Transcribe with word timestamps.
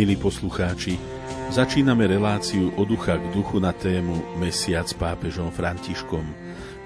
Milí 0.00 0.16
poslucháči, 0.16 0.96
začíname 1.52 2.08
reláciu 2.08 2.72
o 2.80 2.88
ducha 2.88 3.20
k 3.20 3.36
duchu 3.36 3.60
na 3.60 3.68
tému 3.68 4.40
Mesiac 4.40 4.88
s 4.88 4.96
pápežom 4.96 5.52
Františkom. 5.52 6.24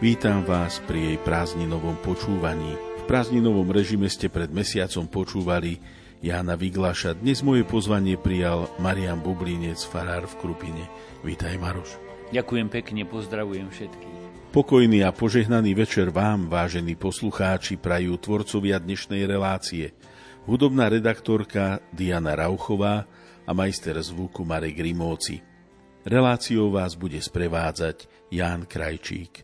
Vítam 0.03 0.43
vás 0.43 0.83
pri 0.83 1.15
jej 1.15 1.19
prázdninovom 1.23 1.95
počúvaní. 2.03 2.75
V 2.75 3.03
prázdninovom 3.07 3.71
režime 3.71 4.11
ste 4.11 4.27
pred 4.27 4.51
mesiacom 4.51 5.07
počúvali 5.07 5.79
Jána 6.27 6.59
Vyglaša. 6.59 7.15
Dnes 7.15 7.39
moje 7.47 7.63
pozvanie 7.63 8.19
prijal 8.19 8.67
Marian 8.83 9.23
Bublinec, 9.23 9.79
farár 9.87 10.27
v 10.27 10.35
Krupine. 10.35 10.91
Vítaj, 11.23 11.55
Maroš. 11.55 11.95
Ďakujem 12.35 12.67
pekne, 12.67 13.07
pozdravujem 13.07 13.71
všetkých. 13.71 14.51
Pokojný 14.51 15.07
a 15.07 15.15
požehnaný 15.15 15.79
večer 15.79 16.11
vám, 16.11 16.51
vážení 16.51 16.99
poslucháči, 16.99 17.79
prajú 17.79 18.19
tvorcovia 18.19 18.83
dnešnej 18.83 19.23
relácie– 19.23 19.95
hudobná 20.45 20.89
redaktorka 20.89 21.81
Diana 21.93 22.37
Rauchová 22.37 23.05
a 23.45 23.53
majster 23.53 23.97
zvuku 24.03 24.45
Marek 24.45 24.81
Rimóci. 24.81 25.41
Reláciou 26.05 26.73
vás 26.73 26.97
bude 26.97 27.21
sprevádzať 27.21 28.09
Ján 28.29 28.69
Krajčík. 28.69 29.44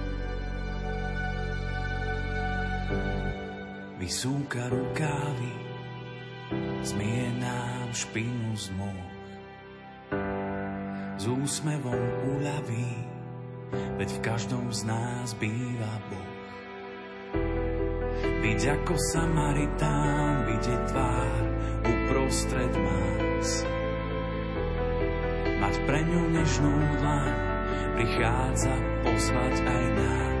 Vysúka 4.01 4.65
rukávy, 4.65 5.53
zmie 6.81 7.37
nám 7.37 7.93
špinu 7.93 8.57
z 8.57 8.73
môh. 8.73 9.09
S 11.21 11.29
úsmevom 11.29 12.01
uľaví, 12.33 12.97
veď 14.01 14.09
v 14.09 14.19
každom 14.25 14.73
z 14.73 14.89
nás 14.89 15.37
býva 15.37 15.93
Boh. 16.09 16.33
Byť 18.41 18.61
ako 18.81 18.93
Samaritán, 19.13 20.49
vidieť 20.49 20.81
tvár 20.89 21.41
uprostred 21.85 22.73
más. 22.73 23.69
Mať 25.61 25.75
pre 25.85 26.01
ňu 26.01 26.41
nežnú 26.41 26.73
dlaň, 27.05 27.33
prichádza 28.01 28.73
pozvať 29.05 29.55
aj 29.61 29.85
nás. 29.93 30.40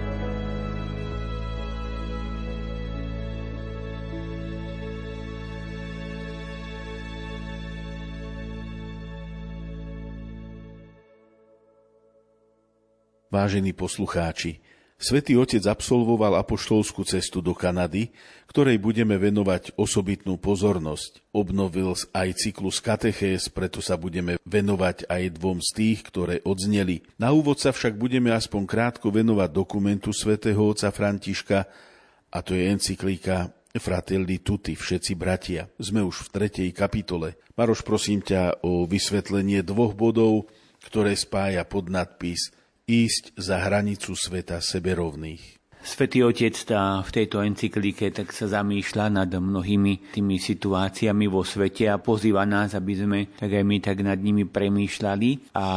Vážení 13.31 13.71
poslucháči, 13.71 14.59
Svetý 14.99 15.39
Otec 15.39 15.63
absolvoval 15.63 16.35
apoštolskú 16.43 17.07
cestu 17.07 17.39
do 17.39 17.55
Kanady, 17.55 18.11
ktorej 18.51 18.75
budeme 18.75 19.15
venovať 19.15 19.79
osobitnú 19.79 20.35
pozornosť. 20.35 21.23
Obnovil 21.31 21.95
aj 22.11 22.27
cyklus 22.35 22.83
katechés, 22.83 23.47
preto 23.47 23.79
sa 23.79 23.95
budeme 23.95 24.35
venovať 24.43 25.07
aj 25.07 25.39
dvom 25.39 25.63
z 25.63 25.69
tých, 25.71 25.99
ktoré 26.11 26.35
odzneli. 26.43 27.07
Na 27.15 27.31
úvod 27.31 27.55
sa 27.55 27.71
však 27.71 27.95
budeme 27.95 28.35
aspoň 28.35 28.67
krátko 28.67 29.15
venovať 29.15 29.49
dokumentu 29.55 30.11
svätého 30.11 30.59
otca 30.59 30.91
Františka, 30.91 31.71
a 32.35 32.37
to 32.43 32.51
je 32.51 32.67
encyklika 32.67 33.47
Fratelli 33.71 34.43
Tutti, 34.43 34.75
všetci 34.75 35.15
bratia. 35.15 35.71
Sme 35.79 36.03
už 36.03 36.27
v 36.27 36.31
tretej 36.35 36.69
kapitole. 36.75 37.39
Maroš, 37.55 37.87
prosím 37.87 38.19
ťa 38.19 38.59
o 38.67 38.83
vysvetlenie 38.83 39.63
dvoch 39.63 39.95
bodov, 39.95 40.51
ktoré 40.83 41.15
spája 41.15 41.63
pod 41.63 41.87
nadpis– 41.87 42.51
ísť 42.91 43.39
za 43.39 43.63
hranicu 43.63 44.11
sveta 44.19 44.59
seberovných. 44.59 45.61
Svetý 45.81 46.21
Otec 46.21 46.53
tá 46.61 47.01
v 47.01 47.09
tejto 47.09 47.41
encyklike 47.41 48.13
tak 48.13 48.29
sa 48.37 48.45
zamýšľa 48.45 49.05
nad 49.17 49.29
mnohými 49.33 50.13
tými 50.13 50.37
situáciami 50.37 51.25
vo 51.25 51.41
svete 51.41 51.89
a 51.89 51.97
pozýva 51.97 52.45
nás, 52.45 52.77
aby 52.77 52.93
sme 52.93 53.19
tak 53.33 53.49
aj 53.49 53.65
my 53.65 53.77
tak 53.81 53.97
nad 54.05 54.21
nimi 54.21 54.45
premýšľali 54.45 55.57
a 55.57 55.67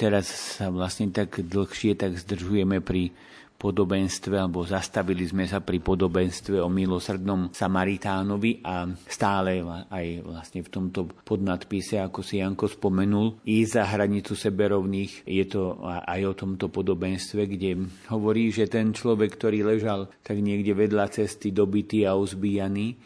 teraz 0.00 0.56
sa 0.56 0.72
vlastne 0.72 1.12
tak 1.12 1.44
dlhšie 1.44 1.92
tak 1.92 2.16
zdržujeme 2.16 2.80
pri 2.80 3.12
podobenstve, 3.60 4.40
alebo 4.40 4.64
zastavili 4.64 5.28
sme 5.28 5.44
sa 5.44 5.60
pri 5.60 5.84
podobenstve 5.84 6.56
o 6.56 6.72
milosrdnom 6.72 7.52
Samaritánovi 7.52 8.64
a 8.64 8.88
stále 9.04 9.60
aj 9.92 10.06
vlastne 10.24 10.64
v 10.64 10.72
tomto 10.72 11.12
podnadpise, 11.28 12.00
ako 12.00 12.24
si 12.24 12.40
Janko 12.40 12.72
spomenul, 12.72 13.44
i 13.44 13.60
za 13.68 13.84
hranicu 13.84 14.32
seberovných 14.32 15.28
je 15.28 15.44
to 15.44 15.76
aj 15.84 16.20
o 16.24 16.32
tomto 16.32 16.72
podobenstve, 16.72 17.44
kde 17.44 17.84
hovorí, 18.08 18.48
že 18.48 18.64
ten 18.64 18.96
človek, 18.96 19.36
ktorý 19.36 19.76
ležal 19.76 20.08
tak 20.24 20.40
niekde 20.40 20.72
vedľa 20.72 21.12
cesty 21.12 21.52
dobitý 21.52 22.08
a 22.08 22.16
uzbíjaný, 22.16 22.96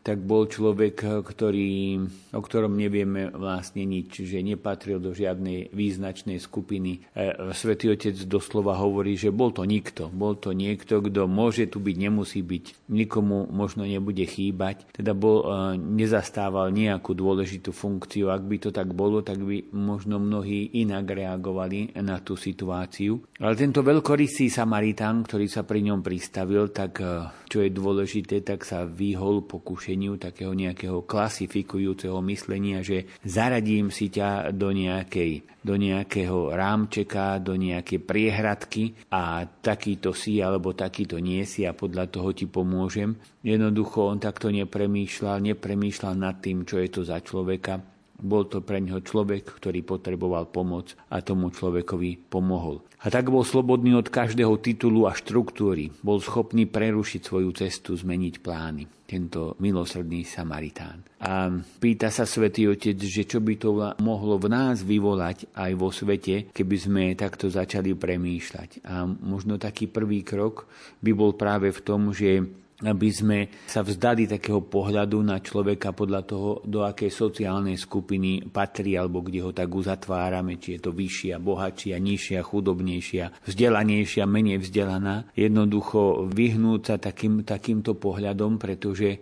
tak 0.00 0.24
bol 0.24 0.48
človek, 0.48 1.20
ktorý, 1.20 2.00
o 2.32 2.40
ktorom 2.40 2.72
nevieme 2.72 3.28
vlastne 3.28 3.84
nič, 3.84 4.24
že 4.24 4.40
nepatril 4.40 4.96
do 4.96 5.12
žiadnej 5.12 5.68
význačnej 5.76 6.40
skupiny. 6.40 7.04
E, 7.12 7.52
Svetý 7.52 7.92
Otec 7.92 8.16
doslova 8.24 8.80
hovorí, 8.80 9.20
že 9.20 9.28
bol 9.28 9.52
to 9.52 9.68
nikto. 9.68 10.08
Bol 10.08 10.40
to 10.40 10.56
niekto, 10.56 11.04
kto 11.04 11.28
môže 11.28 11.68
tu 11.68 11.84
byť, 11.84 11.96
nemusí 12.00 12.40
byť. 12.40 12.88
Nikomu 12.88 13.44
možno 13.52 13.84
nebude 13.84 14.24
chýbať. 14.24 14.88
Teda 14.96 15.12
bol, 15.12 15.44
e, 15.44 15.76
nezastával 15.76 16.72
nejakú 16.72 17.12
dôležitú 17.12 17.76
funkciu. 17.76 18.32
Ak 18.32 18.40
by 18.40 18.56
to 18.56 18.70
tak 18.72 18.96
bolo, 18.96 19.20
tak 19.20 19.44
by 19.44 19.68
možno 19.76 20.16
mnohí 20.16 20.80
inak 20.80 21.12
reagovali 21.12 21.92
na 22.00 22.24
tú 22.24 22.40
situáciu. 22.40 23.20
Ale 23.36 23.52
tento 23.52 23.84
veľkorysý 23.84 24.48
Samaritán, 24.48 25.28
ktorý 25.28 25.44
sa 25.44 25.68
pri 25.68 25.84
ňom 25.92 26.00
pristavil, 26.00 26.72
tak 26.72 27.04
e, 27.04 27.28
čo 27.52 27.60
je 27.60 27.68
dôležité, 27.68 28.40
tak 28.40 28.64
sa 28.64 28.88
vyhol 28.88 29.44
pokušeniu 29.44 29.89
riešeniu 29.90 30.22
takého 30.22 30.54
nejakého 30.54 31.02
klasifikujúceho 31.02 32.22
myslenia, 32.30 32.78
že 32.86 33.10
zaradím 33.26 33.90
si 33.90 34.06
ťa 34.06 34.54
do 34.54 34.70
nejakej 34.70 35.58
do 35.60 35.76
nejakého 35.76 36.56
rámčeka, 36.56 37.36
do 37.36 37.52
nejakej 37.52 38.00
priehradky 38.00 38.96
a 39.12 39.44
takýto 39.44 40.16
si 40.16 40.40
alebo 40.40 40.72
takýto 40.72 41.20
nie 41.20 41.44
si 41.44 41.68
a 41.68 41.76
podľa 41.76 42.08
toho 42.08 42.32
ti 42.32 42.48
pomôžem. 42.48 43.18
Jednoducho 43.44 44.08
on 44.08 44.16
takto 44.16 44.48
nepremýšľal, 44.48 45.44
nepremýšľal 45.52 46.14
nad 46.16 46.40
tým, 46.40 46.64
čo 46.64 46.80
je 46.80 46.88
to 46.88 47.04
za 47.04 47.20
človeka, 47.20 47.76
bol 48.20 48.44
to 48.48 48.60
pre 48.60 48.80
neho 48.84 49.00
človek, 49.00 49.48
ktorý 49.48 49.80
potreboval 49.84 50.48
pomoc 50.52 50.92
a 51.08 51.24
tomu 51.24 51.48
človekovi 51.52 52.28
pomohol. 52.28 52.84
A 53.00 53.08
tak 53.08 53.32
bol 53.32 53.44
slobodný 53.48 53.96
od 53.96 54.12
každého 54.12 54.60
titulu 54.60 55.08
a 55.08 55.16
štruktúry. 55.16 55.88
Bol 56.04 56.20
schopný 56.20 56.68
prerušiť 56.68 57.20
svoju 57.24 57.50
cestu, 57.56 57.96
zmeniť 57.96 58.44
plány. 58.44 58.84
Tento 59.10 59.58
milosrdný 59.58 60.22
Samaritán. 60.22 61.02
A 61.18 61.50
pýta 61.82 62.14
sa 62.14 62.22
svätý 62.22 62.70
Otec, 62.70 62.94
že 62.94 63.26
čo 63.26 63.42
by 63.42 63.58
to 63.58 63.74
mohlo 63.98 64.38
v 64.38 64.46
nás 64.46 64.86
vyvolať 64.86 65.50
aj 65.50 65.72
vo 65.74 65.90
svete, 65.90 66.54
keby 66.54 66.76
sme 66.78 67.02
takto 67.18 67.50
začali 67.50 67.90
premýšľať. 67.98 68.86
A 68.86 69.10
možno 69.10 69.58
taký 69.58 69.90
prvý 69.90 70.22
krok 70.22 70.70
by 71.02 71.10
bol 71.10 71.34
práve 71.34 71.74
v 71.74 71.80
tom, 71.82 72.14
že 72.14 72.46
aby 72.80 73.08
sme 73.12 73.38
sa 73.68 73.84
vzdali 73.84 74.24
takého 74.24 74.64
pohľadu 74.64 75.20
na 75.20 75.40
človeka 75.40 75.92
podľa 75.92 76.22
toho, 76.24 76.50
do 76.64 76.84
akej 76.84 77.12
sociálnej 77.12 77.76
skupiny 77.76 78.48
patrí, 78.48 78.96
alebo 78.96 79.20
kde 79.20 79.40
ho 79.44 79.52
tak 79.52 79.68
uzatvárame, 79.68 80.56
či 80.56 80.76
je 80.76 80.88
to 80.88 80.90
vyššia, 80.96 81.36
bohatšia, 81.36 81.96
nižšia, 82.00 82.40
chudobnejšia, 82.40 83.44
vzdelanejšia, 83.44 84.24
menej 84.24 84.58
vzdelaná. 84.64 85.28
Jednoducho 85.36 86.28
vyhnúť 86.32 86.80
sa 86.80 86.96
takým, 86.96 87.44
takýmto 87.44 87.96
pohľadom, 87.96 88.56
pretože 88.56 89.20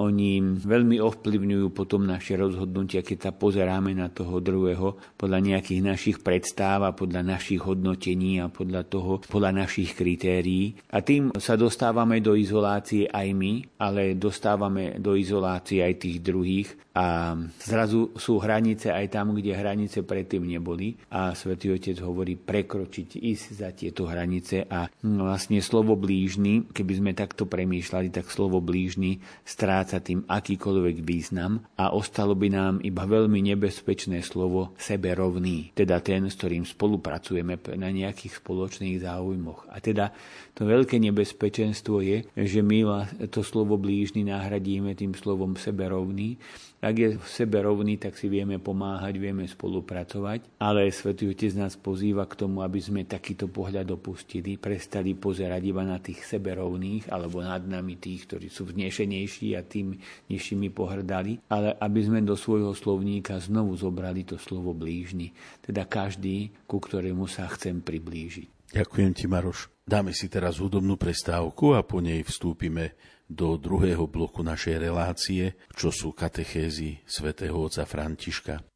oni 0.00 0.40
veľmi 0.64 0.96
ovplyvňujú 0.98 1.66
potom 1.76 2.08
naše 2.08 2.38
rozhodnutia, 2.40 3.04
keď 3.04 3.18
sa 3.28 3.32
pozeráme 3.36 3.92
na 3.92 4.08
toho 4.08 4.40
druhého 4.40 4.96
podľa 5.20 5.38
nejakých 5.44 5.82
našich 5.84 6.16
predstáv 6.24 6.88
a 6.88 6.96
podľa 6.96 7.20
našich 7.20 7.60
hodnotení 7.60 8.40
a 8.40 8.48
podľa 8.48 8.82
toho, 8.88 9.12
podľa 9.28 9.66
našich 9.66 9.92
kritérií. 9.92 10.80
A 10.90 11.04
tým 11.04 11.36
sa 11.36 11.60
dostávame 11.60 12.24
do 12.24 12.32
izolácie 12.32 13.04
aj 13.04 13.28
my, 13.36 13.52
ale 13.78 14.16
dostávame 14.16 14.96
do 14.96 15.12
izolácie 15.12 15.84
aj 15.84 15.94
tých 16.00 16.18
druhých. 16.24 16.70
A 16.92 17.32
zrazu 17.56 18.12
sú 18.20 18.36
hranice 18.36 18.92
aj 18.92 19.16
tam, 19.16 19.32
kde 19.32 19.56
hranice 19.56 20.04
predtým 20.04 20.44
neboli. 20.44 20.92
A 21.08 21.32
Svetý 21.32 21.72
Otec 21.72 21.96
hovorí 22.04 22.36
prekročiť, 22.36 23.16
ísť 23.16 23.46
za 23.56 23.72
tieto 23.72 24.04
hranice. 24.04 24.68
A 24.68 24.92
vlastne 25.00 25.64
slovo 25.64 25.96
blížny, 25.96 26.68
keby 26.68 26.92
sme 27.00 27.12
takto 27.16 27.48
premýšľali, 27.48 28.12
tak 28.12 28.28
slovo 28.28 28.60
blížny 28.60 29.24
stráca 29.40 29.91
tým 29.98 30.24
akýkoľvek 30.24 30.96
význam 31.02 31.66
a 31.76 31.92
ostalo 31.92 32.32
by 32.38 32.48
nám 32.48 32.74
iba 32.80 33.04
veľmi 33.04 33.42
nebezpečné 33.52 34.22
slovo 34.22 34.72
seberovný, 34.78 35.74
teda 35.74 36.00
ten, 36.00 36.30
s 36.30 36.38
ktorým 36.38 36.64
spolupracujeme 36.64 37.58
na 37.76 37.90
nejakých 37.90 38.40
spoločných 38.40 39.02
záujmoch. 39.02 39.68
A 39.68 39.82
teda 39.82 40.14
to 40.54 40.64
veľké 40.64 41.02
nebezpečenstvo 41.02 42.00
je, 42.00 42.24
že 42.38 42.60
my 42.62 43.10
to 43.28 43.42
slovo 43.42 43.76
blížny 43.76 44.24
nahradíme 44.24 44.94
tým 44.94 45.12
slovom 45.12 45.58
seberovný 45.58 46.38
ak 46.82 46.94
je 46.98 47.08
v 47.14 47.28
sebe 47.30 47.62
rovný, 47.62 47.94
tak 47.94 48.18
si 48.18 48.26
vieme 48.26 48.58
pomáhať, 48.58 49.14
vieme 49.22 49.46
spolupracovať, 49.46 50.58
ale 50.58 50.90
Svetý 50.90 51.30
Otec 51.30 51.54
nás 51.54 51.78
pozýva 51.78 52.26
k 52.26 52.42
tomu, 52.42 52.66
aby 52.66 52.82
sme 52.82 53.06
takýto 53.06 53.46
pohľad 53.46 53.86
opustili, 53.94 54.58
prestali 54.58 55.14
pozerať 55.14 55.62
iba 55.62 55.86
na 55.86 56.02
tých 56.02 56.26
seberovných 56.26 57.06
alebo 57.06 57.38
nad 57.38 57.62
nami 57.62 58.02
tých, 58.02 58.26
ktorí 58.26 58.50
sú 58.50 58.66
vznešenejší 58.66 59.54
a 59.54 59.62
tým 59.62 59.94
nižšími 60.26 60.74
pohrdali, 60.74 61.38
ale 61.46 61.78
aby 61.78 62.00
sme 62.02 62.18
do 62.26 62.34
svojho 62.34 62.74
slovníka 62.74 63.38
znovu 63.38 63.78
zobrali 63.78 64.26
to 64.26 64.34
slovo 64.34 64.74
blížny, 64.74 65.30
teda 65.62 65.86
každý, 65.86 66.50
ku 66.66 66.82
ktorému 66.82 67.30
sa 67.30 67.46
chcem 67.54 67.78
priblížiť. 67.78 68.74
Ďakujem 68.74 69.12
ti, 69.14 69.30
Maroš. 69.30 69.70
Dáme 69.84 70.16
si 70.16 70.26
teraz 70.32 70.58
hudobnú 70.58 70.98
prestávku 70.98 71.78
a 71.78 71.86
po 71.86 72.00
nej 72.00 72.24
vstúpime 72.26 72.96
do 73.32 73.56
druhého 73.56 74.04
bloku 74.04 74.44
našej 74.44 74.76
relácie, 74.76 75.56
čo 75.72 75.88
sú 75.88 76.12
katechézy 76.12 77.00
svätého 77.08 77.56
otca 77.56 77.88
Františka. 77.88 78.71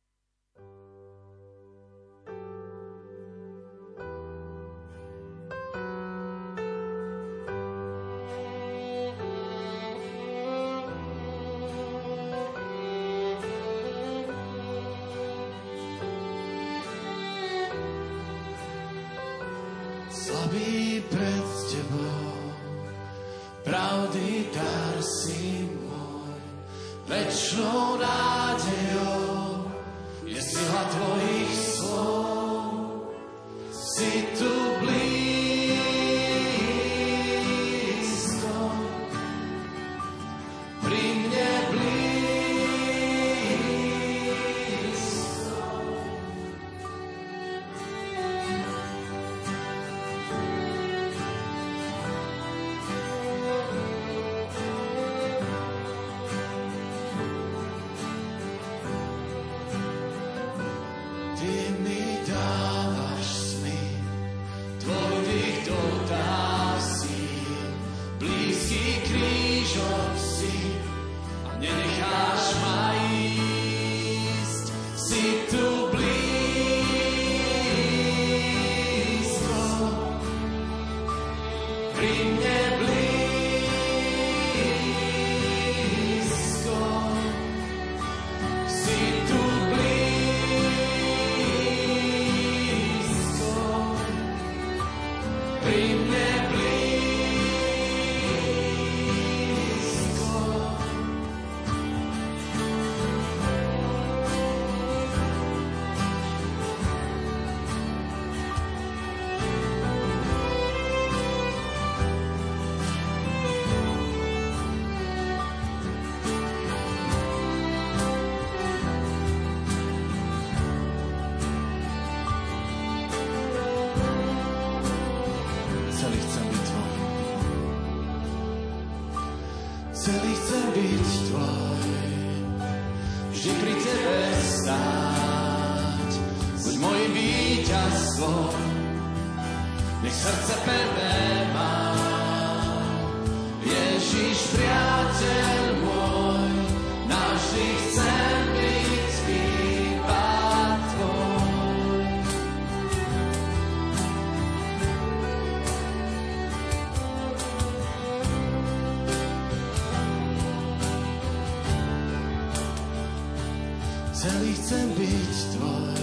Celý 164.27 164.59
chcem 164.59 164.91
byť 164.99 165.39
tvoj, 165.55 166.03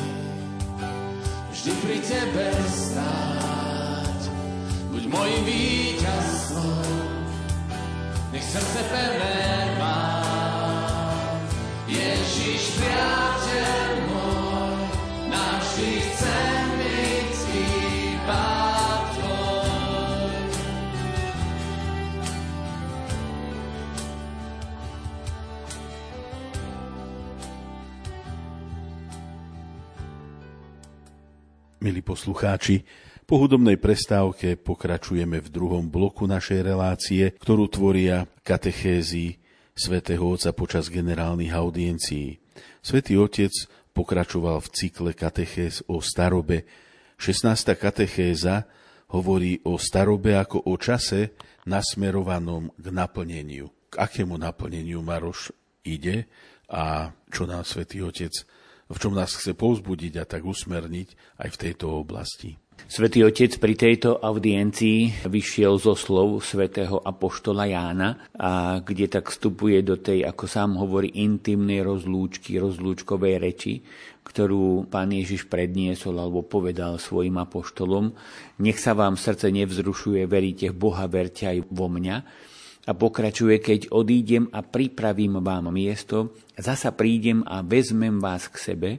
vždy 1.51 1.71
pri 1.83 1.97
tebe 2.07 2.47
stáť. 2.71 4.21
Buď 4.95 5.03
môj 5.11 5.31
víťazstvom, 5.43 6.87
nech 8.31 8.47
srdce 8.47 8.79
pevné 8.87 9.75
má. 9.75 10.23
Ježiš, 11.91 12.79
priateľ 12.79 13.32
poslucháči, 32.13 32.85
po 33.25 33.41
hudobnej 33.41 33.81
prestávke 33.81 34.53
pokračujeme 34.53 35.41
v 35.41 35.49
druhom 35.49 35.89
bloku 35.89 36.29
našej 36.29 36.61
relácie, 36.61 37.33
ktorú 37.41 37.65
tvoria 37.65 38.29
katechézy 38.45 39.41
svätého 39.73 40.21
Otca 40.21 40.53
počas 40.53 40.93
generálnych 40.93 41.49
audiencií. 41.49 42.37
Svetý 42.85 43.17
Otec 43.17 43.49
pokračoval 43.97 44.61
v 44.61 44.71
cykle 44.77 45.11
katechéz 45.17 45.81
o 45.89 46.05
starobe. 46.05 46.69
16. 47.17 47.73
katechéza 47.81 48.69
hovorí 49.09 49.57
o 49.65 49.81
starobe 49.81 50.37
ako 50.37 50.69
o 50.69 50.77
čase 50.77 51.33
nasmerovanom 51.65 52.77
k 52.77 52.85
naplneniu. 52.93 53.73
K 53.89 54.05
akému 54.05 54.37
naplneniu 54.37 55.01
Maroš 55.01 55.49
ide 55.81 56.29
a 56.69 57.09
čo 57.33 57.49
nám 57.49 57.65
Svetý 57.65 58.05
Otec 58.05 58.45
v 58.93 59.01
čom 59.01 59.13
nás 59.17 59.33
chce 59.33 59.57
povzbudiť 59.57 60.13
a 60.21 60.29
tak 60.29 60.45
usmerniť 60.45 61.41
aj 61.41 61.49
v 61.49 61.59
tejto 61.59 61.89
oblasti. 61.89 62.55
Svetý 62.89 63.21
Otec 63.21 63.57
pri 63.61 63.73
tejto 63.77 64.17
audiencii 64.21 65.25
vyšiel 65.29 65.77
zo 65.77 65.93
slov 65.93 66.41
svätého 66.41 66.99
Apoštola 66.99 67.69
Jána, 67.69 68.29
a 68.33 68.81
kde 68.81 69.07
tak 69.07 69.29
vstupuje 69.29 69.81
do 69.85 69.97
tej, 69.97 70.25
ako 70.25 70.45
sám 70.49 70.77
hovorí, 70.81 71.09
intimnej 71.21 71.85
rozlúčky, 71.85 72.57
rozlúčkovej 72.57 73.35
reči, 73.39 73.85
ktorú 74.25 74.89
pán 74.89 75.13
Ježiš 75.13 75.47
predniesol 75.47 76.17
alebo 76.17 76.41
povedal 76.43 76.97
svojim 76.97 77.37
apoštolom. 77.39 78.13
Nech 78.61 78.81
sa 78.81 78.97
vám 78.97 79.17
srdce 79.21 79.53
nevzrušuje, 79.53 80.25
veríte 80.25 80.73
v 80.73 80.77
Boha, 80.77 81.05
verte 81.05 81.45
aj 81.49 81.69
vo 81.69 81.87
mňa. 81.89 82.15
A 82.83 82.91
pokračuje, 82.91 83.63
keď 83.63 83.95
odídem 83.95 84.51
a 84.51 84.59
pripravím 84.59 85.39
vám 85.39 85.71
miesto, 85.71 86.35
zasa 86.59 86.91
prídem 86.91 87.39
a 87.47 87.63
vezmem 87.63 88.19
vás 88.19 88.51
k 88.51 88.55
sebe, 88.59 88.91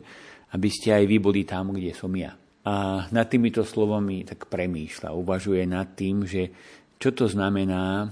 aby 0.56 0.68
ste 0.72 0.96
aj 0.96 1.04
vy 1.04 1.16
boli 1.20 1.44
tam, 1.44 1.76
kde 1.76 1.92
som 1.92 2.08
ja. 2.16 2.32
A 2.64 3.04
nad 3.12 3.28
týmito 3.28 3.60
slovami 3.60 4.24
tak 4.24 4.48
premýšľa, 4.48 5.12
uvažuje 5.12 5.68
nad 5.68 5.92
tým, 5.92 6.24
že 6.24 6.48
čo 6.96 7.12
to 7.12 7.28
znamená, 7.28 8.08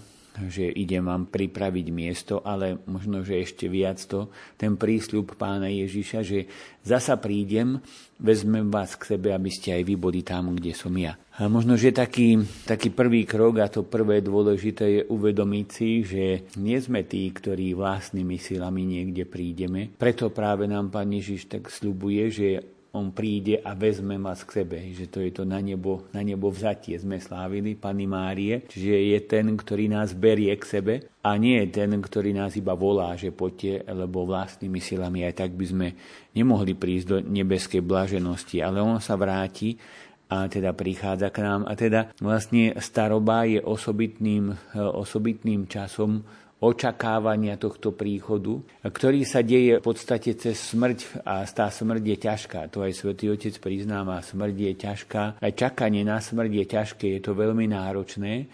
že 0.48 0.64
idem 0.64 1.04
vám 1.04 1.28
pripraviť 1.28 1.86
miesto, 1.92 2.40
ale 2.40 2.80
možno, 2.88 3.20
že 3.20 3.36
ešte 3.36 3.68
viac 3.68 4.00
to, 4.08 4.32
ten 4.56 4.80
prísľub 4.80 5.36
pána 5.36 5.68
Ježiša, 5.68 6.18
že 6.24 6.48
zasa 6.80 7.20
prídem, 7.20 7.78
vezmem 8.16 8.72
vás 8.72 8.96
k 8.96 9.16
sebe, 9.16 9.34
aby 9.34 9.50
ste 9.52 9.76
aj 9.76 9.82
vy 9.84 9.94
boli 9.98 10.24
tam, 10.24 10.56
kde 10.56 10.72
som 10.72 10.94
ja. 10.96 11.18
A 11.36 11.48
možno, 11.48 11.76
že 11.76 11.92
taký, 11.92 12.40
taký 12.64 12.92
prvý 12.92 13.28
krok 13.28 13.60
a 13.60 13.68
to 13.68 13.84
prvé 13.84 14.24
dôležité 14.24 14.84
je 15.00 15.02
uvedomiť 15.08 15.66
si, 15.68 15.90
že 16.04 16.24
nie 16.56 16.78
sme 16.80 17.04
tí, 17.04 17.28
ktorí 17.28 17.76
vlastnými 17.76 18.36
silami 18.40 18.88
niekde 18.88 19.28
prídeme. 19.28 19.92
Preto 19.96 20.32
práve 20.32 20.64
nám 20.64 20.88
pán 20.88 21.12
Ježiš 21.12 21.48
tak 21.48 21.68
slubuje, 21.68 22.24
že 22.32 22.48
on 22.92 23.08
príde 23.08 23.56
a 23.64 23.72
vezme 23.72 24.20
vás 24.20 24.44
k 24.44 24.62
sebe. 24.62 24.76
Že 24.92 25.06
to 25.08 25.18
je 25.24 25.30
to 25.32 25.42
na 25.48 25.64
nebo, 25.64 26.04
na 26.12 26.20
nebo 26.20 26.52
vzatie 26.52 27.00
sme 27.00 27.16
slávili 27.16 27.72
Pani 27.72 28.04
Márie. 28.04 28.68
Čiže 28.68 29.16
je 29.16 29.18
ten, 29.24 29.46
ktorý 29.56 29.88
nás 29.88 30.12
berie 30.12 30.52
k 30.60 30.64
sebe 30.64 30.94
a 31.24 31.30
nie 31.40 31.64
je 31.64 31.68
ten, 31.72 31.88
ktorý 31.88 32.36
nás 32.36 32.52
iba 32.52 32.76
volá, 32.76 33.16
že 33.16 33.32
poďte, 33.32 33.88
lebo 33.88 34.28
vlastnými 34.28 34.76
silami 34.76 35.24
aj 35.24 35.34
tak 35.40 35.56
by 35.56 35.64
sme 35.64 35.88
nemohli 36.36 36.76
prísť 36.76 37.06
do 37.08 37.16
nebeskej 37.24 37.80
blaženosti. 37.80 38.60
Ale 38.60 38.84
on 38.84 39.00
sa 39.00 39.16
vráti 39.16 39.80
a 40.28 40.48
teda 40.48 40.76
prichádza 40.76 41.32
k 41.32 41.44
nám. 41.44 41.64
A 41.64 41.72
teda 41.72 42.12
vlastne 42.20 42.76
staroba 42.76 43.48
je 43.48 43.60
osobitným, 43.60 44.52
osobitným 44.76 45.64
časom 45.64 46.24
očakávania 46.62 47.58
tohto 47.58 47.90
príchodu, 47.90 48.62
ktorý 48.86 49.26
sa 49.26 49.42
deje 49.42 49.82
v 49.82 49.84
podstate 49.84 50.38
cez 50.38 50.54
smrť 50.54 51.26
a 51.26 51.42
tá 51.42 51.66
smrť 51.66 52.02
je 52.06 52.16
ťažká. 52.22 52.60
To 52.70 52.86
aj 52.86 52.92
svätý 52.94 53.26
Otec 53.34 53.58
priznáva, 53.58 54.22
smrť 54.22 54.54
je 54.54 54.72
ťažká. 54.78 55.22
Aj 55.42 55.52
čakanie 55.58 56.06
na 56.06 56.22
smrť 56.22 56.50
je 56.62 56.64
ťažké, 56.70 57.06
je 57.18 57.20
to 57.20 57.34
veľmi 57.34 57.66
náročné, 57.66 58.46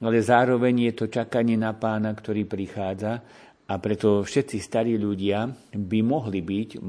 ale 0.00 0.18
zároveň 0.24 0.90
je 0.90 0.92
to 0.96 1.06
čakanie 1.12 1.60
na 1.60 1.76
pána, 1.76 2.16
ktorý 2.16 2.48
prichádza 2.48 3.20
a 3.72 3.80
preto 3.80 4.20
všetci 4.20 4.60
starí 4.60 5.00
ľudia 5.00 5.48
by 5.72 5.98
mohli 6.04 6.44
byť, 6.44 6.84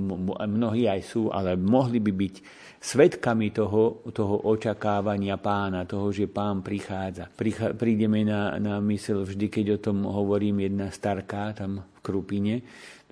mnohí 0.52 0.84
aj 0.92 1.02
sú, 1.08 1.32
ale 1.32 1.56
mohli 1.56 2.04
by 2.04 2.12
byť 2.12 2.36
svetkami 2.84 3.56
toho, 3.56 4.04
toho 4.12 4.44
očakávania 4.52 5.40
pána, 5.40 5.88
toho, 5.88 6.12
že 6.12 6.28
pán 6.28 6.60
prichádza. 6.60 7.32
Prichá, 7.32 7.72
prídeme 7.72 8.28
na, 8.28 8.60
na 8.60 8.84
mysel 8.84 9.24
vždy, 9.24 9.48
keď 9.48 9.66
o 9.80 9.80
tom 9.80 10.04
hovorím, 10.04 10.68
jedna 10.68 10.92
starka 10.92 11.56
tam 11.56 11.80
v 11.80 12.00
Krupine, 12.04 12.56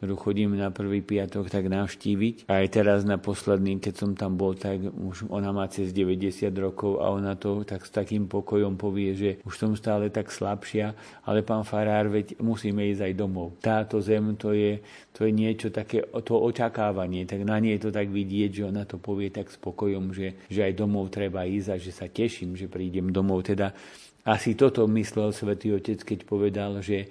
ktorú 0.01 0.17
chodím 0.17 0.57
na 0.57 0.73
prvý 0.73 1.05
piatok 1.05 1.53
tak 1.53 1.69
navštíviť. 1.69 2.49
A 2.49 2.65
aj 2.65 2.67
teraz 2.73 3.05
na 3.05 3.21
posledný, 3.21 3.77
keď 3.77 3.93
som 4.01 4.17
tam 4.17 4.33
bol, 4.33 4.57
tak 4.57 4.81
už 4.81 5.29
ona 5.29 5.53
má 5.53 5.69
cez 5.69 5.93
90 5.93 6.49
rokov 6.57 6.97
a 6.97 7.13
ona 7.13 7.37
to 7.37 7.61
tak 7.61 7.85
s 7.85 7.93
takým 7.93 8.25
pokojom 8.25 8.81
povie, 8.81 9.13
že 9.13 9.29
už 9.45 9.53
som 9.61 9.77
stále 9.77 10.09
tak 10.09 10.33
slabšia, 10.33 10.97
ale 11.29 11.45
pán 11.45 11.61
Farár, 11.61 12.09
veď 12.09 12.41
musíme 12.41 12.81
ísť 12.89 13.05
aj 13.05 13.13
domov. 13.13 13.61
Táto 13.61 14.01
zem, 14.01 14.33
to 14.41 14.57
je, 14.57 14.81
to 15.13 15.29
je 15.29 15.31
niečo 15.37 15.69
také, 15.69 16.01
to 16.25 16.33
očakávanie, 16.33 17.29
tak 17.29 17.45
na 17.45 17.61
nej 17.61 17.77
to 17.77 17.93
tak 17.93 18.09
vidieť, 18.09 18.49
že 18.57 18.63
ona 18.73 18.89
to 18.89 18.97
povie 18.97 19.29
tak 19.29 19.53
spokojom, 19.53 20.17
že, 20.17 20.49
že 20.49 20.65
aj 20.65 20.81
domov 20.81 21.13
treba 21.13 21.45
ísť 21.45 21.69
a 21.69 21.77
že 21.77 21.93
sa 21.93 22.09
teším, 22.09 22.57
že 22.57 22.65
prídem 22.65 23.13
domov. 23.13 23.45
Teda 23.45 23.69
asi 24.21 24.53
toto 24.53 24.85
myslel 24.85 25.33
svätý 25.33 25.73
Otec, 25.73 26.05
keď 26.05 26.19
povedal, 26.29 26.77
že 26.85 27.09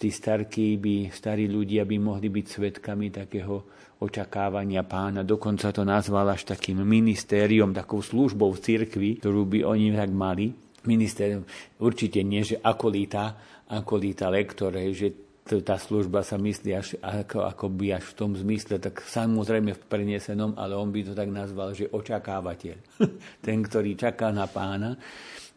tí 0.00 0.08
starky 0.08 0.80
by, 0.80 1.12
starí 1.12 1.52
ľudia 1.52 1.84
by 1.84 1.96
mohli 2.00 2.32
byť 2.32 2.46
svetkami 2.48 3.12
takého 3.12 3.60
očakávania 4.00 4.84
pána. 4.84 5.20
Dokonca 5.20 5.68
to 5.68 5.84
nazval 5.84 6.32
až 6.32 6.48
takým 6.48 6.80
ministériom, 6.80 7.76
takou 7.76 8.00
službou 8.00 8.56
v 8.56 8.62
cirkvi, 8.64 9.10
ktorú 9.20 9.44
by 9.44 9.58
oni 9.68 9.92
tak 9.92 10.08
mali. 10.12 10.52
Ministérium 10.88 11.44
určite 11.80 12.24
nie, 12.24 12.40
že 12.40 12.56
akolita, 12.56 13.36
akolita 13.68 14.32
lektor, 14.32 14.72
že 14.96 15.26
tá 15.46 15.78
služba 15.78 16.26
sa 16.26 16.40
myslí 16.40 16.70
až 16.74 16.98
ako, 16.98 17.46
ako 17.46 17.66
by 17.70 17.86
až 17.94 18.04
v 18.10 18.16
tom 18.18 18.30
zmysle, 18.34 18.82
tak 18.82 18.98
samozrejme 18.98 19.78
v 19.78 19.82
prenesenom, 19.86 20.58
ale 20.58 20.74
on 20.74 20.90
by 20.90 21.06
to 21.06 21.12
tak 21.14 21.30
nazval, 21.30 21.70
že 21.70 21.86
očakávateľ. 21.86 22.76
Ten, 23.46 23.62
ktorý 23.62 23.94
čaká 23.94 24.34
na 24.34 24.50
pána. 24.50 24.98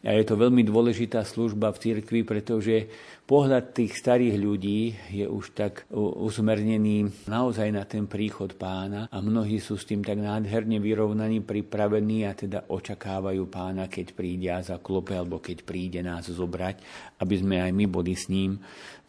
A 0.00 0.16
je 0.16 0.24
to 0.24 0.40
veľmi 0.40 0.64
dôležitá 0.64 1.20
služba 1.28 1.68
v 1.76 1.80
cirkvi, 1.80 2.20
pretože 2.24 2.88
pohľad 3.30 3.78
tých 3.78 3.94
starých 3.94 4.34
ľudí 4.42 4.90
je 5.14 5.22
už 5.30 5.54
tak 5.54 5.86
usmernený 5.94 7.30
naozaj 7.30 7.70
na 7.70 7.86
ten 7.86 8.10
príchod 8.10 8.58
pána 8.58 9.06
a 9.06 9.22
mnohí 9.22 9.62
sú 9.62 9.78
s 9.78 9.86
tým 9.86 10.02
tak 10.02 10.18
nádherne 10.18 10.82
vyrovnaní, 10.82 11.46
pripravení 11.46 12.26
a 12.26 12.34
teda 12.34 12.66
očakávajú 12.66 13.46
pána, 13.46 13.86
keď 13.86 14.06
príde 14.18 14.50
a 14.50 14.66
zaklope 14.66 15.14
alebo 15.14 15.38
keď 15.38 15.62
príde 15.62 16.02
nás 16.02 16.26
zobrať, 16.26 16.82
aby 17.22 17.34
sme 17.38 17.62
aj 17.62 17.70
my 17.70 17.86
boli 17.86 18.18
s 18.18 18.26
ním 18.26 18.58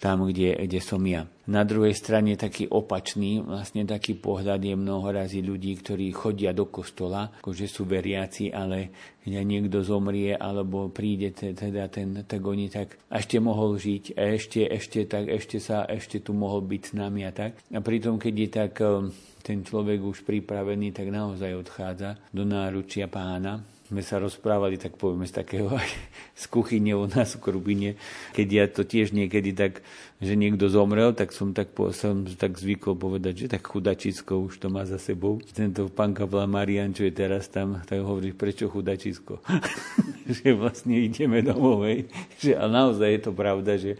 tam, 0.02 0.26
kde, 0.26 0.58
kde 0.66 0.82
som 0.82 1.02
ja. 1.06 1.30
Na 1.46 1.62
druhej 1.62 1.94
strane 1.94 2.34
taký 2.34 2.66
opačný, 2.66 3.46
vlastne 3.46 3.86
taký 3.86 4.18
pohľad 4.18 4.58
je 4.58 4.74
mnoho 4.74 5.06
razy 5.14 5.46
ľudí, 5.46 5.78
ktorí 5.78 6.10
chodia 6.10 6.58
do 6.58 6.70
kostola, 6.74 7.30
akože 7.38 7.70
sú 7.70 7.86
veriaci, 7.86 8.50
ale 8.50 8.90
keď 9.22 9.46
niekto 9.46 9.86
zomrie 9.86 10.34
alebo 10.34 10.90
príde 10.90 11.30
teda 11.38 11.86
ten, 11.94 12.26
tak 12.26 12.42
oni 12.42 12.74
tak 12.74 12.98
ešte 13.14 13.38
mohol 13.38 13.78
žiť, 13.78 14.11
a 14.16 14.36
ešte, 14.36 14.68
ešte, 14.68 15.06
tak, 15.08 15.28
ešte 15.28 15.58
sa, 15.60 15.88
ešte 15.88 16.24
tu 16.24 16.32
mohol 16.36 16.64
byť 16.66 16.82
s 16.82 16.94
nami 16.96 17.28
a 17.28 17.32
tak. 17.32 17.60
A 17.72 17.80
pritom, 17.80 18.20
keď 18.20 18.34
je 18.34 18.50
tak 18.50 18.74
eh, 18.82 18.90
ten 19.42 19.66
človek 19.66 20.00
už 20.02 20.24
pripravený, 20.24 20.94
tak 20.94 21.10
naozaj 21.10 21.58
odchádza 21.58 22.18
do 22.30 22.44
náručia 22.46 23.10
pána 23.10 23.81
sme 23.92 24.00
sa 24.08 24.24
rozprávali, 24.24 24.80
tak 24.80 24.96
povieme, 24.96 25.28
z 25.28 25.44
takého 25.44 25.68
aj 25.68 25.92
z 26.32 26.44
kuchyne 26.48 26.96
u 26.96 27.12
nás 27.12 27.36
v 27.36 27.44
Krubine, 27.44 27.90
keď 28.32 28.48
ja 28.48 28.66
to 28.72 28.88
tiež 28.88 29.12
niekedy 29.12 29.52
tak, 29.52 29.84
že 30.24 30.40
niekto 30.40 30.72
zomrel, 30.72 31.12
tak 31.12 31.36
som 31.36 31.52
tak, 31.52 31.76
som 31.92 32.24
tak 32.24 32.56
zvykol 32.56 32.96
povedať, 32.96 33.46
že 33.46 33.48
tak 33.52 33.68
chudačisko 33.68 34.48
už 34.48 34.64
to 34.64 34.72
má 34.72 34.88
za 34.88 34.96
sebou. 34.96 35.44
Tento 35.52 35.92
pán 35.92 36.16
kapla 36.16 36.48
Marian, 36.48 36.96
čo 36.96 37.04
je 37.04 37.12
teraz 37.12 37.52
tam, 37.52 37.84
tak 37.84 38.00
hovorí, 38.00 38.32
prečo 38.32 38.72
chudačisko? 38.72 39.44
že 40.40 40.56
vlastne 40.56 40.96
ideme 40.96 41.44
domov, 41.44 41.84
hej. 41.84 42.08
Že, 42.40 42.52
a 42.56 42.66
naozaj 42.72 43.10
je 43.12 43.22
to 43.22 43.32
pravda, 43.36 43.76
že 43.76 44.00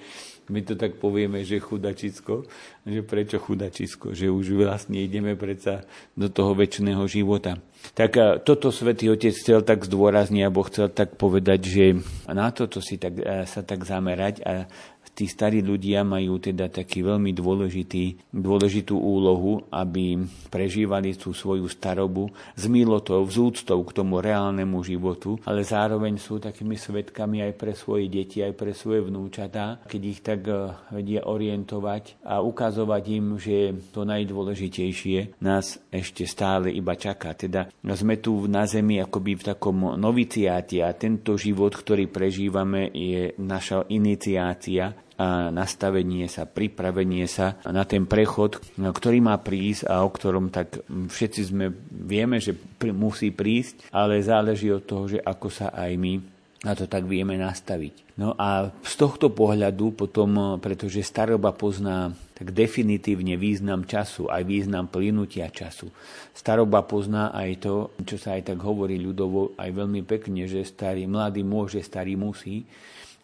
my 0.50 0.60
to 0.66 0.74
tak 0.74 0.98
povieme, 0.98 1.46
že 1.46 1.62
chudačisko, 1.62 2.50
že 2.88 3.06
prečo 3.06 3.38
chudačisko, 3.38 4.18
že 4.18 4.34
už 4.34 4.58
vlastne 4.58 4.98
ideme 4.98 5.38
predsa 5.38 5.86
do 6.18 6.32
toho 6.32 6.58
väčšného 6.58 7.04
života. 7.06 7.62
Tak 7.98 8.42
toto 8.46 8.70
svätý 8.70 9.10
Otec 9.10 9.34
chcel 9.34 9.66
tak 9.66 9.86
zdôrazniť, 9.90 10.42
alebo 10.46 10.66
chcel 10.70 10.94
tak 10.94 11.18
povedať, 11.18 11.60
že 11.66 11.86
na 12.30 12.54
toto 12.54 12.78
si 12.78 13.02
tak, 13.02 13.18
sa 13.50 13.62
tak 13.66 13.86
zamerať 13.86 14.46
a 14.46 14.70
tí 15.14 15.28
starí 15.28 15.60
ľudia 15.62 16.02
majú 16.08 16.40
teda 16.40 16.72
taký 16.72 17.04
veľmi 17.04 17.36
dôležitý, 17.36 18.34
dôležitú 18.34 18.96
úlohu, 18.96 19.68
aby 19.70 20.20
prežívali 20.48 21.14
tú 21.16 21.36
svoju 21.36 21.68
starobu 21.68 22.32
s 22.56 22.66
milotou, 22.68 23.24
s 23.28 23.38
úctou 23.38 23.84
k 23.84 23.92
tomu 23.96 24.24
reálnemu 24.24 24.82
životu, 24.82 25.38
ale 25.46 25.68
zároveň 25.68 26.18
sú 26.18 26.40
takými 26.40 26.80
svetkami 26.80 27.44
aj 27.44 27.54
pre 27.56 27.74
svoje 27.76 28.08
deti, 28.08 28.42
aj 28.42 28.54
pre 28.56 28.72
svoje 28.72 29.04
vnúčatá, 29.06 29.84
keď 29.86 30.02
ich 30.02 30.20
tak 30.24 30.42
eh, 30.48 30.74
vedia 30.90 31.28
orientovať 31.28 32.24
a 32.26 32.40
ukazovať 32.42 33.04
im, 33.12 33.26
že 33.38 33.76
to 33.92 34.08
najdôležitejšie 34.08 35.42
nás 35.44 35.80
ešte 35.92 36.24
stále 36.26 36.72
iba 36.72 36.96
čaká. 36.96 37.36
Teda 37.36 37.68
sme 37.84 38.18
tu 38.18 38.48
na 38.48 38.64
zemi 38.66 38.98
akoby 39.02 39.38
v 39.38 39.46
takom 39.54 40.00
noviciáti 40.00 40.80
a 40.80 40.96
tento 40.96 41.36
život, 41.36 41.74
ktorý 41.76 42.08
prežívame, 42.08 42.90
je 42.92 43.34
naša 43.42 43.86
iniciácia 43.92 45.01
nastavenie 45.50 46.26
sa, 46.28 46.50
pripravenie 46.50 47.26
sa 47.26 47.60
na 47.68 47.84
ten 47.86 48.06
prechod, 48.06 48.60
ktorý 48.78 49.20
má 49.22 49.38
prísť 49.40 49.88
a 49.88 50.02
o 50.06 50.10
ktorom 50.10 50.50
tak 50.50 50.82
všetci 50.88 51.42
sme 51.54 51.72
vieme, 51.90 52.42
že 52.42 52.58
musí 52.92 53.34
prísť, 53.34 53.90
ale 53.94 54.22
záleží 54.22 54.70
od 54.70 54.84
toho, 54.86 55.06
že 55.08 55.20
ako 55.22 55.48
sa 55.50 55.68
aj 55.74 55.92
my 55.98 56.14
na 56.62 56.78
to 56.78 56.86
tak 56.86 57.10
vieme 57.10 57.34
nastaviť. 57.42 58.14
No 58.22 58.38
a 58.38 58.70
z 58.86 58.94
tohto 58.94 59.34
pohľadu 59.34 59.98
potom, 59.98 60.62
pretože 60.62 61.02
staroba 61.02 61.58
pozná 61.58 62.14
tak 62.38 62.54
definitívne 62.54 63.34
význam 63.34 63.86
času, 63.86 64.30
aj 64.30 64.46
význam 64.46 64.86
plynutia 64.86 65.50
času. 65.50 65.90
Staroba 66.34 66.86
pozná 66.86 67.34
aj 67.34 67.66
to, 67.66 67.76
čo 68.06 68.22
sa 68.22 68.38
aj 68.38 68.54
tak 68.54 68.60
hovorí 68.62 69.02
ľudovo, 69.02 69.58
aj 69.58 69.70
veľmi 69.74 70.06
pekne, 70.06 70.46
že 70.46 70.62
starý 70.62 71.10
mladý 71.10 71.42
môže, 71.42 71.82
starý 71.82 72.14
musí. 72.14 72.66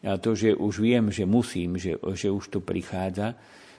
A 0.05 0.21
to, 0.21 0.38
že 0.38 0.53
už 0.53 0.81
viem, 0.81 1.10
že 1.10 1.25
musím, 1.25 1.79
že, 1.81 1.97
že 2.13 2.29
už 2.29 2.53
to 2.53 2.60
prichádza, 2.62 3.33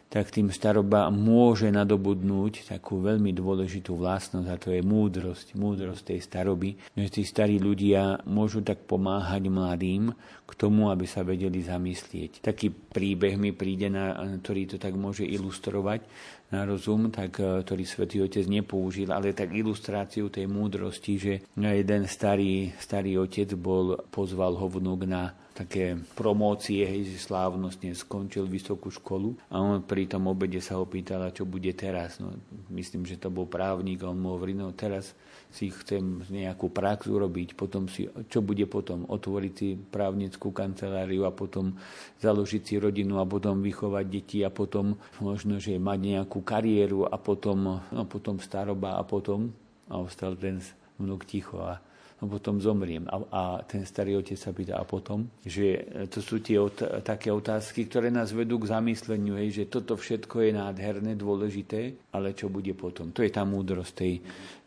tak 0.09 0.33
tým 0.33 0.48
staroba 0.48 1.12
môže 1.12 1.68
nadobudnúť 1.68 2.72
takú 2.72 3.04
veľmi 3.04 3.37
dôležitú 3.37 3.92
vlastnosť 3.92 4.48
a 4.48 4.57
to 4.57 4.72
je 4.72 4.81
múdrosť, 4.81 5.52
múdrosť 5.52 6.16
tej 6.16 6.20
staroby, 6.24 6.70
že 6.96 7.12
tí 7.12 7.22
starí 7.28 7.61
ľudia 7.61 8.24
môžu 8.24 8.64
tak 8.64 8.88
pomáhať 8.88 9.52
mladým 9.52 10.09
k 10.48 10.52
tomu, 10.57 10.88
aby 10.88 11.04
sa 11.04 11.20
vedeli 11.20 11.61
zamyslieť. 11.61 12.40
Taký 12.40 12.72
príbeh 12.72 13.37
mi 13.37 13.52
príde, 13.52 13.92
na, 13.92 14.16
ktorý 14.40 14.64
to 14.64 14.76
tak 14.81 14.96
môže 14.96 15.28
ilustrovať 15.28 16.00
na 16.48 16.64
rozum, 16.64 17.12
tak, 17.12 17.37
e, 17.37 17.61
ktorý 17.61 17.85
svätý 17.85 18.24
Otec 18.24 18.48
nepoužil, 18.48 19.12
ale 19.12 19.37
tak 19.37 19.52
ilustráciu 19.52 20.33
tej 20.33 20.48
múdrosti, 20.48 21.14
že 21.20 21.35
jeden 21.52 22.09
starý, 22.09 22.72
starý 22.81 23.20
otec 23.20 23.52
bol, 23.61 24.00
pozval 24.09 24.57
ho 24.57 24.72
vnúk 24.72 25.04
na 25.04 25.37
také 25.59 25.99
promócie, 26.14 26.87
hej, 26.87 27.11
že 27.11 27.27
slávnostne 27.27 27.90
skončil 27.90 28.47
vysokú 28.47 28.94
školu 28.94 29.35
a 29.51 29.59
on 29.59 29.83
pri 29.83 30.07
tom 30.07 30.31
obede 30.31 30.62
sa 30.62 30.79
opýtal, 30.79 31.27
čo 31.35 31.42
bude 31.42 31.75
teraz. 31.75 32.23
No, 32.23 32.31
myslím, 32.71 33.03
že 33.03 33.18
to 33.18 33.27
bol 33.27 33.51
právnik 33.51 34.07
a 34.07 34.14
on 34.14 34.23
mu 34.23 34.38
hovorí, 34.38 34.55
no 34.55 34.71
teraz 34.71 35.18
si 35.51 35.75
chcem 35.75 36.23
nejakú 36.31 36.71
prax 36.71 37.11
urobiť, 37.11 37.59
potom 37.59 37.90
si, 37.90 38.07
čo 38.31 38.38
bude 38.38 38.68
potom? 38.71 39.09
Otvoriť 39.11 39.53
si 39.59 39.75
právnickú 39.75 40.55
kanceláriu 40.55 41.27
a 41.27 41.35
potom 41.35 41.75
založiť 42.23 42.62
si 42.62 42.75
rodinu 42.79 43.18
a 43.18 43.27
potom 43.27 43.59
vychovať 43.59 44.05
deti 44.07 44.38
a 44.47 44.55
potom 44.55 44.94
možno, 45.18 45.59
že 45.59 45.81
mať 45.81 45.99
nejakú 45.99 46.38
kariéru 46.44 47.09
a 47.09 47.18
potom, 47.18 47.83
no, 47.83 48.03
potom 48.07 48.38
staroba 48.38 49.01
a 49.01 49.03
potom 49.03 49.51
a 49.88 49.97
ostal 49.99 50.37
ten 50.37 50.61
vnúk 51.01 51.25
ticho 51.25 51.59
a 51.64 51.81
a 52.18 52.24
potom 52.26 52.59
zomriem. 52.59 53.07
A, 53.07 53.16
a 53.31 53.42
ten 53.62 53.87
starý 53.87 54.18
otec 54.18 54.35
sa 54.35 54.50
pýta, 54.50 54.74
a 54.74 54.83
potom? 54.83 55.31
Že 55.46 55.66
to 56.11 56.18
sú 56.18 56.42
tie 56.42 56.59
ot- 56.59 57.07
také 57.07 57.31
otázky, 57.31 57.87
ktoré 57.87 58.11
nás 58.11 58.35
vedú 58.35 58.59
k 58.59 58.74
zamysleniu, 58.74 59.38
hej, 59.38 59.62
že 59.62 59.64
toto 59.70 59.94
všetko 59.94 60.42
je 60.42 60.50
nádherné, 60.50 61.14
dôležité, 61.14 61.94
ale 62.11 62.35
čo 62.35 62.50
bude 62.50 62.74
potom? 62.74 63.14
To 63.14 63.22
je 63.22 63.31
tá 63.31 63.46
múdrosť 63.46 63.92
tej, 63.94 64.14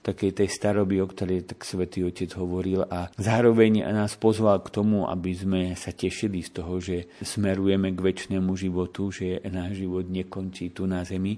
takej 0.01 0.31
tej 0.31 0.49
staroby, 0.49 1.03
o 1.03 1.07
ktorej 1.11 1.45
tak 1.45 1.67
svätý 1.67 2.07
Otec 2.07 2.31
hovoril 2.39 2.87
a 2.87 3.11
zároveň 3.19 3.85
nás 3.91 4.17
pozval 4.17 4.63
k 4.65 4.73
tomu, 4.73 5.05
aby 5.05 5.31
sme 5.35 5.61
sa 5.77 5.93
tešili 5.93 6.41
z 6.41 6.49
toho, 6.55 6.79
že 6.81 7.11
smerujeme 7.21 7.93
k 7.93 7.99
väčšnému 7.99 8.55
životu, 8.57 9.13
že 9.13 9.43
náš 9.45 9.83
život 9.83 10.09
nekončí 10.09 10.73
tu 10.73 10.89
na 10.89 11.05
zemi, 11.05 11.37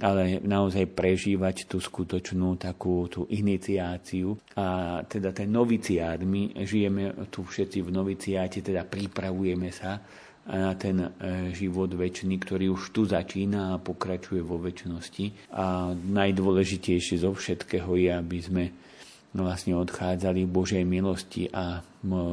ale 0.00 0.44
naozaj 0.44 0.92
prežívať 0.92 1.64
tú 1.68 1.80
skutočnú 1.80 2.60
takú 2.60 3.08
tú 3.08 3.24
iniciáciu 3.32 4.36
a 4.56 5.00
teda 5.08 5.32
ten 5.32 5.48
noviciát. 5.48 6.20
My 6.20 6.52
žijeme 6.64 7.28
tu 7.32 7.44
všetci 7.44 7.80
v 7.80 7.90
noviciáte, 7.92 8.60
teda 8.60 8.84
pripravujeme 8.84 9.72
sa 9.72 10.00
na 10.46 10.78
ten 10.78 11.02
e, 11.02 11.08
život 11.50 11.90
väčší, 11.90 12.38
ktorý 12.38 12.70
už 12.70 12.94
tu 12.94 13.02
začína 13.02 13.74
a 13.74 13.82
pokračuje 13.82 14.38
vo 14.46 14.62
väčšnosti. 14.62 15.50
A 15.58 15.90
najdôležitejšie 15.90 17.26
zo 17.26 17.34
všetkého 17.34 17.90
je, 17.98 18.10
aby 18.14 18.38
sme 18.38 18.64
vlastne 19.34 19.74
odchádzali 19.76 20.46
Božej 20.48 20.86
milosti 20.86 21.50
a 21.50 21.82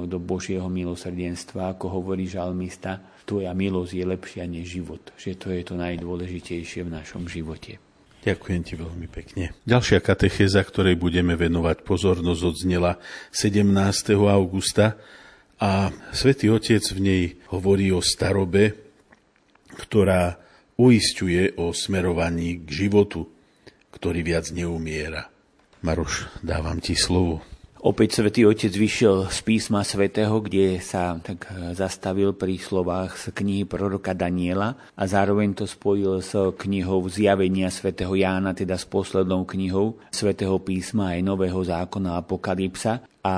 do 0.06 0.18
Božieho 0.22 0.70
milosrdenstva, 0.70 1.74
ako 1.76 2.00
hovorí 2.00 2.30
žalmista, 2.30 3.02
tvoja 3.24 3.52
milosť 3.56 3.92
je 3.96 4.06
lepšia 4.06 4.44
než 4.48 4.80
život. 4.80 5.02
Že 5.16 5.32
to 5.40 5.48
je 5.52 5.62
to 5.64 5.76
najdôležitejšie 5.80 6.86
v 6.88 6.94
našom 6.94 7.28
živote. 7.28 7.80
Ďakujem 8.24 8.62
ti 8.64 8.74
veľmi 8.80 9.08
pekne. 9.12 9.52
Ďalšia 9.68 10.00
katechéza, 10.00 10.64
ktorej 10.64 10.96
budeme 10.96 11.36
venovať 11.36 11.84
pozornosť, 11.84 12.42
odznela 12.56 12.96
17. 13.36 13.68
augusta 14.16 14.96
a 15.60 15.92
svätý 16.16 16.48
Otec 16.48 16.84
v 16.96 17.00
nej 17.04 17.24
hovorí 17.52 17.92
o 17.92 18.00
starobe, 18.00 18.80
ktorá 19.76 20.40
uistuje 20.80 21.52
o 21.60 21.76
smerovaní 21.76 22.64
k 22.64 22.88
životu, 22.88 23.28
ktorý 23.92 24.24
viac 24.24 24.56
neumiera. 24.56 25.28
Maroš, 25.84 26.32
dávam 26.40 26.80
ti 26.80 26.96
slovo. 26.96 27.44
Opäť 27.84 28.24
svätý 28.24 28.48
Otec 28.48 28.72
vyšiel 28.72 29.28
z 29.28 29.44
písma 29.44 29.84
svätého, 29.84 30.40
kde 30.40 30.80
sa 30.80 31.20
tak 31.20 31.52
zastavil 31.76 32.32
pri 32.32 32.56
slovách 32.56 33.20
z 33.20 33.36
knihy 33.36 33.68
proroka 33.68 34.16
Daniela 34.16 34.80
a 34.96 35.04
zároveň 35.04 35.52
to 35.52 35.68
spojil 35.68 36.24
s 36.24 36.32
knihou 36.32 37.04
Zjavenia 37.12 37.68
svätého 37.68 38.16
Jána, 38.16 38.56
teda 38.56 38.80
s 38.80 38.88
poslednou 38.88 39.44
knihou 39.44 40.00
svätého 40.16 40.56
písma 40.64 41.12
aj 41.12 41.28
Nového 41.28 41.60
zákona 41.60 42.24
Apokalypsa 42.24 43.04
a 43.24 43.36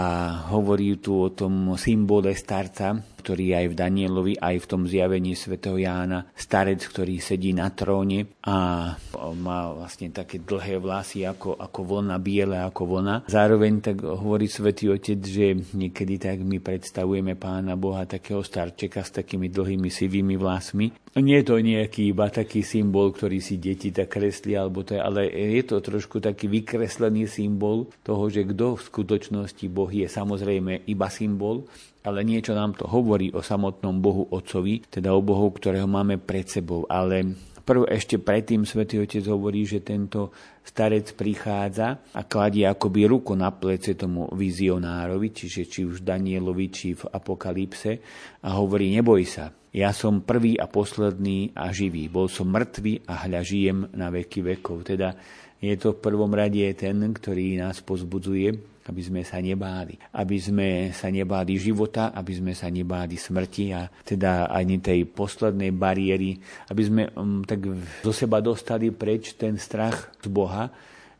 hovorí 0.50 0.98
tu 0.98 1.14
o 1.14 1.30
tom 1.30 1.78
symbole 1.78 2.34
starca, 2.34 2.98
ktorý 3.22 3.54
aj 3.54 3.66
v 3.70 3.78
Danielovi, 3.78 4.34
aj 4.38 4.56
v 4.62 4.70
tom 4.70 4.82
zjavení 4.90 5.38
svätého 5.38 5.78
Jána, 5.78 6.26
starec, 6.34 6.82
ktorý 6.82 7.22
sedí 7.22 7.54
na 7.54 7.70
tróne 7.70 8.26
a 8.46 8.90
má 9.38 9.60
vlastne 9.74 10.10
také 10.10 10.42
dlhé 10.42 10.82
vlasy 10.82 11.26
ako, 11.26 11.58
ako 11.58 11.80
vlna, 11.86 12.18
biele 12.18 12.58
ako 12.66 12.98
vlna. 12.98 13.16
Zároveň 13.30 13.82
tak 13.82 14.02
hovorí 14.02 14.50
svätý 14.50 14.90
Otec, 14.90 15.22
že 15.22 15.54
niekedy 15.74 16.18
tak 16.18 16.42
my 16.42 16.58
predstavujeme 16.62 17.38
Pána 17.38 17.78
Boha 17.78 18.10
takého 18.10 18.42
starčeka 18.42 19.06
s 19.06 19.14
takými 19.14 19.54
dlhými 19.54 19.90
sivými 19.90 20.34
vlasmi. 20.38 21.05
Nie 21.16 21.40
je 21.40 21.48
to 21.48 21.64
nejaký 21.64 22.12
iba 22.12 22.28
taký 22.28 22.60
symbol, 22.60 23.16
ktorý 23.16 23.40
si 23.40 23.56
deti 23.56 23.88
tak 23.88 24.20
kresli, 24.20 24.52
alebo 24.52 24.84
to 24.84 25.00
je, 25.00 25.02
ale 25.02 25.32
je 25.32 25.64
to 25.64 25.80
trošku 25.80 26.20
taký 26.20 26.52
vykreslený 26.52 27.24
symbol 27.32 27.88
toho, 28.04 28.28
že 28.28 28.44
kto 28.44 28.76
v 28.76 28.84
skutočnosti 28.84 29.66
Boh 29.72 29.88
je 29.88 30.12
samozrejme 30.12 30.84
iba 30.92 31.08
symbol, 31.08 31.72
ale 32.04 32.28
niečo 32.28 32.52
nám 32.52 32.76
to 32.76 32.84
hovorí 32.92 33.32
o 33.32 33.40
samotnom 33.40 34.04
Bohu 34.04 34.28
Otcovi, 34.28 34.84
teda 34.92 35.16
o 35.16 35.24
Bohu, 35.24 35.56
ktorého 35.56 35.88
máme 35.88 36.20
pred 36.20 36.52
sebou. 36.52 36.84
Ale 36.92 37.32
prv 37.64 37.88
ešte 37.88 38.20
predtým 38.20 38.68
svätý 38.68 39.00
Otec 39.00 39.24
hovorí, 39.32 39.64
že 39.64 39.88
tento 39.88 40.36
starec 40.68 41.16
prichádza 41.16 42.12
a 42.12 42.28
kladie 42.28 42.68
akoby 42.68 43.08
ruku 43.08 43.40
na 43.40 43.56
plece 43.56 43.96
tomu 43.96 44.28
vizionárovi, 44.36 45.32
čiže 45.32 45.64
či 45.64 45.88
už 45.88 46.04
Danielovi, 46.04 46.68
či 46.68 46.92
v 46.92 47.08
Apokalypse 47.08 48.04
a 48.44 48.60
hovorí, 48.60 48.92
neboj 48.92 49.24
sa, 49.24 49.48
ja 49.76 49.92
som 49.92 50.24
prvý 50.24 50.56
a 50.56 50.72
posledný 50.72 51.52
a 51.52 51.68
živý. 51.76 52.08
Bol 52.08 52.32
som 52.32 52.48
mŕtvý 52.48 53.12
a 53.12 53.28
hľa 53.28 53.42
žijem 53.44 53.80
na 53.92 54.08
veky 54.08 54.56
vekov. 54.56 54.88
Teda 54.88 55.12
je 55.60 55.76
to 55.76 55.92
v 55.92 56.00
prvom 56.00 56.32
rade 56.32 56.64
ten, 56.80 56.96
ktorý 56.96 57.60
nás 57.60 57.84
pozbudzuje, 57.84 58.56
aby 58.88 59.02
sme 59.04 59.28
sa 59.28 59.44
nebáli. 59.44 60.00
Aby 60.16 60.38
sme 60.40 60.68
sa 60.96 61.12
nebáli 61.12 61.60
života, 61.60 62.16
aby 62.16 62.40
sme 62.40 62.54
sa 62.56 62.72
nebáli 62.72 63.20
smrti 63.20 63.66
a 63.76 63.92
teda 63.92 64.48
ani 64.48 64.80
tej 64.80 65.12
poslednej 65.12 65.76
bariéry, 65.76 66.40
aby 66.72 66.82
sme 66.86 67.04
um, 67.20 67.44
tak 67.44 67.68
zo 68.00 68.16
seba 68.16 68.40
dostali 68.40 68.96
preč 68.96 69.36
ten 69.36 69.60
strach 69.60 70.16
z 70.24 70.32
Boha, 70.32 70.72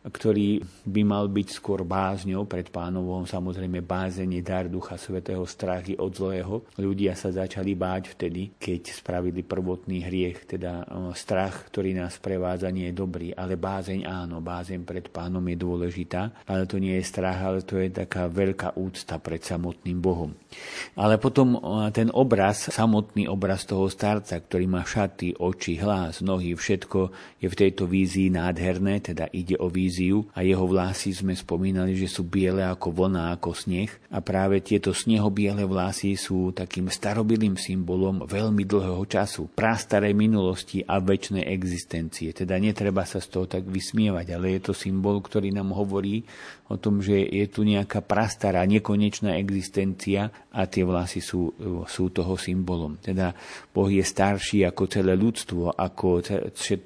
ktorý 0.06 0.62
by 0.86 1.02
mal 1.02 1.26
byť 1.26 1.48
skôr 1.50 1.82
bázňou 1.82 2.46
pred 2.46 2.70
pánovom. 2.70 3.26
Samozrejme 3.26 3.82
bázeň 3.82 4.38
je 4.38 4.44
dar 4.46 4.70
Ducha 4.70 5.02
Svetého, 5.02 5.42
strachy 5.50 5.98
od 5.98 6.14
zlého. 6.14 6.62
Ľudia 6.78 7.18
sa 7.18 7.34
začali 7.34 7.74
báť 7.74 8.14
vtedy, 8.14 8.54
keď 8.62 9.02
spravili 9.02 9.42
prvotný 9.42 10.06
hriech, 10.06 10.46
teda 10.46 10.86
strach, 11.18 11.74
ktorý 11.74 11.98
nás 11.98 12.22
prevádza, 12.22 12.70
nie 12.70 12.94
je 12.94 13.00
dobrý, 13.02 13.34
ale 13.34 13.58
bázeň 13.58 14.06
áno, 14.06 14.46
bázeň 14.46 14.86
pred 14.86 15.10
pánom 15.10 15.42
je 15.42 15.58
dôležitá, 15.58 16.46
ale 16.46 16.70
to 16.70 16.78
nie 16.78 16.94
je 17.02 17.10
strach, 17.10 17.42
ale 17.42 17.66
to 17.66 17.82
je 17.82 17.90
taká 17.90 18.30
veľká 18.30 18.78
úcta 18.78 19.18
pred 19.18 19.42
samotným 19.42 19.98
Bohom. 19.98 20.38
Ale 20.94 21.18
potom 21.18 21.58
ten 21.90 22.14
obraz, 22.14 22.70
samotný 22.70 23.26
obraz 23.26 23.66
toho 23.66 23.90
starca, 23.90 24.38
ktorý 24.38 24.70
má 24.70 24.86
šaty, 24.86 25.42
oči, 25.42 25.82
hlas, 25.82 26.22
nohy, 26.22 26.54
všetko 26.54 27.10
je 27.42 27.48
v 27.50 27.56
tejto 27.58 27.90
vízii 27.90 28.30
nádherné, 28.30 29.02
teda 29.02 29.34
ide 29.34 29.58
o 29.58 29.66
víziu 29.66 29.94
víziu 29.96 30.28
a 30.36 30.44
jeho 30.44 30.68
vlasy 30.68 31.16
sme 31.16 31.32
spomínali, 31.32 31.96
že 31.96 32.12
sú 32.12 32.28
biele 32.28 32.68
ako 32.68 32.92
vlna, 32.92 33.32
ako 33.40 33.56
sneh 33.56 33.88
a 34.12 34.20
práve 34.20 34.60
tieto 34.60 34.92
snehobiele 34.92 35.64
vlasy 35.64 36.20
sú 36.20 36.52
takým 36.52 36.92
starobilým 36.92 37.56
symbolom 37.56 38.28
veľmi 38.28 38.68
dlhého 38.68 39.08
času, 39.08 39.48
prastarej 39.56 40.12
minulosti 40.12 40.84
a 40.84 41.00
väčšnej 41.00 41.48
existencie. 41.48 42.36
Teda 42.36 42.60
netreba 42.60 43.08
sa 43.08 43.24
z 43.24 43.32
toho 43.32 43.48
tak 43.48 43.64
vysmievať, 43.72 44.36
ale 44.36 44.60
je 44.60 44.68
to 44.68 44.74
symbol, 44.76 45.24
ktorý 45.24 45.56
nám 45.56 45.72
hovorí 45.72 46.28
o 46.66 46.82
tom, 46.82 47.02
že 47.02 47.18
je 47.22 47.46
tu 47.50 47.62
nejaká 47.62 48.02
prastará, 48.02 48.66
nekonečná 48.66 49.38
existencia 49.38 50.34
a 50.50 50.66
tie 50.66 50.82
vlasy 50.82 51.22
sú, 51.22 51.54
sú 51.86 52.10
toho 52.10 52.38
symbolom. 52.38 52.98
Teda 53.02 53.34
Boh 53.70 53.90
je 53.90 54.02
starší 54.02 54.66
ako 54.66 54.84
celé 54.90 55.14
ľudstvo, 55.14 55.74
ako 55.78 56.26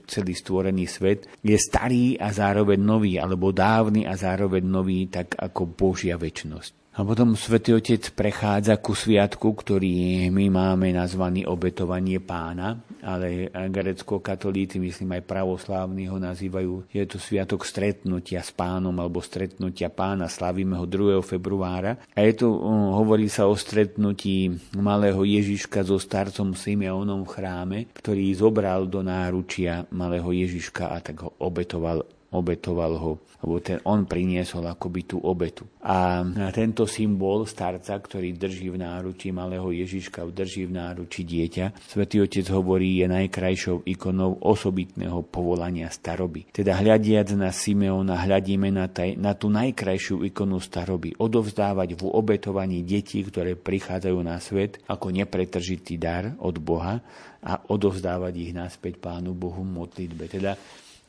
celý 0.08 0.34
stvorený 0.36 0.88
svet. 0.88 1.28
Je 1.44 1.56
starý 1.56 2.20
a 2.20 2.32
zároveň 2.32 2.80
nový, 2.80 3.20
alebo 3.20 3.56
dávny 3.56 4.04
a 4.08 4.16
zároveň 4.20 4.64
nový, 4.64 5.08
tak 5.08 5.36
ako 5.36 5.76
Božia 5.76 6.20
väčnosť. 6.20 6.79
A 7.00 7.08
potom 7.08 7.32
svätý 7.32 7.72
Otec 7.72 8.12
prechádza 8.12 8.76
ku 8.76 8.92
sviatku, 8.92 9.56
ktorý 9.56 10.28
my 10.36 10.52
máme 10.52 10.92
nazvaný 10.92 11.48
obetovanie 11.48 12.20
pána, 12.20 12.76
ale 13.00 13.48
grecko-katolíci, 13.48 14.84
myslím 14.84 15.16
aj 15.16 15.24
pravoslávni 15.24 16.12
ho 16.12 16.20
nazývajú, 16.20 16.92
je 16.92 17.00
to 17.08 17.16
sviatok 17.16 17.64
stretnutia 17.64 18.44
s 18.44 18.52
pánom 18.52 18.92
alebo 19.00 19.24
stretnutia 19.24 19.88
pána, 19.88 20.28
slavíme 20.28 20.76
ho 20.76 20.84
2. 20.84 21.24
februára. 21.24 22.04
A 22.12 22.20
je 22.28 22.44
to, 22.44 22.52
hovorí 22.92 23.32
sa 23.32 23.48
o 23.48 23.56
stretnutí 23.56 24.60
malého 24.76 25.24
Ježiška 25.24 25.88
so 25.88 25.96
starcom 25.96 26.52
Simeonom 26.52 27.24
v 27.24 27.32
chráme, 27.32 27.78
ktorý 27.96 28.28
zobral 28.36 28.92
do 28.92 29.00
náručia 29.00 29.88
malého 29.96 30.36
Ježiška 30.36 30.92
a 30.92 31.00
tak 31.00 31.24
ho 31.24 31.32
obetoval 31.40 32.04
obetoval 32.30 32.94
ho, 33.02 33.12
alebo 33.42 33.58
ten, 33.58 33.82
on 33.90 34.06
priniesol 34.06 34.70
akoby 34.70 35.02
tú 35.10 35.18
obetu. 35.18 35.66
A 35.82 36.22
tento 36.54 36.86
symbol 36.86 37.50
starca, 37.50 37.98
ktorý 37.98 38.38
drží 38.38 38.70
v 38.70 38.78
náruči 38.84 39.34
malého 39.34 39.74
Ježiška, 39.74 40.28
drží 40.30 40.70
v 40.70 40.78
náruči 40.78 41.26
dieťa, 41.26 41.90
svätý 41.90 42.22
Otec 42.22 42.46
hovorí, 42.54 43.02
je 43.02 43.10
najkrajšou 43.10 43.88
ikonou 43.90 44.38
osobitného 44.46 45.26
povolania 45.26 45.90
staroby. 45.90 46.54
Teda 46.54 46.78
hľadiac 46.78 47.34
na 47.34 47.50
Simeona, 47.50 48.20
hľadíme 48.20 48.70
na, 48.70 48.86
taj, 48.86 49.18
na 49.18 49.34
tú 49.34 49.50
najkrajšiu 49.50 50.22
ikonu 50.30 50.62
staroby, 50.62 51.18
odovzdávať 51.18 51.98
v 51.98 52.02
obetovaní 52.14 52.86
detí, 52.86 53.26
ktoré 53.26 53.58
prichádzajú 53.58 54.20
na 54.22 54.38
svet 54.38 54.78
ako 54.86 55.10
nepretržitý 55.10 55.98
dar 55.98 56.38
od 56.38 56.62
Boha 56.62 57.02
a 57.40 57.54
odovzdávať 57.72 58.34
ich 58.36 58.52
naspäť 58.52 59.00
Pánu 59.00 59.32
Bohu 59.32 59.64
modlitbe. 59.64 60.28
Teda 60.28 60.60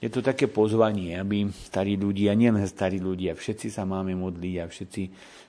je 0.01 0.09
to 0.09 0.25
také 0.25 0.49
pozvanie, 0.49 1.21
aby 1.21 1.53
starí 1.53 2.01
ľudia, 2.01 2.33
nielen 2.33 2.65
starí 2.65 2.97
ľudia, 2.97 3.37
všetci 3.37 3.69
sa 3.69 3.85
máme 3.85 4.17
modliť 4.17 4.55
a 4.57 4.65
všetci 4.65 5.03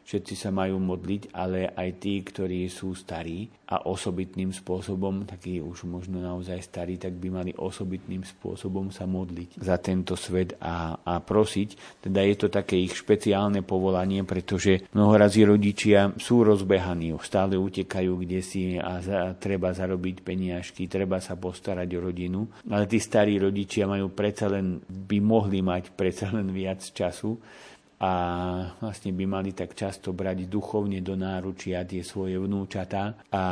všetci 0.05 0.33
sa 0.35 0.49
majú 0.51 0.81
modliť, 0.81 1.31
ale 1.31 1.71
aj 1.71 1.89
tí, 2.01 2.19
ktorí 2.21 2.67
sú 2.67 2.93
starí 2.97 3.47
a 3.71 3.87
osobitným 3.87 4.51
spôsobom, 4.51 5.23
takí 5.23 5.63
už 5.63 5.87
možno 5.87 6.19
naozaj 6.19 6.59
starí, 6.59 6.99
tak 6.99 7.15
by 7.15 7.27
mali 7.31 7.51
osobitným 7.55 8.27
spôsobom 8.27 8.91
sa 8.91 9.07
modliť 9.07 9.55
za 9.63 9.79
tento 9.79 10.19
svet 10.19 10.59
a, 10.59 10.99
a 10.99 11.23
prosiť. 11.23 12.01
Teda 12.03 12.19
je 12.19 12.35
to 12.35 12.51
také 12.51 12.75
ich 12.75 12.91
špeciálne 12.91 13.63
povolanie, 13.63 14.27
pretože 14.27 14.91
mnohorazí 14.91 15.47
rodičia 15.47 16.11
sú 16.19 16.43
rozbehaní, 16.43 17.15
stále 17.23 17.55
utekajú 17.55 18.11
kde 18.19 18.39
si 18.43 18.75
a 18.75 18.99
za, 18.99 19.31
treba 19.39 19.71
zarobiť 19.71 20.19
peniažky, 20.19 20.91
treba 20.91 21.23
sa 21.23 21.39
postarať 21.39 21.89
o 21.95 22.03
rodinu, 22.11 22.43
ale 22.67 22.91
tí 22.91 22.99
starí 22.99 23.39
rodičia 23.39 23.87
majú 23.87 24.11
predsa 24.11 24.51
len, 24.51 24.83
by 24.83 25.17
mohli 25.23 25.63
mať 25.63 25.95
predsa 25.95 26.27
len 26.35 26.51
viac 26.51 26.83
času 26.83 27.39
a 28.01 28.11
vlastne 28.81 29.13
by 29.13 29.25
mali 29.29 29.53
tak 29.53 29.77
často 29.77 30.09
brať 30.09 30.49
duchovne 30.49 31.05
do 31.05 31.13
náručia 31.13 31.85
tie 31.85 32.01
svoje 32.01 32.41
vnúčatá 32.41 33.13
a 33.29 33.43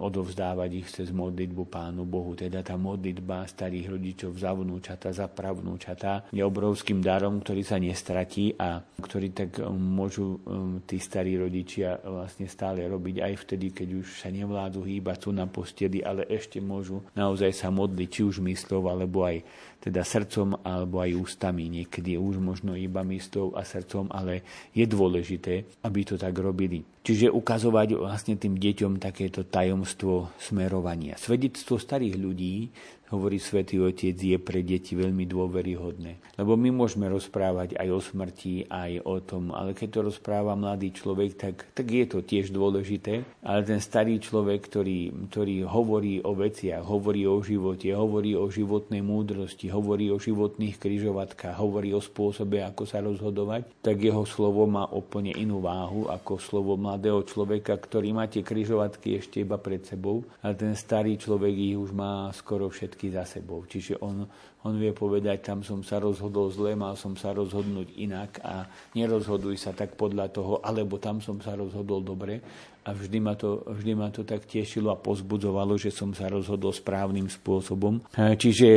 odovzdávať 0.00 0.70
ich 0.72 0.88
cez 0.88 1.12
modlitbu 1.12 1.68
Pánu 1.68 2.08
Bohu. 2.08 2.32
Teda 2.32 2.64
tá 2.64 2.80
modlitba 2.80 3.44
starých 3.44 3.92
rodičov 3.92 4.40
za 4.40 4.56
vnúčata, 4.56 5.12
za 5.12 5.28
pravnúčata 5.28 6.32
je 6.32 6.40
obrovským 6.40 7.04
darom, 7.04 7.44
ktorý 7.44 7.60
sa 7.60 7.76
nestratí 7.76 8.56
a 8.56 8.80
ktorý 8.80 9.28
tak 9.36 9.60
môžu 9.68 10.40
um, 10.40 10.80
tí 10.88 10.96
starí 10.96 11.36
rodičia 11.36 12.00
vlastne 12.00 12.48
stále 12.48 12.88
robiť 12.88 13.20
aj 13.20 13.34
vtedy, 13.44 13.76
keď 13.76 13.88
už 14.00 14.24
sa 14.24 14.32
nevládzu 14.32 14.80
hýbať, 14.88 15.28
sú 15.28 15.30
na 15.36 15.44
posteli, 15.44 16.00
ale 16.00 16.24
ešte 16.32 16.64
môžu 16.64 17.04
naozaj 17.12 17.52
sa 17.52 17.68
modliť, 17.68 18.08
či 18.08 18.20
už 18.24 18.40
myslov, 18.40 18.88
alebo 18.88 19.28
aj 19.28 19.44
teda 19.82 20.06
srdcom 20.06 20.62
alebo 20.62 21.02
aj 21.02 21.18
ústami. 21.18 21.66
Niekedy 21.66 22.14
už 22.14 22.38
možno 22.38 22.78
iba 22.78 23.02
myslou 23.02 23.58
a 23.58 23.66
srdcom, 23.66 24.06
ale 24.14 24.46
je 24.70 24.86
dôležité, 24.86 25.82
aby 25.82 26.06
to 26.06 26.14
tak 26.14 26.38
robili. 26.38 26.86
Čiže 27.02 27.34
ukazovať 27.34 27.98
vlastne 27.98 28.38
tým 28.38 28.54
deťom 28.54 29.02
takéto 29.02 29.42
tajomstvo 29.42 30.30
smerovania. 30.38 31.18
Svedectvo 31.18 31.82
starých 31.82 32.14
ľudí 32.14 32.70
hovorí 33.12 33.36
svätý 33.36 33.76
Otec, 33.78 34.16
je 34.16 34.40
pre 34.40 34.64
deti 34.64 34.96
veľmi 34.96 35.28
dôveryhodné. 35.28 36.40
Lebo 36.40 36.56
my 36.56 36.72
môžeme 36.72 37.06
rozprávať 37.12 37.76
aj 37.76 37.88
o 37.92 38.00
smrti, 38.00 38.66
aj 38.72 39.04
o 39.04 39.20
tom, 39.20 39.52
ale 39.52 39.76
keď 39.76 39.88
to 39.92 40.00
rozpráva 40.08 40.56
mladý 40.56 40.96
človek, 40.96 41.36
tak, 41.36 41.54
tak 41.76 41.86
je 41.86 42.04
to 42.08 42.24
tiež 42.24 42.48
dôležité. 42.48 43.22
Ale 43.44 43.60
ten 43.68 43.78
starý 43.84 44.16
človek, 44.16 44.64
ktorý, 44.64 45.28
ktorý 45.28 45.68
hovorí 45.68 46.24
o 46.24 46.32
veciach, 46.32 46.80
hovorí 46.80 47.28
o 47.28 47.36
živote, 47.44 47.92
hovorí 47.92 48.32
o 48.32 48.48
životnej 48.48 49.04
múdrosti, 49.04 49.68
hovorí 49.68 50.08
o 50.08 50.16
životných 50.16 50.80
kryžovatkách, 50.80 51.60
hovorí 51.60 51.92
o 51.92 52.00
spôsobe, 52.00 52.64
ako 52.64 52.82
sa 52.88 53.04
rozhodovať, 53.04 53.68
tak 53.84 54.00
jeho 54.00 54.24
slovo 54.24 54.64
má 54.64 54.88
úplne 54.88 55.36
inú 55.36 55.60
váhu 55.60 56.08
ako 56.08 56.40
slovo 56.40 56.78
mladého 56.80 57.20
človeka, 57.26 57.76
ktorý 57.76 58.14
má 58.16 58.24
tie 58.30 58.40
kryžovatky 58.40 59.20
ešte 59.20 59.42
iba 59.42 59.58
pred 59.58 59.84
sebou, 59.84 60.22
ale 60.40 60.54
ten 60.54 60.72
starý 60.78 61.18
človek 61.18 61.54
ich 61.54 61.76
už 61.76 61.90
má 61.90 62.30
skoro 62.32 62.70
všetky 62.70 63.01
všetky 63.02 63.18
za 63.18 63.26
sebou. 63.26 63.66
Čiže 63.66 63.98
on, 63.98 64.22
on 64.62 64.78
vie 64.78 64.94
povedať, 64.94 65.42
tam 65.42 65.66
som 65.66 65.82
sa 65.82 65.98
rozhodol 65.98 66.54
zle, 66.54 66.78
mal 66.78 66.94
som 66.94 67.18
sa 67.18 67.34
rozhodnúť 67.34 67.98
inak 67.98 68.38
a 68.46 68.70
nerozhoduj 68.94 69.58
sa 69.58 69.74
tak 69.74 69.98
podľa 69.98 70.30
toho, 70.30 70.62
alebo 70.62 71.02
tam 71.02 71.18
som 71.18 71.42
sa 71.42 71.58
rozhodol 71.58 71.98
dobre. 72.06 72.38
A 72.82 72.90
vždy 72.90 73.18
ma 73.22 73.38
to, 73.38 73.62
vždy 73.62 73.92
ma 73.94 74.10
to 74.10 74.26
tak 74.26 74.42
tešilo 74.42 74.90
a 74.90 74.98
pozbudzovalo, 74.98 75.78
že 75.78 75.94
som 75.94 76.10
sa 76.10 76.26
rozhodol 76.26 76.74
správnym 76.74 77.30
spôsobom. 77.30 78.02
Čiže 78.14 78.68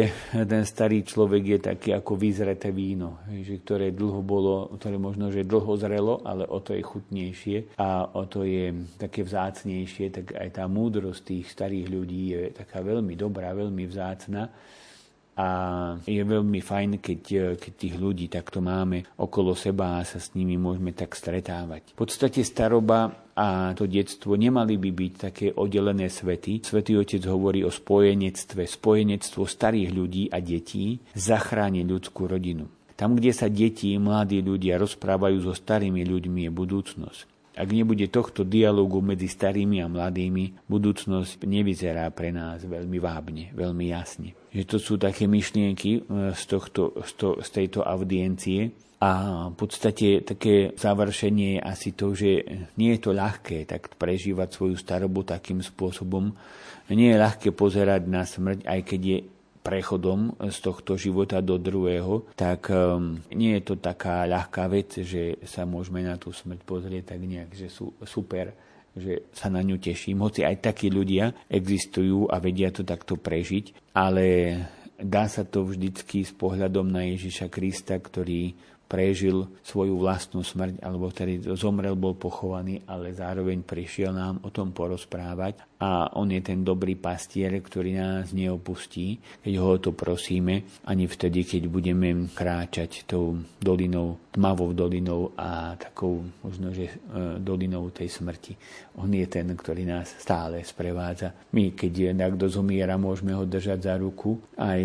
ten 0.45 0.61
starý 0.61 1.01
človek 1.01 1.43
je 1.57 1.59
taký 1.73 1.89
ako 1.97 2.13
vyzreté 2.13 2.69
víno, 2.69 3.25
že 3.25 3.57
ktoré 3.65 3.89
dlho 3.89 4.21
bolo, 4.21 4.69
ktoré 4.77 5.01
možno, 5.01 5.33
že 5.33 5.41
dlho 5.41 5.73
zrelo, 5.81 6.21
ale 6.21 6.45
o 6.45 6.61
to 6.61 6.77
je 6.77 6.85
chutnejšie 6.85 7.57
a 7.81 8.13
o 8.13 8.29
to 8.29 8.45
je 8.45 8.93
také 9.01 9.25
vzácnejšie, 9.25 10.13
tak 10.13 10.25
aj 10.37 10.49
tá 10.53 10.69
múdrosť 10.69 11.21
tých 11.25 11.45
starých 11.49 11.87
ľudí 11.89 12.21
je 12.37 12.41
taká 12.53 12.85
veľmi 12.85 13.17
dobrá, 13.17 13.57
veľmi 13.57 13.89
vzácna 13.89 14.53
a 15.35 15.47
je 16.07 16.23
veľmi 16.23 16.63
fajn, 16.63 17.03
keď, 17.03 17.21
keď 17.59 17.73
tých 17.75 17.95
ľudí 17.99 18.31
takto 18.31 18.63
máme 18.63 19.03
okolo 19.19 19.51
seba 19.51 19.99
a 19.99 20.07
sa 20.07 20.19
s 20.19 20.31
nimi 20.31 20.55
môžeme 20.55 20.95
tak 20.95 21.11
stretávať. 21.11 21.91
V 21.91 21.99
podstate 21.99 22.39
staroba 22.47 23.27
a 23.35 23.75
to 23.75 23.83
detstvo 23.83 24.39
nemali 24.39 24.79
by 24.79 24.89
byť 24.95 25.13
také 25.19 25.51
oddelené 25.51 26.07
svety. 26.07 26.63
Svetý 26.63 26.95
Otec 26.95 27.19
hovorí 27.27 27.67
o 27.67 27.71
spojenectve. 27.71 28.63
Spojenectvo 28.63 29.43
starých 29.43 29.91
ľudí 29.91 30.23
a 30.31 30.39
detí 30.39 31.03
zachráni 31.11 31.83
ľudskú 31.83 32.31
rodinu. 32.31 32.71
Tam, 32.95 33.19
kde 33.19 33.35
sa 33.35 33.51
deti, 33.51 33.91
mladí 33.99 34.39
ľudia 34.39 34.79
rozprávajú 34.79 35.43
so 35.43 35.51
starými 35.51 36.07
ľuďmi, 36.07 36.47
je 36.47 36.51
budúcnosť. 36.55 37.34
Ak 37.55 37.71
nebude 37.71 38.11
tohto 38.11 38.43
dialogu 38.43 38.99
medzi 38.99 39.31
starými 39.31 39.79
a 39.79 39.87
mladými, 39.87 40.67
budúcnosť 40.67 41.47
nevyzerá 41.47 42.11
pre 42.11 42.35
nás 42.35 42.67
veľmi 42.67 42.99
vábne, 42.99 43.55
veľmi 43.55 43.95
jasne. 43.95 44.35
Že 44.51 44.63
to 44.67 44.77
sú 44.77 44.93
také 44.99 45.23
myšlienky 45.25 46.03
e, 46.03 46.35
z, 46.35 46.43
tohto, 46.51 46.91
z, 46.99 47.11
to, 47.15 47.29
z 47.39 47.49
tejto 47.55 47.79
audiencie, 47.87 48.75
a 48.95 49.11
v 49.51 49.55
podstate 49.59 50.23
také 50.23 50.71
završenie 50.73 51.59
je 51.59 51.61
asi 51.61 51.89
to, 51.93 52.15
že 52.15 52.41
nie 52.79 52.95
je 52.95 53.03
to 53.03 53.11
ľahké 53.11 53.67
tak 53.67 53.91
prežívať 53.99 54.55
svoju 54.55 54.79
starobu 54.79 55.27
takým 55.27 55.59
spôsobom. 55.59 56.31
Nie 56.89 57.13
je 57.13 57.21
ľahké 57.21 57.49
pozerať 57.51 58.07
na 58.07 58.23
smrť, 58.23 58.63
aj 58.63 58.79
keď 58.87 59.01
je 59.03 59.17
prechodom 59.65 60.37
z 60.37 60.57
tohto 60.61 60.93
života 60.93 61.41
do 61.41 61.57
druhého, 61.57 62.29
tak 62.37 62.69
um, 62.69 63.17
nie 63.33 63.57
je 63.57 63.73
to 63.73 63.75
taká 63.81 64.29
ľahká 64.29 64.69
vec, 64.69 65.01
že 65.01 65.41
sa 65.41 65.65
môžeme 65.65 66.05
na 66.05 66.21
tú 66.21 66.29
smrť 66.29 66.61
pozrieť 66.61 67.17
tak 67.17 67.21
nejak, 67.25 67.49
že 67.57 67.73
sú 67.73 67.97
super, 68.05 68.53
že 68.93 69.25
sa 69.33 69.49
na 69.49 69.65
ňu 69.65 69.81
teším. 69.81 70.21
Hoci 70.21 70.45
aj 70.45 70.69
takí 70.69 70.93
ľudia 70.93 71.33
existujú 71.49 72.29
a 72.29 72.37
vedia 72.37 72.69
to 72.69 72.85
takto 72.85 73.17
prežiť, 73.17 73.97
ale 73.97 74.25
dá 75.01 75.25
sa 75.25 75.41
to 75.41 75.65
vždycky 75.65 76.21
s 76.21 76.31
pohľadom 76.31 76.85
na 76.85 77.09
Ježiša 77.09 77.49
Krista, 77.49 77.97
ktorý 77.97 78.53
prežil 78.85 79.49
svoju 79.65 79.97
vlastnú 79.97 80.45
smrť, 80.45 80.77
alebo 80.85 81.09
ktorý 81.09 81.57
zomrel, 81.57 81.97
bol 81.97 82.13
pochovaný, 82.13 82.85
ale 82.85 83.17
zároveň 83.17 83.65
prišiel 83.65 84.13
nám 84.13 84.45
o 84.45 84.53
tom 84.53 84.71
porozprávať 84.71 85.74
a 85.75 86.07
on 86.15 86.31
je 86.31 86.39
ten 86.39 86.63
dobrý 86.63 86.95
pastier, 86.95 87.51
ktorý 87.51 87.99
nás 87.99 88.31
neopustí, 88.31 89.19
keď 89.43 89.53
ho 89.59 89.75
to 89.75 89.91
prosíme, 89.91 90.63
ani 90.87 91.03
vtedy, 91.03 91.43
keď 91.43 91.67
budeme 91.67 92.31
kráčať 92.31 93.03
tou 93.03 93.43
dolinou, 93.59 94.15
tmavou 94.31 94.71
dolinou 94.71 95.35
a 95.35 95.75
takou 95.75 96.23
možno, 96.39 96.71
že 96.71 96.87
e, 96.87 96.95
dolinou 97.43 97.91
tej 97.91 98.07
smrti. 98.07 98.55
On 98.95 99.11
je 99.11 99.27
ten, 99.27 99.51
ktorý 99.51 99.83
nás 99.83 100.15
stále 100.15 100.63
sprevádza. 100.63 101.35
My, 101.51 101.75
keď 101.75 102.15
niekto 102.15 102.47
zomiera, 102.47 102.95
môžeme 102.95 103.35
ho 103.35 103.43
držať 103.43 103.91
za 103.91 103.95
ruku, 103.99 104.39
aj, 104.55 104.79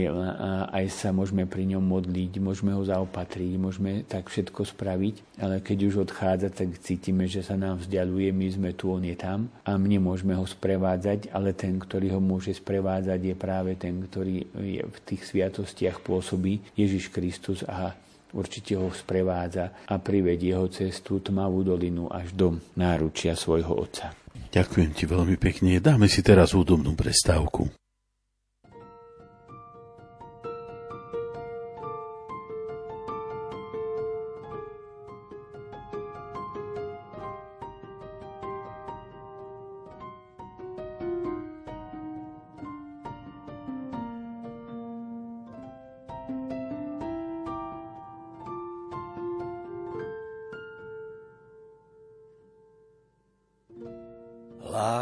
aj 0.75 0.85
sa 0.91 1.15
môžeme 1.15 1.47
pri 1.47 1.71
ňom 1.71 1.83
modliť, 1.87 2.43
môžeme 2.43 2.75
ho 2.75 2.83
zaopatriť, 2.83 3.53
môžeme 3.55 4.03
tak 4.03 4.27
všetko 4.27 4.67
spraviť, 4.67 5.39
ale 5.39 5.63
keď 5.63 5.79
už 5.87 5.95
odchádza, 6.11 6.51
tak 6.51 6.75
cítime, 6.83 7.31
že 7.31 7.47
sa 7.47 7.55
nám 7.55 7.79
vzdialuje, 7.79 8.35
my 8.35 8.47
sme 8.51 8.71
tu, 8.75 8.91
on 8.91 9.07
je 9.07 9.15
tam 9.15 9.47
a 9.63 9.79
my 9.79 9.87
nemôžeme 9.87 10.35
ho 10.35 10.43
sprevázať 10.43 10.80
sprevádzať, 10.81 11.37
ale 11.37 11.53
ten, 11.53 11.77
ktorý 11.77 12.17
ho 12.17 12.21
môže 12.25 12.57
sprevádzať, 12.57 13.21
je 13.21 13.37
práve 13.37 13.77
ten, 13.77 14.01
ktorý 14.01 14.49
je 14.57 14.81
v 14.81 14.99
tých 15.05 15.29
sviatostiach 15.29 16.01
pôsobí 16.01 16.73
Ježiš 16.73 17.13
Kristus 17.13 17.61
a 17.69 17.93
určite 18.33 18.81
ho 18.81 18.89
sprevádza 18.89 19.85
a 19.85 20.01
privedie 20.01 20.57
ho 20.57 20.73
cestu 20.73 21.21
tmavú 21.21 21.61
dolinu 21.61 22.09
až 22.09 22.33
do 22.33 22.57
náručia 22.81 23.37
svojho 23.37 23.77
Otca. 23.77 24.17
Ďakujem 24.49 24.91
ti 24.97 25.05
veľmi 25.05 25.37
pekne. 25.37 25.77
Dáme 25.85 26.09
si 26.09 26.25
teraz 26.25 26.57
údobnú 26.57 26.97
prestávku. 26.97 27.80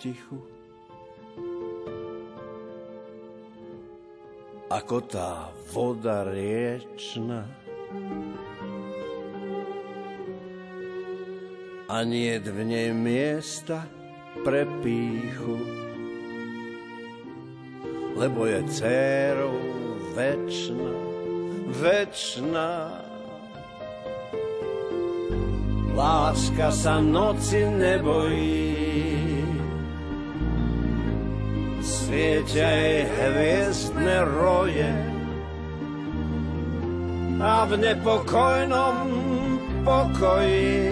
potichu. 0.00 0.40
Ako 4.72 5.04
tá 5.04 5.52
voda 5.76 6.24
riečna. 6.24 7.44
A 11.90 12.00
nie 12.06 12.40
v 12.40 12.58
nej 12.64 12.96
miesta 12.96 13.84
pre 14.40 14.64
píchu, 14.80 15.60
lebo 18.16 18.48
je 18.48 18.62
dcerou 18.72 19.60
večná, 20.16 20.96
večná. 21.76 22.72
Láska 25.92 26.70
sa 26.70 27.02
noci 27.02 27.66
nebojí, 27.68 29.29
svietia 32.10 32.66
jej 32.66 33.06
hviezdne 33.06 34.18
roje 34.34 34.90
a 37.38 37.62
v 37.70 37.72
nepokojnom 37.78 38.96
pokoji 39.86 40.90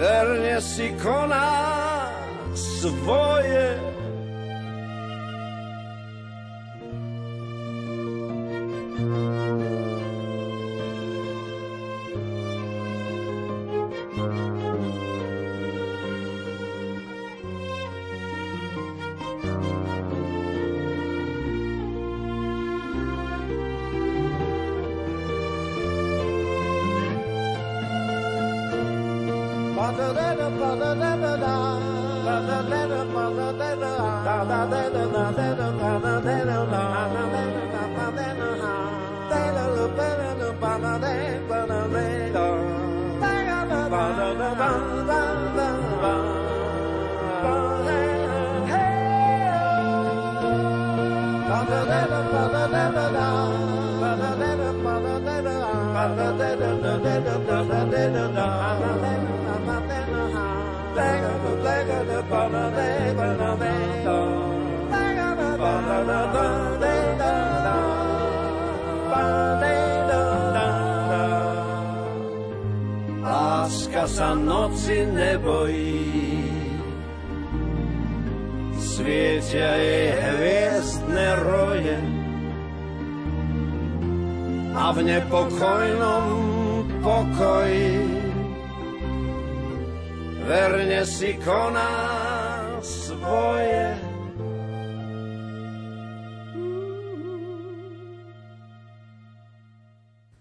verne 0.00 0.56
si 0.64 0.96
koná 0.96 1.60
svoje. 2.56 3.75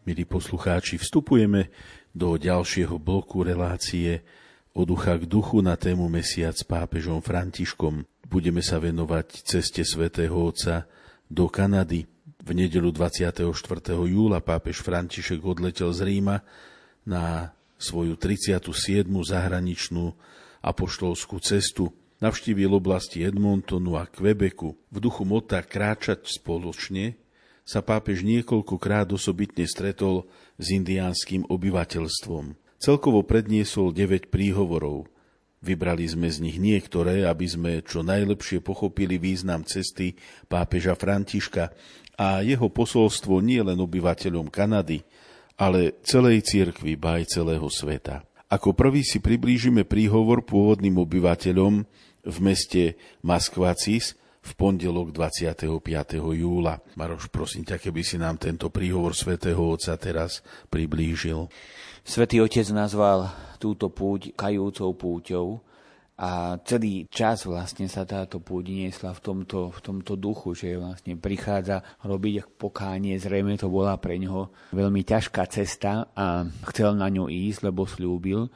Milí 0.06 0.22
poslucháči, 0.22 1.02
vstupujeme 1.02 1.74
do 2.14 2.38
ďalšieho 2.38 3.02
bloku 3.02 3.42
relácie 3.42 4.22
od 4.78 4.86
ducha 4.86 5.18
k 5.18 5.26
duchu 5.26 5.66
na 5.66 5.74
tému 5.74 6.06
Mesiac 6.14 6.54
s 6.54 6.62
pápežom 6.62 7.26
Františkom. 7.26 8.06
Budeme 8.30 8.62
sa 8.62 8.78
venovať 8.78 9.42
ceste 9.42 9.82
svätého 9.82 10.38
Otca 10.38 10.86
do 11.26 11.50
Kanady. 11.50 12.06
V 12.38 12.50
nedelu 12.54 12.94
24. 12.94 13.50
júla 14.06 14.46
pápež 14.46 14.86
František 14.86 15.42
odletel 15.42 15.90
z 15.90 16.06
Ríma 16.06 16.46
na 17.02 17.58
svoju 17.82 18.14
37. 18.14 19.10
zahraničnú 19.10 20.14
apoštolskú 20.62 21.42
cestu. 21.42 21.90
Navštívil 22.22 22.70
oblasti 22.78 23.26
Edmontonu 23.26 23.98
a 23.98 24.06
Quebecu. 24.06 24.78
V 24.78 24.98
duchu 25.02 25.26
mota 25.26 25.66
kráčať 25.66 26.30
spoločne 26.30 27.25
sa 27.66 27.82
pápež 27.82 28.22
niekoľkokrát 28.22 29.10
osobitne 29.10 29.66
stretol 29.66 30.30
s 30.62 30.70
indiánskym 30.70 31.50
obyvateľstvom. 31.50 32.54
Celkovo 32.78 33.26
predniesol 33.26 33.90
9 33.90 34.30
príhovorov. 34.30 35.10
Vybrali 35.66 36.06
sme 36.06 36.30
z 36.30 36.46
nich 36.46 36.62
niektoré, 36.62 37.26
aby 37.26 37.50
sme 37.50 37.72
čo 37.82 38.06
najlepšie 38.06 38.62
pochopili 38.62 39.18
význam 39.18 39.66
cesty 39.66 40.14
pápeža 40.46 40.94
Františka 40.94 41.74
a 42.22 42.46
jeho 42.46 42.70
posolstvo 42.70 43.42
nie 43.42 43.58
len 43.66 43.82
obyvateľom 43.82 44.54
Kanady, 44.54 45.02
ale 45.58 45.98
celej 46.06 46.46
cirkvi, 46.46 46.94
baj 46.94 47.26
celého 47.34 47.66
sveta. 47.66 48.22
Ako 48.46 48.78
prvý 48.78 49.02
si 49.02 49.18
priblížime 49.18 49.90
príhovor 49.90 50.46
pôvodným 50.46 51.02
obyvateľom 51.02 51.74
v 52.30 52.38
meste 52.46 52.94
Maskvacis, 53.26 54.14
v 54.46 54.52
pondelok 54.54 55.10
25. 55.10 55.74
júla. 56.22 56.78
Maroš, 56.94 57.34
prosím 57.34 57.66
ťa, 57.66 57.82
keby 57.82 58.02
si 58.06 58.22
nám 58.22 58.38
tento 58.38 58.70
príhovor 58.70 59.18
svätého 59.18 59.58
Otca 59.58 59.98
teraz 59.98 60.46
priblížil. 60.70 61.50
Svetý 62.06 62.38
Otec 62.38 62.70
nazval 62.70 63.34
túto 63.58 63.90
púť 63.90 64.38
kajúcou 64.38 64.94
púťou 64.94 65.48
a 66.16 66.56
celý 66.64 67.10
čas 67.12 67.44
vlastne 67.44 67.92
sa 67.92 68.08
táto 68.08 68.40
púť 68.40 68.72
niesla 68.72 69.12
v 69.12 69.20
tomto, 69.20 69.74
v 69.74 69.80
tomto 69.84 70.14
duchu, 70.16 70.56
že 70.56 70.80
vlastne 70.80 71.18
prichádza 71.20 71.84
robiť 72.06 72.56
pokánie, 72.56 73.20
zrejme 73.20 73.60
to 73.60 73.68
bola 73.68 74.00
pre 74.00 74.16
ňoho 74.22 74.72
veľmi 74.72 75.04
ťažká 75.04 75.44
cesta 75.52 76.08
a 76.16 76.48
chcel 76.72 76.96
na 76.96 77.12
ňu 77.12 77.28
ísť, 77.28 77.68
lebo 77.68 77.84
slúbil, 77.84 78.48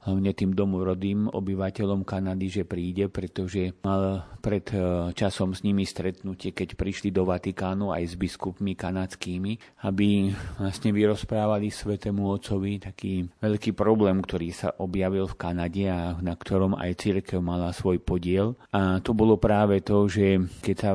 hlavne 0.00 0.32
tým 0.32 0.56
domorodým 0.56 1.28
obyvateľom 1.28 2.08
Kanady, 2.08 2.48
že 2.48 2.62
príde, 2.64 3.12
pretože 3.12 3.76
mal 3.84 4.24
pred 4.40 4.64
e, 4.72 5.12
časom 5.12 5.52
s 5.52 5.60
nimi 5.60 5.84
stretnutie, 5.84 6.56
keď 6.56 6.74
prišli 6.74 7.12
do 7.12 7.28
Vatikánu 7.28 7.92
aj 7.92 8.04
s 8.08 8.14
biskupmi 8.16 8.72
kanadskými, 8.72 9.84
aby 9.84 10.32
vlastne 10.56 10.90
vyrozprávali 10.96 11.68
Svetému 11.68 12.24
Otcovi 12.32 12.80
taký 12.80 13.28
veľký 13.44 13.76
problém, 13.76 14.24
ktorý 14.24 14.48
sa 14.56 14.72
objavil 14.80 15.28
v 15.28 15.38
Kanade 15.38 15.84
a 15.92 16.16
na 16.16 16.32
ktorom 16.32 16.80
aj 16.80 16.96
církev 16.96 17.44
mala 17.44 17.76
svoj 17.76 18.00
podiel. 18.00 18.56
A 18.72 19.04
to 19.04 19.12
bolo 19.12 19.36
práve 19.36 19.84
to, 19.84 20.08
že 20.08 20.40
keď 20.64 20.76
sa 20.80 20.90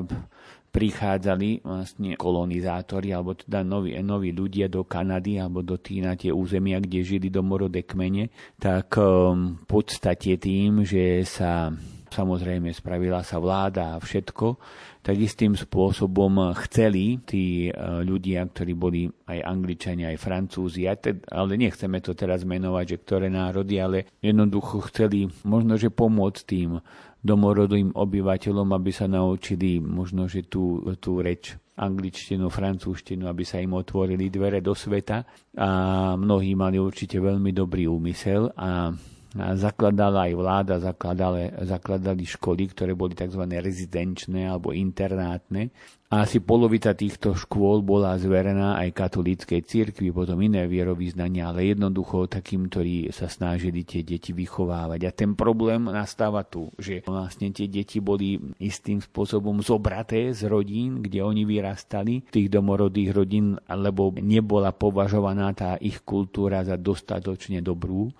prichádzali 0.75 1.63
vlastne 1.63 2.19
kolonizátori, 2.19 3.15
alebo 3.15 3.31
teda 3.39 3.63
noví, 3.63 3.95
noví 4.03 4.35
ľudia 4.35 4.67
do 4.67 4.83
Kanady 4.83 5.39
alebo 5.39 5.63
do 5.63 5.79
tý, 5.79 6.03
na 6.03 6.19
tie 6.19 6.35
územia, 6.35 6.83
kde 6.83 6.99
žili 6.99 7.31
domorodé 7.31 7.87
kmene, 7.87 8.27
tak 8.59 8.99
um, 8.99 9.55
v 9.55 9.65
podstate 9.71 10.35
tým, 10.35 10.83
že 10.83 11.23
sa 11.23 11.71
samozrejme 12.11 12.71
spravila 12.71 13.23
sa 13.23 13.39
vláda 13.43 13.95
a 13.95 14.01
všetko, 14.03 14.55
tak 15.03 15.15
istým 15.19 15.55
spôsobom 15.55 16.55
chceli 16.67 17.23
tí 17.23 17.71
uh, 17.71 18.03
ľudia, 18.03 18.43
ktorí 18.43 18.73
boli 18.75 19.07
aj 19.31 19.39
Angličania, 19.47 20.11
aj 20.11 20.23
Francúzi, 20.23 20.87
ale 21.31 21.51
nechceme 21.55 21.99
to 22.03 22.15
teraz 22.15 22.43
menovať, 22.43 22.85
že 22.87 22.97
ktoré 23.03 23.27
národy, 23.31 23.75
ale 23.79 23.97
jednoducho 24.19 24.83
chceli 24.91 25.27
možno, 25.43 25.75
že 25.79 25.91
pomôcť 25.91 26.41
tým 26.47 26.79
domorodým 27.25 27.89
obyvateľom, 27.97 28.69
aby 28.69 28.91
sa 28.93 29.09
naučili 29.09 29.81
možno, 29.81 30.29
že 30.29 30.45
tú, 30.45 30.77
tú 31.01 31.25
reč 31.25 31.57
angličtinu, 31.75 32.47
francúzštinu, 32.47 33.25
aby 33.25 33.43
sa 33.43 33.57
im 33.59 33.73
otvorili 33.73 34.29
dvere 34.29 34.61
do 34.61 34.77
sveta 34.77 35.25
a 35.57 35.69
mnohí 36.15 36.53
mali 36.53 36.77
určite 36.77 37.17
veľmi 37.19 37.51
dobrý 37.51 37.89
úmysel 37.89 38.53
a 38.55 38.93
zakladala 39.35 40.31
aj 40.31 40.33
vláda, 40.39 40.75
zakladali, 40.79 41.51
zakladali 41.67 42.23
školy, 42.23 42.71
ktoré 42.71 42.95
boli 42.95 43.11
tzv. 43.11 43.43
rezidenčné 43.43 44.47
alebo 44.47 44.71
internátne. 44.71 45.75
Asi 46.05 46.37
polovica 46.37 46.93
týchto 46.93 47.33
škôl 47.33 47.81
bola 47.81 48.13
zverená 48.21 48.77
aj 48.77 48.93
katolíckej 48.93 49.65
cirkvi, 49.65 50.13
potom 50.13 50.37
iné 50.37 50.69
vierovýznania, 50.69 51.49
ale 51.49 51.73
jednoducho 51.73 52.29
takým, 52.29 52.69
ktorí 52.69 53.09
sa 53.09 53.25
snažili 53.25 53.81
tie 53.81 54.05
deti 54.05 54.29
vychovávať. 54.29 55.01
A 55.01 55.11
ten 55.11 55.33
problém 55.33 55.89
nastáva 55.89 56.45
tu, 56.45 56.69
že 56.77 57.01
vlastne 57.09 57.49
tie 57.49 57.65
deti 57.65 57.97
boli 58.05 58.37
istým 58.61 59.01
spôsobom 59.01 59.65
zobraté 59.65 60.29
z 60.29 60.45
rodín, 60.45 61.01
kde 61.01 61.25
oni 61.25 61.41
vyrastali, 61.41 62.21
tých 62.29 62.53
domorodých 62.53 63.09
rodín, 63.09 63.57
lebo 63.65 64.13
nebola 64.13 64.77
považovaná 64.77 65.57
tá 65.57 65.73
ich 65.81 66.05
kultúra 66.05 66.61
za 66.61 66.77
dostatočne 66.77 67.65
dobrú 67.65 68.13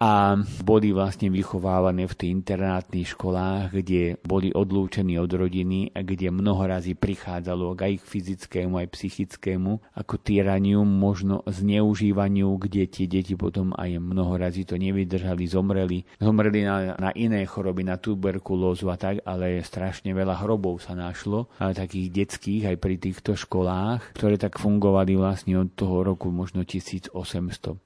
a 0.00 0.32
boli 0.64 0.96
vlastne 0.96 1.28
vychovávané 1.28 2.08
v 2.08 2.16
tých 2.16 2.32
internátnych 2.32 3.12
školách, 3.12 3.76
kde 3.84 4.16
boli 4.24 4.48
odlúčení 4.48 5.20
od 5.20 5.28
rodiny 5.28 5.92
a 5.92 6.00
kde 6.00 6.32
mnoho 6.32 6.64
razy 6.64 6.96
prichádzalo 6.96 7.76
k 7.76 8.00
fyzickému, 8.00 8.80
aj 8.80 8.96
psychickému, 8.96 9.92
ako 9.92 10.14
tyraniu, 10.16 10.88
možno 10.88 11.44
zneužívaniu, 11.44 12.48
kde 12.56 12.88
tie 12.88 13.04
deti 13.04 13.36
potom 13.36 13.76
aj 13.76 14.00
mnoho 14.00 14.40
razy 14.40 14.64
to 14.64 14.80
nevydržali, 14.80 15.44
zomreli. 15.44 16.08
Zomreli 16.16 16.64
na, 16.64 16.96
na 16.96 17.12
iné 17.12 17.44
choroby, 17.44 17.84
na 17.84 18.00
tuberkulózu 18.00 18.88
a 18.88 18.96
tak, 18.96 19.20
ale 19.28 19.60
strašne 19.60 20.16
veľa 20.16 20.40
hrobov 20.40 20.80
sa 20.80 20.96
našlo, 20.96 21.52
ale 21.60 21.76
takých 21.76 22.24
detských 22.24 22.72
aj 22.72 22.76
pri 22.80 22.96
týchto 22.96 23.36
školách, 23.36 24.16
ktoré 24.16 24.40
tak 24.40 24.56
fungovali 24.56 25.12
vlastne 25.20 25.60
od 25.60 25.76
toho 25.76 26.00
roku 26.08 26.32
možno 26.32 26.64
1800. 26.64 27.12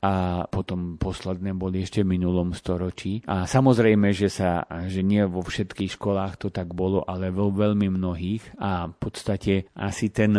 A 0.06 0.46
potom 0.46 0.94
posledné 0.94 1.50
boli 1.58 1.82
ešte 1.82 2.03
minulom 2.04 2.52
storočí. 2.52 3.24
A 3.24 3.48
samozrejme, 3.48 4.12
že, 4.12 4.28
sa, 4.28 4.68
že 4.86 5.00
nie 5.00 5.24
vo 5.24 5.40
všetkých 5.40 5.96
školách 5.96 6.36
to 6.36 6.48
tak 6.52 6.70
bolo, 6.76 7.02
ale 7.02 7.32
vo 7.32 7.48
veľmi 7.48 7.88
mnohých. 7.88 8.60
A 8.60 8.92
v 8.92 8.96
podstate 9.00 9.72
asi 9.74 10.12
ten, 10.12 10.36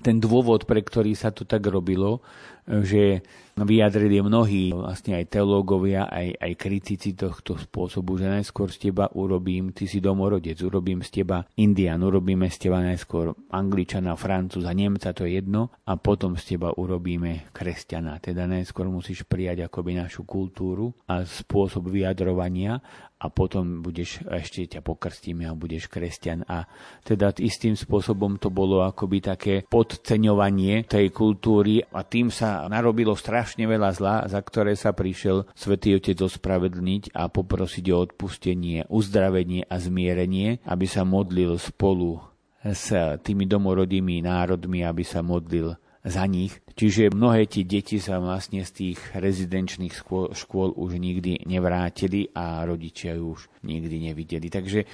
ten 0.00 0.16
dôvod, 0.22 0.64
pre 0.64 0.80
ktorý 0.80 1.18
sa 1.18 1.34
to 1.34 1.42
tak 1.42 1.66
robilo, 1.66 2.22
že 2.64 3.26
vyjadrili 3.58 4.22
mnohí, 4.22 4.70
vlastne 4.72 5.18
aj 5.18 5.34
teológovia, 5.34 6.06
aj, 6.06 6.38
aj 6.38 6.52
kritici 6.54 7.12
tohto 7.12 7.58
spôsobu, 7.58 8.16
že 8.16 8.30
najskôr 8.30 8.70
z 8.70 8.90
teba 8.90 9.10
urobím, 9.12 9.74
ty 9.74 9.90
si 9.90 9.98
domorodec, 9.98 10.56
urobím 10.62 11.02
z 11.02 11.22
teba 11.22 11.42
Indian, 11.58 12.00
urobíme 12.00 12.46
z 12.48 12.68
teba 12.68 12.78
najskôr 12.80 13.34
Angličana, 13.50 14.14
Francúza, 14.14 14.72
Nemca, 14.72 15.12
to 15.12 15.26
je 15.26 15.42
jedno, 15.42 15.74
a 15.84 15.98
potom 15.98 16.38
z 16.38 16.56
teba 16.56 16.72
urobíme 16.72 17.50
kresťana. 17.52 18.22
Teda 18.22 18.46
najskôr 18.46 18.88
musíš 18.88 19.26
prijať 19.26 19.66
akoby 19.66 19.98
našu 19.98 20.22
kultúru 20.24 20.94
a 21.10 21.26
spôsob 21.26 21.90
vyjadrovania 21.90 22.80
a 23.20 23.28
potom 23.28 23.84
budeš, 23.84 24.24
ešte 24.24 24.64
ťa 24.64 24.80
pokrstíme 24.80 25.44
a 25.44 25.52
budeš 25.52 25.92
kresťan. 25.92 26.48
A 26.48 26.64
teda 27.04 27.36
istým 27.36 27.76
spôsobom 27.76 28.40
to 28.40 28.48
bolo 28.48 28.80
akoby 28.80 29.20
také 29.20 29.54
podceňovanie 29.68 30.88
tej 30.88 31.12
kultúry 31.12 31.84
a 31.84 32.00
tým 32.00 32.32
sa 32.32 32.64
narobilo 32.72 33.12
strašne 33.12 33.39
veľa 33.44 33.90
zla, 33.96 34.16
za 34.28 34.40
ktoré 34.40 34.76
sa 34.76 34.94
prišiel 34.94 35.48
Svetý 35.52 35.96
Otec 35.96 36.18
ospravedlniť 36.20 37.14
a 37.16 37.28
poprosiť 37.28 37.86
o 37.92 37.96
odpustenie, 38.04 38.88
uzdravenie 38.88 39.66
a 39.66 39.76
zmierenie, 39.80 40.62
aby 40.66 40.86
sa 40.86 41.02
modlil 41.06 41.56
spolu 41.60 42.20
s 42.60 42.92
tými 43.24 43.48
domorodými 43.48 44.20
národmi, 44.20 44.84
aby 44.84 45.00
sa 45.00 45.24
modlil 45.24 45.76
za 46.00 46.24
nich. 46.24 46.56
Čiže 46.72 47.12
mnohé 47.12 47.44
tie 47.44 47.60
deti 47.60 48.00
sa 48.00 48.16
vlastne 48.16 48.64
z 48.64 48.70
tých 48.72 48.98
rezidenčných 49.12 49.92
škôl, 49.92 50.32
škôl 50.32 50.72
už 50.72 50.96
nikdy 50.96 51.44
nevrátili 51.44 52.32
a 52.32 52.64
rodičia 52.64 53.20
ju 53.20 53.36
už 53.36 53.52
nikdy 53.68 54.08
nevideli. 54.08 54.48
Takže 54.48 54.88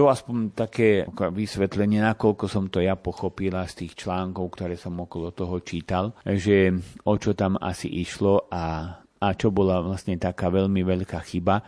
to 0.00 0.08
aspoň 0.08 0.56
také 0.56 1.04
vysvetlenie, 1.12 2.00
nakoľko 2.00 2.48
som 2.48 2.72
to 2.72 2.80
ja 2.80 2.96
pochopila 2.96 3.68
z 3.68 3.84
tých 3.84 4.00
článkov, 4.00 4.48
ktoré 4.56 4.72
som 4.80 4.96
okolo 4.96 5.28
toho 5.36 5.60
čítal, 5.60 6.16
že 6.24 6.72
o 7.04 7.20
čo 7.20 7.36
tam 7.36 7.60
asi 7.60 8.00
išlo 8.00 8.48
a, 8.48 8.96
a 8.96 9.28
čo 9.36 9.52
bola 9.52 9.84
vlastne 9.84 10.16
taká 10.16 10.48
veľmi 10.48 10.80
veľká 10.80 11.20
chyba. 11.20 11.60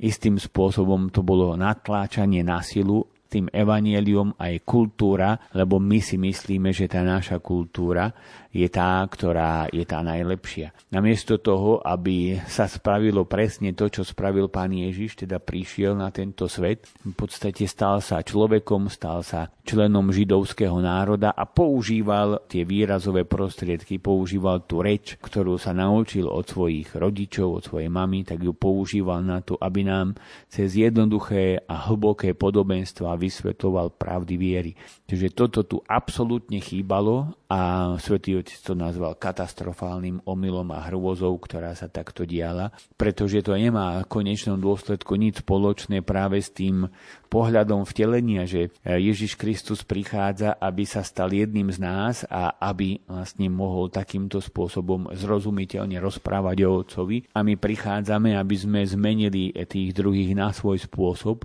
Istým 0.00 0.40
spôsobom 0.40 1.12
to 1.12 1.20
bolo 1.20 1.52
natláčanie 1.60 2.40
na 2.40 2.64
silu 2.64 3.04
tým 3.28 3.52
evanielium 3.52 4.32
aj 4.40 4.64
kultúra, 4.64 5.36
lebo 5.52 5.76
my 5.76 6.00
si 6.00 6.16
myslíme, 6.16 6.72
že 6.72 6.88
tá 6.88 7.04
naša 7.04 7.36
kultúra 7.44 8.08
je 8.54 8.70
tá, 8.70 9.02
ktorá 9.02 9.66
je 9.74 9.82
tá 9.82 9.98
najlepšia. 10.06 10.70
Namiesto 10.94 11.42
toho, 11.42 11.82
aby 11.82 12.38
sa 12.46 12.70
spravilo 12.70 13.26
presne 13.26 13.74
to, 13.74 13.90
čo 13.90 14.06
spravil 14.06 14.46
pán 14.46 14.70
Ježiš, 14.70 15.26
teda 15.26 15.42
prišiel 15.42 15.98
na 15.98 16.14
tento 16.14 16.46
svet, 16.46 16.86
v 17.02 17.18
podstate 17.18 17.66
stal 17.66 17.98
sa 17.98 18.22
človekom, 18.22 18.86
stal 18.86 19.26
sa 19.26 19.50
členom 19.66 20.14
židovského 20.14 20.78
národa 20.78 21.34
a 21.34 21.50
používal 21.50 22.46
tie 22.46 22.62
výrazové 22.62 23.26
prostriedky, 23.26 23.98
používal 23.98 24.62
tú 24.70 24.86
reč, 24.86 25.18
ktorú 25.18 25.58
sa 25.58 25.74
naučil 25.74 26.30
od 26.30 26.46
svojich 26.46 26.94
rodičov, 26.94 27.58
od 27.58 27.62
svojej 27.66 27.90
mamy, 27.90 28.22
tak 28.22 28.38
ju 28.38 28.54
používal 28.54 29.26
na 29.26 29.42
to, 29.42 29.58
aby 29.58 29.82
nám 29.82 30.14
cez 30.46 30.78
jednoduché 30.78 31.58
a 31.66 31.90
hlboké 31.90 32.38
podobenstva 32.38 33.18
vysvetoval 33.18 33.98
pravdy 33.98 34.34
viery. 34.38 34.72
Čiže 35.04 35.36
toto 35.36 35.60
tu 35.68 35.84
absolútne 35.84 36.64
chýbalo 36.64 37.36
a 37.44 37.92
svätý 38.00 38.40
Otec 38.40 38.56
to 38.64 38.72
nazval 38.72 39.12
katastrofálnym 39.20 40.24
omylom 40.24 40.72
a 40.72 40.80
hrôzou, 40.88 41.36
ktorá 41.36 41.76
sa 41.76 41.92
takto 41.92 42.24
diala, 42.24 42.72
pretože 42.96 43.44
to 43.44 43.52
nemá 43.52 44.00
v 44.00 44.08
konečnom 44.08 44.56
dôsledku 44.56 45.14
nič 45.20 45.44
spoločné 45.44 46.00
práve 46.00 46.40
s 46.40 46.48
tým 46.48 46.88
pohľadom 47.28 47.84
vtelenia, 47.84 48.48
že 48.48 48.72
Ježiš 48.80 49.36
Kristus 49.36 49.84
prichádza, 49.84 50.56
aby 50.56 50.88
sa 50.88 51.04
stal 51.04 51.36
jedným 51.36 51.68
z 51.68 51.78
nás 51.84 52.24
a 52.24 52.56
aby 52.64 53.04
vlastne 53.04 53.52
mohol 53.52 53.92
takýmto 53.92 54.40
spôsobom 54.40 55.12
zrozumiteľne 55.12 56.00
rozprávať 56.00 56.64
o 56.64 56.80
Otcovi. 56.80 57.28
A 57.36 57.44
my 57.44 57.60
prichádzame, 57.60 58.40
aby 58.40 58.56
sme 58.56 58.80
zmenili 58.88 59.52
tých 59.68 59.92
druhých 59.92 60.32
na 60.32 60.48
svoj 60.48 60.80
spôsob 60.80 61.44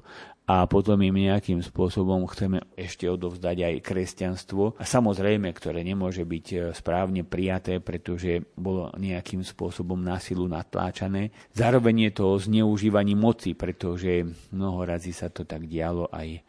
a 0.50 0.66
potom 0.66 0.97
im 1.06 1.14
nejakým 1.14 1.62
spôsobom 1.62 2.26
chceme 2.26 2.66
ešte 2.74 3.06
odovzdať 3.06 3.70
aj 3.70 3.76
kresťanstvo. 3.86 4.82
A 4.82 4.84
samozrejme, 4.84 5.45
ktoré 5.54 5.86
nemôže 5.86 6.26
byť 6.26 6.45
e, 6.50 6.58
správne 6.74 7.22
prijaté, 7.22 7.78
pretože 7.78 8.41
bolo 8.58 8.89
nejakým 8.97 9.45
spôsobom 9.45 10.02
násilu 10.02 10.50
natláčané. 10.50 11.30
Zároveň 11.54 12.10
je 12.10 12.12
to 12.18 12.24
o 12.34 12.41
zneužívaní 12.41 13.14
moci, 13.14 13.54
pretože 13.54 14.26
mnoho 14.50 14.89
razy 14.89 15.14
sa 15.14 15.30
to 15.30 15.45
tak 15.45 15.70
dialo 15.70 16.10
aj 16.10 16.41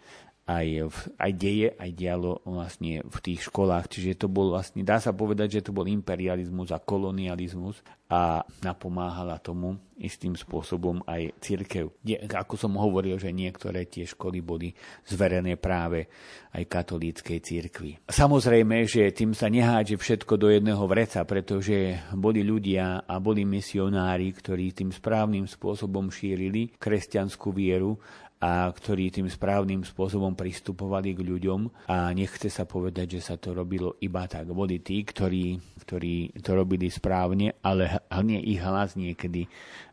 aj, 0.50 0.66
v, 0.90 0.98
aj 1.14 1.32
deje, 1.38 1.68
aj 1.78 1.90
dialo 1.94 2.42
vlastne 2.42 3.06
v 3.06 3.18
tých 3.22 3.46
školách. 3.46 3.86
Čiže 3.86 4.26
to 4.26 4.26
bol 4.26 4.50
vlastne, 4.50 4.82
dá 4.82 4.98
sa 4.98 5.14
povedať, 5.14 5.62
že 5.62 5.70
to 5.70 5.76
bol 5.76 5.86
imperializmus 5.86 6.74
a 6.74 6.82
kolonializmus 6.82 7.78
a 8.10 8.42
napomáhala 8.66 9.38
tomu 9.38 9.78
istým 9.94 10.34
spôsobom 10.34 11.06
aj 11.06 11.38
církev. 11.38 11.94
Ako 12.34 12.58
som 12.58 12.74
hovoril, 12.74 13.14
že 13.22 13.30
niektoré 13.30 13.86
tie 13.86 14.02
školy 14.02 14.42
boli 14.42 14.74
zverené 15.06 15.54
práve 15.54 16.10
aj 16.50 16.66
katolíckej 16.66 17.38
církvi. 17.38 17.90
Samozrejme, 18.10 18.82
že 18.90 19.14
tým 19.14 19.30
sa 19.30 19.46
nehádže 19.46 19.94
všetko 19.94 20.34
do 20.34 20.50
jedného 20.50 20.82
vreca, 20.90 21.22
pretože 21.22 22.02
boli 22.18 22.42
ľudia 22.42 23.06
a 23.06 23.14
boli 23.22 23.46
misionári, 23.46 24.34
ktorí 24.34 24.74
tým 24.74 24.90
správnym 24.90 25.46
spôsobom 25.46 26.10
šírili 26.10 26.74
kresťanskú 26.74 27.54
vieru 27.54 27.94
a 28.40 28.72
ktorí 28.72 29.12
tým 29.12 29.28
správnym 29.28 29.84
spôsobom 29.84 30.32
pristupovali 30.32 31.12
k 31.12 31.20
ľuďom 31.20 31.92
a 31.92 32.08
nechce 32.16 32.48
sa 32.48 32.64
povedať, 32.64 33.20
že 33.20 33.20
sa 33.20 33.36
to 33.36 33.52
robilo 33.52 34.00
iba 34.00 34.24
tak. 34.24 34.48
Boli 34.48 34.80
tí, 34.80 35.04
ktorí, 35.04 35.60
ktorí 35.84 36.40
to 36.40 36.56
robili 36.56 36.88
správne, 36.88 37.60
ale 37.60 38.00
hlavne 38.08 38.40
ich 38.40 38.64
hlas 38.64 38.96
niekedy 38.96 39.44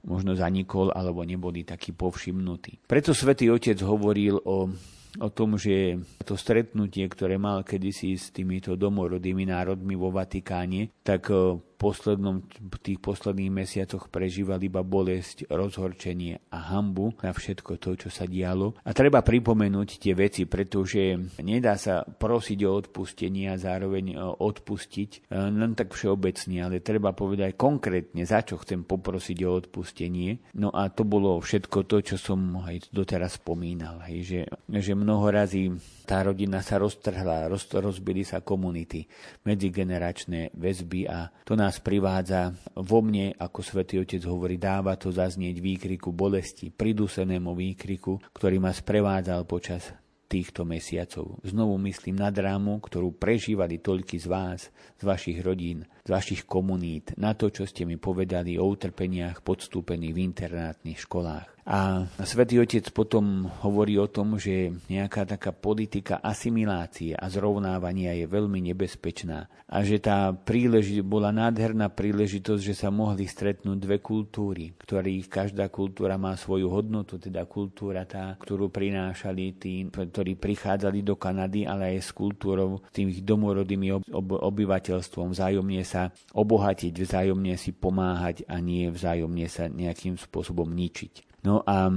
možno 0.08 0.32
zanikol 0.40 0.96
alebo 0.96 1.28
neboli 1.28 1.68
takí 1.68 1.92
povšimnutí. 1.92 2.88
Preto 2.88 3.12
svätý 3.12 3.52
Otec 3.52 3.84
hovoril 3.84 4.40
o 4.40 4.72
o 5.18 5.34
tom, 5.34 5.58
že 5.58 5.98
to 6.22 6.38
stretnutie, 6.38 7.10
ktoré 7.10 7.42
mal 7.42 7.66
kedysi 7.66 8.14
s 8.14 8.30
týmito 8.30 8.78
domorodými 8.78 9.50
národmi 9.50 9.98
vo 9.98 10.14
Vatikáne, 10.14 10.94
tak 11.02 11.34
poslednom, 11.78 12.44
tých 12.82 13.00
posledných 13.00 13.54
mesiacoch 13.54 14.10
prežíval 14.10 14.60
iba 14.66 14.82
bolesť, 14.82 15.46
rozhorčenie 15.48 16.42
a 16.50 16.74
hambu 16.74 17.14
na 17.22 17.32
všetko 17.32 17.78
to, 17.78 17.96
čo 17.96 18.10
sa 18.10 18.26
dialo. 18.26 18.74
A 18.82 18.92
treba 18.92 19.22
pripomenúť 19.22 20.02
tie 20.02 20.18
veci, 20.18 20.50
pretože 20.50 21.16
nedá 21.40 21.78
sa 21.78 22.04
prosiť 22.04 22.60
o 22.66 22.72
odpustenie 22.74 23.54
a 23.54 23.62
zároveň 23.62 24.18
odpustiť 24.18 25.30
e, 25.30 25.38
len 25.38 25.78
tak 25.78 25.94
všeobecne, 25.94 26.58
ale 26.66 26.82
treba 26.82 27.14
povedať 27.14 27.54
konkrétne, 27.54 28.26
za 28.26 28.42
čo 28.42 28.58
chcem 28.58 28.84
poprosiť 28.84 29.38
o 29.46 29.52
odpustenie. 29.54 30.58
No 30.58 30.74
a 30.74 30.90
to 30.90 31.06
bolo 31.06 31.38
všetko 31.38 31.86
to, 31.86 32.02
čo 32.02 32.18
som 32.18 32.60
aj 32.66 32.90
doteraz 32.90 33.38
spomínal, 33.38 34.02
hej, 34.10 34.20
že, 34.26 34.42
že 34.66 34.94
mnoho 34.98 35.30
razy 35.30 35.70
tá 36.08 36.24
rodina 36.24 36.64
sa 36.64 36.80
roztrhla, 36.80 37.52
roz, 37.52 37.68
rozbili 37.76 38.24
sa 38.24 38.40
komunity, 38.40 39.04
medzigeneračné 39.44 40.56
väzby 40.56 41.04
a 41.12 41.28
to 41.44 41.60
nás 41.60 41.84
privádza 41.84 42.56
vo 42.80 43.04
mne, 43.04 43.36
ako 43.36 43.60
svätý 43.60 44.00
Otec 44.00 44.24
hovorí, 44.24 44.56
dáva 44.56 44.96
to 44.96 45.12
zaznieť 45.12 45.60
výkriku 45.60 46.16
bolesti, 46.16 46.72
pridusenému 46.72 47.52
výkriku, 47.52 48.32
ktorý 48.32 48.64
ma 48.64 48.72
sprevádzal 48.72 49.44
počas 49.44 49.92
týchto 50.28 50.68
mesiacov. 50.68 51.40
Znovu 51.44 51.80
myslím 51.88 52.20
na 52.20 52.28
drámu, 52.32 52.84
ktorú 52.84 53.16
prežívali 53.16 53.80
toľky 53.80 54.20
z 54.20 54.28
vás, 54.28 54.60
z 55.00 55.04
vašich 55.04 55.40
rodín, 55.40 55.88
z 56.04 56.10
vašich 56.12 56.44
komunít, 56.44 57.16
na 57.16 57.36
to, 57.36 57.48
čo 57.48 57.64
ste 57.64 57.88
mi 57.88 57.96
povedali 57.96 58.60
o 58.60 58.68
utrpeniach 58.68 59.44
podstúpených 59.44 60.14
v 60.14 60.24
internátnych 60.24 61.00
školách. 61.04 61.57
A 61.68 62.08
svätý 62.24 62.64
Otec 62.64 62.96
potom 62.96 63.52
hovorí 63.60 64.00
o 64.00 64.08
tom, 64.08 64.40
že 64.40 64.72
nejaká 64.88 65.28
taká 65.28 65.52
politika 65.52 66.24
asimilácie 66.24 67.12
a 67.12 67.28
zrovnávania 67.28 68.16
je 68.16 68.24
veľmi 68.24 68.72
nebezpečná 68.72 69.52
a 69.68 69.84
že 69.84 70.00
tá 70.00 70.32
príleži- 70.32 71.04
bola 71.04 71.36
nádherná 71.36 71.92
príležitosť, 71.92 72.62
že 72.64 72.72
sa 72.72 72.88
mohli 72.88 73.28
stretnúť 73.28 73.78
dve 73.84 74.00
kultúry, 74.00 74.72
ktorých 74.80 75.28
každá 75.28 75.68
kultúra 75.68 76.16
má 76.16 76.40
svoju 76.40 76.72
hodnotu, 76.72 77.20
teda 77.20 77.44
kultúra 77.44 78.08
tá, 78.08 78.40
ktorú 78.40 78.72
prinášali 78.72 79.60
tí, 79.60 79.84
ktorí 79.92 80.40
prichádzali 80.40 81.04
do 81.04 81.20
Kanady, 81.20 81.68
ale 81.68 82.00
aj 82.00 82.00
s 82.00 82.12
kultúrou, 82.16 82.80
tým 82.96 83.12
ich 83.12 83.20
domorodým 83.28 84.00
ob- 84.08 84.40
obyvateľstvom, 84.40 85.36
vzájomne 85.36 85.84
sa 85.84 86.16
obohatiť, 86.32 86.96
vzájomne 86.96 87.60
si 87.60 87.76
pomáhať 87.76 88.48
a 88.48 88.64
nie 88.64 88.88
vzájomne 88.88 89.52
sa 89.52 89.68
nejakým 89.68 90.16
spôsobom 90.16 90.72
ničiť. 90.72 91.28
No 91.48 91.64
a 91.64 91.88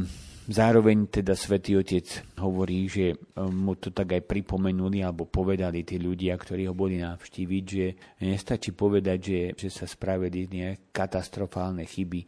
zároveň 0.47 1.11
teda 1.11 1.35
Svetý 1.35 1.75
Otec 1.75 2.39
hovorí, 2.39 2.87
že 2.87 3.19
um, 3.35 3.51
mu 3.51 3.75
to 3.75 3.91
tak 3.91 4.15
aj 4.15 4.23
pripomenuli 4.23 5.03
alebo 5.03 5.27
povedali 5.27 5.83
tí 5.83 5.99
ľudia, 5.99 6.39
ktorí 6.39 6.71
ho 6.71 6.75
boli 6.79 7.03
navštíviť, 7.03 7.65
že 7.67 7.87
nestačí 8.23 8.71
povedať, 8.71 9.19
že, 9.19 9.41
že 9.59 9.69
sa 9.75 9.91
spravili 9.91 10.47
nejaké 10.47 10.95
katastrofálne 10.95 11.83
chyby, 11.83 12.23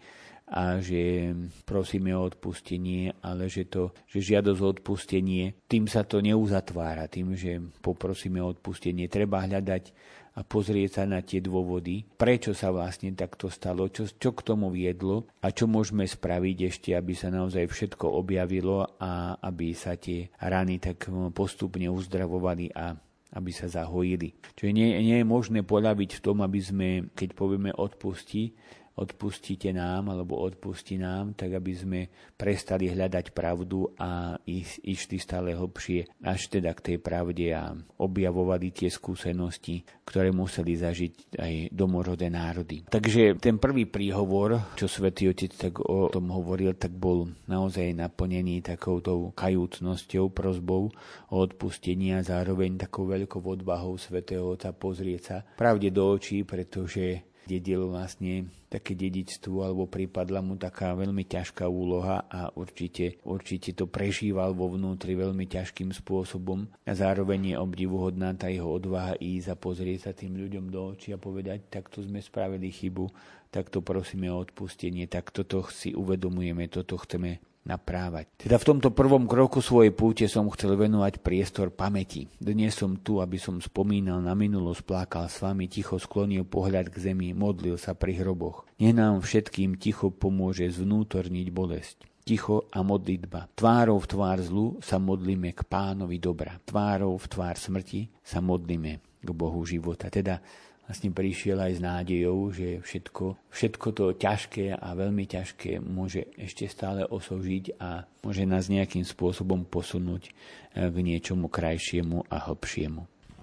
a 0.53 0.85
že 0.85 1.33
prosíme 1.65 2.13
o 2.13 2.29
odpustenie, 2.29 3.17
ale 3.25 3.49
že, 3.49 3.65
to, 3.73 3.97
že 4.05 4.37
žiadosť 4.37 4.61
o 4.61 4.69
odpustenie, 4.69 5.57
tým 5.65 5.89
sa 5.89 6.05
to 6.05 6.21
neuzatvára, 6.21 7.09
tým, 7.09 7.33
že 7.33 7.57
poprosíme 7.81 8.37
o 8.45 8.53
odpustenie. 8.53 9.09
Treba 9.09 9.41
hľadať 9.41 9.97
a 10.33 10.41
pozrieť 10.41 11.03
sa 11.03 11.05
na 11.05 11.21
tie 11.21 11.45
dôvody, 11.45 12.09
prečo 12.17 12.57
sa 12.57 12.73
vlastne 12.73 13.13
takto 13.13 13.53
stalo, 13.53 13.89
čo, 13.93 14.09
čo 14.09 14.33
k 14.33 14.41
tomu 14.41 14.73
viedlo 14.73 15.29
a 15.45 15.53
čo 15.53 15.69
môžeme 15.69 16.09
spraviť 16.09 16.57
ešte, 16.69 16.91
aby 16.97 17.13
sa 17.13 17.29
naozaj 17.29 17.69
všetko 17.69 18.07
objavilo 18.09 18.89
a 18.97 19.37
aby 19.45 19.77
sa 19.77 19.97
tie 20.01 20.33
rany 20.41 20.81
tak 20.81 21.09
postupne 21.37 21.89
uzdravovali 21.93 22.73
a 22.73 22.97
aby 23.33 23.51
sa 23.53 23.65
zahojili. 23.69 24.37
Čiže 24.57 24.73
nie, 24.77 24.89
nie 25.01 25.17
je 25.21 25.27
možné 25.27 25.65
poľaviť 25.65 26.21
v 26.21 26.25
tom, 26.25 26.45
aby 26.45 26.61
sme, 26.61 26.89
keď 27.17 27.33
povieme 27.33 27.73
odpusti, 27.73 28.53
odpustite 28.97 29.73
nám 29.73 30.13
alebo 30.13 30.41
odpusti 30.41 31.01
nám, 31.01 31.33
tak 31.33 31.57
aby 31.57 31.73
sme 31.73 32.01
prestali 32.37 32.93
hľadať 32.93 33.33
pravdu 33.33 33.89
a 33.97 34.37
išli 34.45 35.17
stále 35.17 35.57
hlbšie 35.57 36.21
až 36.21 36.41
teda 36.53 36.77
k 36.77 36.93
tej 36.93 36.97
pravde 37.01 37.57
a 37.57 37.73
objavovali 37.99 38.75
tie 38.75 38.93
skúsenosti, 38.93 39.81
ktoré 40.05 40.29
museli 40.29 40.77
zažiť 40.77 41.39
aj 41.41 41.53
domorodé 41.73 42.29
národy. 42.29 42.85
Takže 42.93 43.41
ten 43.41 43.57
prvý 43.57 43.89
príhovor, 43.89 44.77
čo 44.77 44.87
svätý 44.91 45.33
Otec 45.33 45.53
tak 45.57 45.81
o 45.81 46.13
tom 46.13 46.29
hovoril, 46.29 46.77
tak 46.77 46.93
bol 46.93 47.33
naozaj 47.49 47.97
naplnený 47.97 48.61
takouto 48.61 49.33
kajúcnosťou, 49.33 50.29
prozbou 50.33 50.93
o 51.33 51.37
odpustení 51.37 52.13
a 52.13 52.21
zároveň 52.21 52.77
takou 52.77 53.09
veľkou 53.09 53.41
odvahou 53.41 53.97
svätého 53.97 54.53
Otca 54.53 54.77
pozrieť 54.77 55.21
sa 55.23 55.37
pravde 55.57 55.89
do 55.89 56.13
očí, 56.13 56.45
pretože 56.45 57.32
dedil 57.59 57.93
vlastne 57.93 58.49
také 58.73 58.97
dedičstvo 58.97 59.61
alebo 59.61 59.85
pripadla 59.85 60.41
mu 60.41 60.57
taká 60.57 60.97
veľmi 60.97 61.29
ťažká 61.29 61.69
úloha 61.69 62.25
a 62.33 62.49
určite, 62.57 63.21
určite 63.29 63.77
to 63.77 63.85
prežíval 63.85 64.57
vo 64.57 64.73
vnútri 64.73 65.13
veľmi 65.13 65.45
ťažkým 65.45 65.93
spôsobom. 65.93 66.65
A 66.89 66.93
zároveň 66.97 67.53
je 67.53 67.57
obdivuhodná 67.61 68.33
tá 68.33 68.49
jeho 68.49 68.73
odvaha 68.73 69.21
ísť 69.21 69.53
a 69.53 69.61
pozrieť 69.61 69.99
sa 70.09 70.13
tým 70.17 70.41
ľuďom 70.41 70.73
do 70.73 70.97
očí 70.97 71.13
a 71.13 71.21
povedať, 71.21 71.69
takto 71.69 72.01
sme 72.01 72.25
spravili 72.25 72.73
chybu, 72.73 73.13
takto 73.53 73.85
prosíme 73.85 74.33
o 74.33 74.41
odpustenie, 74.41 75.05
tak 75.05 75.29
toto 75.29 75.69
si 75.69 75.93
uvedomujeme, 75.93 76.73
toto 76.73 76.97
chceme 76.97 77.52
naprávať. 77.63 78.27
Teda 78.39 78.59
v 78.59 78.67
tomto 78.75 78.91
prvom 78.91 79.31
kroku 79.31 79.63
svojej 79.63 79.95
púte 79.95 80.27
som 80.27 80.51
chcel 80.51 80.75
venovať 80.75 81.23
priestor 81.23 81.71
pamäti. 81.71 82.27
Dnes 82.43 82.75
som 82.75 82.99
tu, 82.99 83.23
aby 83.23 83.39
som 83.39 83.63
spomínal 83.63 84.19
na 84.19 84.35
minulosť, 84.35 84.83
plakal 84.83 85.27
s 85.31 85.39
vami, 85.39 85.71
ticho 85.71 85.99
sklonil 85.99 86.43
pohľad 86.43 86.91
k 86.91 87.13
zemi, 87.13 87.31
modlil 87.33 87.79
sa 87.79 87.95
pri 87.95 88.19
hroboch. 88.19 88.67
Nech 88.83 88.95
nám 88.95 89.23
všetkým 89.23 89.79
ticho 89.79 90.11
pomôže 90.11 90.67
zvnútorniť 90.71 91.49
bolesť. 91.55 91.97
Ticho 92.23 92.71
a 92.71 92.87
modlitba. 92.87 93.51
Tvárou 93.59 93.99
v 93.99 94.07
tvár 94.07 94.39
zlu 94.39 94.79
sa 94.79 95.03
modlíme 95.03 95.51
k 95.59 95.67
pánovi 95.67 96.23
dobra. 96.23 96.55
Tvárou 96.63 97.19
v 97.19 97.27
tvár 97.27 97.59
smrti 97.59 98.07
sa 98.23 98.39
modlíme 98.39 99.03
k 99.23 99.29
Bohu 99.35 99.59
života. 99.67 100.07
Teda 100.07 100.39
vlastne 100.87 101.11
prišiel 101.15 101.59
aj 101.59 101.73
s 101.79 101.81
nádejou, 101.81 102.39
že 102.53 102.83
všetko, 102.83 103.49
všetko 103.49 103.87
to 103.95 104.05
ťažké 104.19 104.77
a 104.77 104.89
veľmi 104.93 105.25
ťažké 105.25 105.81
môže 105.81 106.29
ešte 106.37 106.67
stále 106.69 107.07
osoužiť 107.07 107.81
a 107.81 108.05
môže 108.21 108.45
nás 108.45 108.69
nejakým 108.69 109.07
spôsobom 109.07 109.65
posunúť 109.65 110.29
eh, 110.29 110.91
k 110.91 110.97
niečomu 111.01 111.49
krajšiemu 111.49 112.29
a 112.29 112.37
hlbšiemu. 112.51 113.03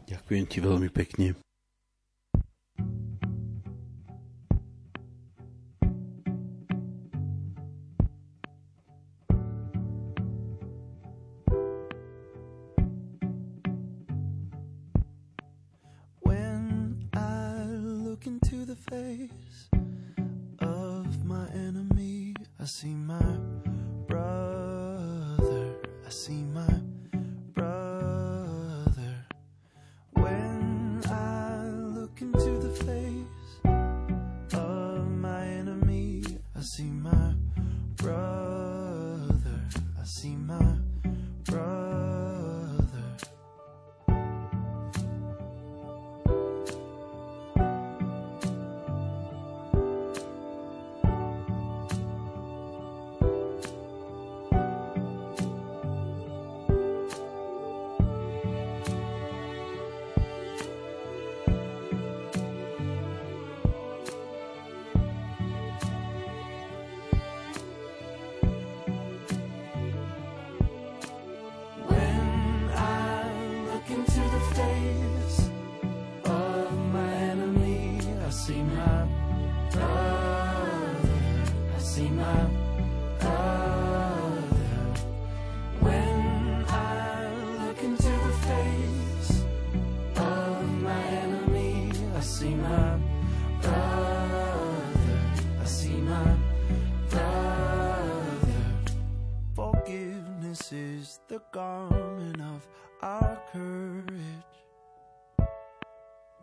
Ďakujem 0.10 0.46
ti 0.50 0.58
veľmi 0.62 0.90
pekne. 0.90 1.38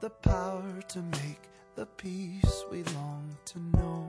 the 0.06 0.10
power 0.10 0.80
to 0.86 1.02
make 1.02 1.42
the 1.74 1.84
peace 1.84 2.64
we 2.70 2.84
long 2.94 3.36
to 3.44 3.58
know. 3.58 4.05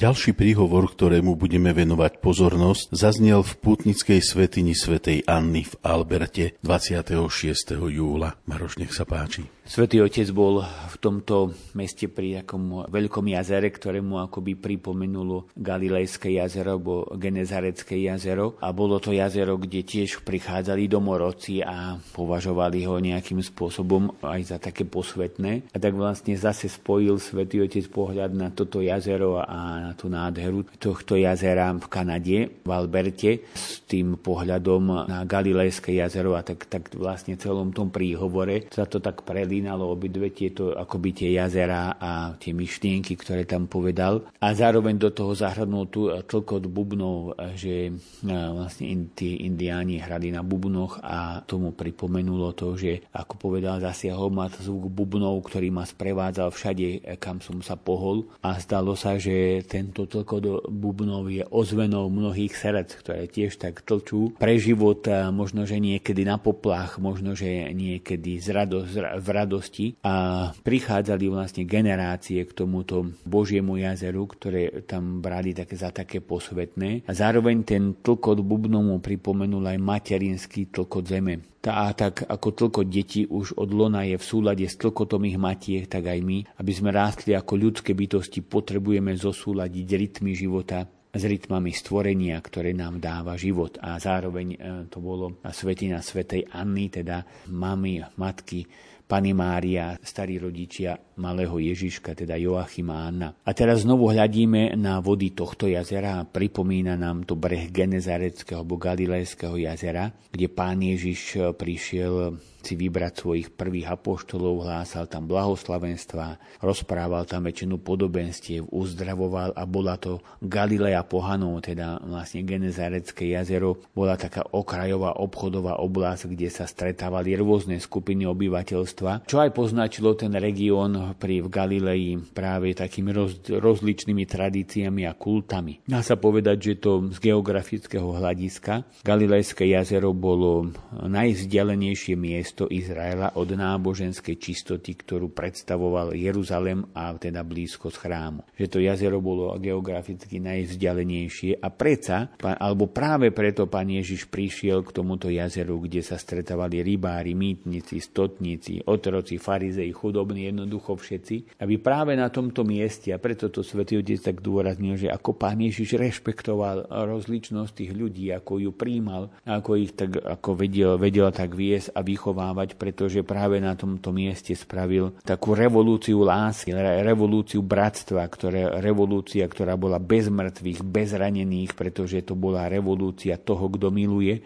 Ďalší 0.00 0.32
príhovor, 0.32 0.88
ktorému 0.88 1.36
budeme 1.36 1.76
venovať 1.76 2.24
pozornosť, 2.24 2.96
zaznel 2.96 3.44
v 3.44 3.52
putnickej 3.60 4.24
svetini 4.24 4.72
svätej 4.72 5.28
Anny 5.28 5.68
v 5.68 5.76
Alberte 5.84 6.56
26. 6.64 7.76
júla. 7.76 8.32
Maroš, 8.48 8.80
nech 8.80 8.96
sa 8.96 9.04
páči. 9.04 9.44
Svetý 9.60 10.02
Otec 10.02 10.26
bol 10.34 10.66
v 10.66 10.96
tomto 10.98 11.54
meste 11.78 12.10
pri 12.10 12.42
takom 12.42 12.82
veľkom 12.90 13.22
jazere, 13.30 13.70
ktorému 13.70 14.18
akoby 14.26 14.58
pripomenulo 14.58 15.46
Galilejské 15.54 16.34
jazero 16.40 16.74
alebo 16.74 17.06
Genezarecké 17.14 17.94
jazero. 18.02 18.58
A 18.64 18.74
bolo 18.74 18.98
to 18.98 19.14
jazero, 19.14 19.54
kde 19.60 19.86
tiež 19.86 20.26
prichádzali 20.26 20.90
domorodci 20.90 21.62
a 21.62 21.94
považovali 22.16 22.82
ho 22.88 22.98
nejakým 22.98 23.38
spôsobom 23.44 24.18
aj 24.26 24.40
za 24.50 24.58
také 24.58 24.82
posvetné. 24.82 25.70
A 25.70 25.76
tak 25.78 25.94
vlastne 25.94 26.34
zase 26.34 26.66
spojil 26.66 27.22
Svetý 27.22 27.62
Otec 27.62 27.86
pohľad 27.92 28.34
na 28.34 28.50
toto 28.50 28.82
jazero 28.82 29.38
a 29.38 29.90
na 29.90 29.92
tú 29.94 30.10
nádheru 30.10 30.66
tohto 30.82 31.14
jazera 31.14 31.70
v 31.76 31.86
Kanade, 31.86 32.38
v 32.66 32.70
Alberte, 32.74 33.46
s 33.54 33.86
tým 33.86 34.18
pohľadom 34.18 35.06
na 35.06 35.22
Galilejské 35.22 35.94
jazero 35.94 36.34
a 36.34 36.42
tak, 36.42 36.66
tak 36.66 36.90
vlastne 36.96 37.38
celom 37.38 37.70
tom 37.70 37.94
príhovore 37.94 38.66
sa 38.74 38.82
to 38.82 38.98
tak 38.98 39.22
prelí 39.22 39.59
spomínalo 39.60 39.92
obidve 39.92 40.32
tieto 40.32 40.72
akoby 40.72 41.12
tie 41.12 41.36
jazera 41.36 41.92
a 42.00 42.32
tie 42.40 42.56
myšlienky, 42.56 43.12
ktoré 43.12 43.44
tam 43.44 43.68
povedal. 43.68 44.24
A 44.40 44.56
zároveň 44.56 44.96
do 44.96 45.12
toho 45.12 45.36
zahrnul 45.36 45.92
tu 45.92 46.08
tlkot 46.08 46.64
bubnov, 46.64 47.36
že 47.60 47.92
e, 47.92 48.24
vlastne 48.24 49.12
tí 49.12 49.44
indiáni 49.44 50.00
hrali 50.00 50.32
na 50.32 50.40
bubnoch 50.40 50.96
a 51.04 51.44
tomu 51.44 51.76
pripomenulo 51.76 52.56
to, 52.56 52.72
že 52.72 53.04
ako 53.12 53.36
povedal, 53.36 53.84
zasiahol 53.84 54.32
ma 54.32 54.48
zvuk 54.48 54.88
bubnov, 54.88 55.36
ktorý 55.44 55.68
ma 55.68 55.84
sprevádzal 55.84 56.48
všade, 56.48 57.20
kam 57.20 57.44
som 57.44 57.60
sa 57.60 57.76
pohol 57.76 58.32
a 58.40 58.56
zdalo 58.64 58.96
sa, 58.96 59.20
že 59.20 59.60
tento 59.68 60.08
tlkot 60.08 60.72
bubnov 60.72 61.28
je 61.28 61.44
ozvenou 61.52 62.08
mnohých 62.08 62.56
srdc, 62.56 62.96
ktoré 62.96 63.28
tiež 63.28 63.60
tak 63.60 63.84
tlčú 63.84 64.32
pre 64.40 64.56
život, 64.56 65.04
možno, 65.36 65.68
že 65.68 65.76
niekedy 65.76 66.24
na 66.24 66.40
poplach, 66.40 66.96
možno, 66.96 67.36
že 67.36 67.76
niekedy 67.76 68.40
z 68.40 68.48
rado, 68.56 68.88
v 69.20 69.28
radosti 69.40 69.96
a 70.04 70.48
prichádzali 70.52 71.26
vlastne 71.32 71.64
generácie 71.64 72.44
k 72.44 72.52
tomuto 72.52 73.16
Božiemu 73.24 73.80
jazeru, 73.80 74.28
ktoré 74.28 74.84
tam 74.84 75.24
brali 75.24 75.56
také 75.56 75.74
za 75.74 75.88
také 75.88 76.20
posvetné. 76.20 77.08
A 77.08 77.12
zároveň 77.16 77.64
ten 77.64 77.82
tlkot 77.96 78.44
bubnom 78.44 78.92
mu 78.92 78.98
pripomenul 79.00 79.64
aj 79.64 79.78
materinský 79.80 80.68
tlkot 80.68 81.08
zeme. 81.08 81.50
Tá, 81.60 81.84
a 81.84 81.92
tak 81.92 82.24
ako 82.24 82.48
tlkot 82.56 82.88
detí 82.88 83.28
už 83.28 83.52
od 83.60 83.68
lona 83.76 84.08
je 84.08 84.16
v 84.16 84.24
súlade 84.24 84.64
s 84.64 84.80
tlkotom 84.80 85.28
ich 85.28 85.36
matiek, 85.36 85.84
tak 85.84 86.08
aj 86.08 86.20
my, 86.24 86.38
aby 86.56 86.72
sme 86.72 86.88
rástli 86.88 87.36
ako 87.36 87.52
ľudské 87.60 87.92
bytosti, 87.92 88.40
potrebujeme 88.40 89.12
zosúľadiť 89.12 89.86
rytmy 89.92 90.32
života 90.32 90.88
s 91.10 91.22
rytmami 91.26 91.74
stvorenia, 91.74 92.38
ktoré 92.38 92.70
nám 92.70 93.02
dáva 93.02 93.34
život. 93.34 93.76
A 93.82 93.98
zároveň 93.98 94.46
e, 94.54 94.58
to 94.86 95.02
bolo 95.02 95.42
svetina 95.50 95.98
svetej 95.98 96.48
Anny, 96.54 96.86
teda 96.86 97.26
mamy, 97.50 98.00
matky 98.16 98.64
Pani 99.10 99.34
Mária, 99.34 99.98
starí 99.98 100.38
rodičia 100.38 100.94
malého 101.20 101.60
Ježiška, 101.60 102.16
teda 102.16 102.40
Joachima 102.40 103.04
Anna. 103.04 103.36
A 103.44 103.52
teraz 103.52 103.84
znovu 103.84 104.08
hľadíme 104.08 104.72
na 104.80 105.04
vody 105.04 105.36
tohto 105.36 105.68
jazera 105.68 106.18
a 106.18 106.26
pripomína 106.26 106.96
nám 106.96 107.28
to 107.28 107.36
breh 107.36 107.68
Genezareckého 107.68 108.64
alebo 108.64 108.80
Galilejského 108.80 109.60
jazera, 109.60 110.08
kde 110.32 110.48
pán 110.48 110.80
Ježiš 110.80 111.52
prišiel 111.60 112.40
si 112.60 112.76
vybrať 112.76 113.12
svojich 113.24 113.48
prvých 113.56 113.88
apoštolov, 113.88 114.68
hlásal 114.68 115.08
tam 115.08 115.24
blahoslavenstva, 115.24 116.60
rozprával 116.60 117.24
tam 117.24 117.48
väčšinu 117.48 117.80
podobenstiev, 117.80 118.68
uzdravoval 118.68 119.56
a 119.56 119.64
bola 119.64 119.96
to 119.96 120.20
Galilea 120.44 121.00
Pohanov, 121.08 121.64
teda 121.64 122.00
vlastne 122.04 122.44
Genezarecké 122.44 123.32
jazero, 123.32 123.80
bola 123.96 124.20
taká 124.20 124.44
okrajová 124.52 125.16
obchodová 125.16 125.80
oblasť, 125.80 126.36
kde 126.36 126.48
sa 126.52 126.68
stretávali 126.68 127.32
rôzne 127.36 127.80
skupiny 127.80 128.28
obyvateľstva, 128.28 129.24
čo 129.24 129.40
aj 129.40 129.50
poznačilo 129.56 130.12
ten 130.12 130.32
región 130.36 131.09
pri 131.16 131.42
v 131.42 131.48
Galilei 131.48 132.18
práve 132.18 132.76
takými 132.76 133.10
roz, 133.10 133.40
rozličnými 133.48 134.24
tradíciami 134.28 135.08
a 135.08 135.16
kultami. 135.16 135.82
Dá 135.88 136.04
sa 136.04 136.14
povedať, 136.20 136.56
že 136.60 136.74
to 136.78 137.10
z 137.10 137.18
geografického 137.18 138.10
hľadiska 138.14 139.00
Galilejské 139.00 139.64
jazero 139.72 140.12
bolo 140.12 140.70
najvzdialenejšie 140.92 142.14
miesto 142.14 142.68
Izraela 142.68 143.32
od 143.34 143.48
náboženskej 143.56 144.36
čistoty, 144.36 144.92
ktorú 144.94 145.32
predstavoval 145.32 146.12
Jeruzalem 146.12 146.84
a 146.92 147.16
teda 147.16 147.40
blízko 147.40 147.88
z 147.88 147.96
chrámu. 147.96 148.44
Že 148.54 148.66
to 148.68 148.78
jazero 148.84 149.18
bolo 149.24 149.56
geograficky 149.56 150.36
najvzdialenejšie 150.38 151.64
a 151.64 151.68
preca, 151.72 152.28
alebo 152.38 152.92
práve 152.92 153.32
preto 153.32 153.64
pán 153.64 153.88
Ježiš 153.88 154.28
prišiel 154.28 154.84
k 154.84 154.92
tomuto 154.92 155.32
jazeru, 155.32 155.80
kde 155.80 156.04
sa 156.04 156.20
stretávali 156.20 156.84
rybári, 156.84 157.32
mýtnici, 157.32 158.04
stotníci, 158.04 158.84
otroci, 158.84 159.40
farizei, 159.40 159.88
chudobní, 159.88 160.52
jednoducho 160.52 160.99
všetci, 161.04 161.60
aby 161.60 161.76
práve 161.76 162.16
na 162.16 162.32
tomto 162.32 162.64
mieste, 162.64 163.12
a 163.12 163.20
preto 163.20 163.52
to 163.52 163.60
svätý 163.60 164.00
Otec 164.00 164.32
tak 164.32 164.40
dôraznil, 164.40 164.96
že 164.96 165.12
ako 165.12 165.36
pán 165.36 165.60
Ježiš 165.60 166.00
rešpektoval 166.00 166.88
rozličnosť 166.88 167.72
tých 167.76 167.92
ľudí, 167.92 168.32
ako 168.32 168.64
ju 168.64 168.70
príjmal, 168.72 169.28
ako 169.44 169.70
ich 169.76 169.92
tak 169.92 170.16
ako 170.16 170.56
vedel, 170.56 170.96
vedel 170.96 171.28
tak 171.34 171.52
viesť 171.52 171.92
a 171.92 172.00
vychovať 172.00 172.30
zachovávať, 172.30 172.78
pretože 172.78 173.26
práve 173.26 173.58
na 173.58 173.74
tomto 173.74 174.14
mieste 174.14 174.54
spravil 174.54 175.18
takú 175.26 175.52
revolúciu 175.52 176.22
lásky, 176.22 176.70
revolúciu 177.02 177.60
bratstva, 177.60 178.22
ktoré, 178.30 178.78
revolúcia, 178.78 179.42
ktorá 179.50 179.74
bola 179.74 179.98
bez 179.98 180.30
mŕtvych, 180.30 180.80
bez 180.86 181.10
ranených, 181.12 181.74
pretože 181.74 182.22
to 182.22 182.38
bola 182.38 182.70
revolúcia 182.70 183.34
toho, 183.34 183.66
kto 183.66 183.90
miluje 183.90 184.40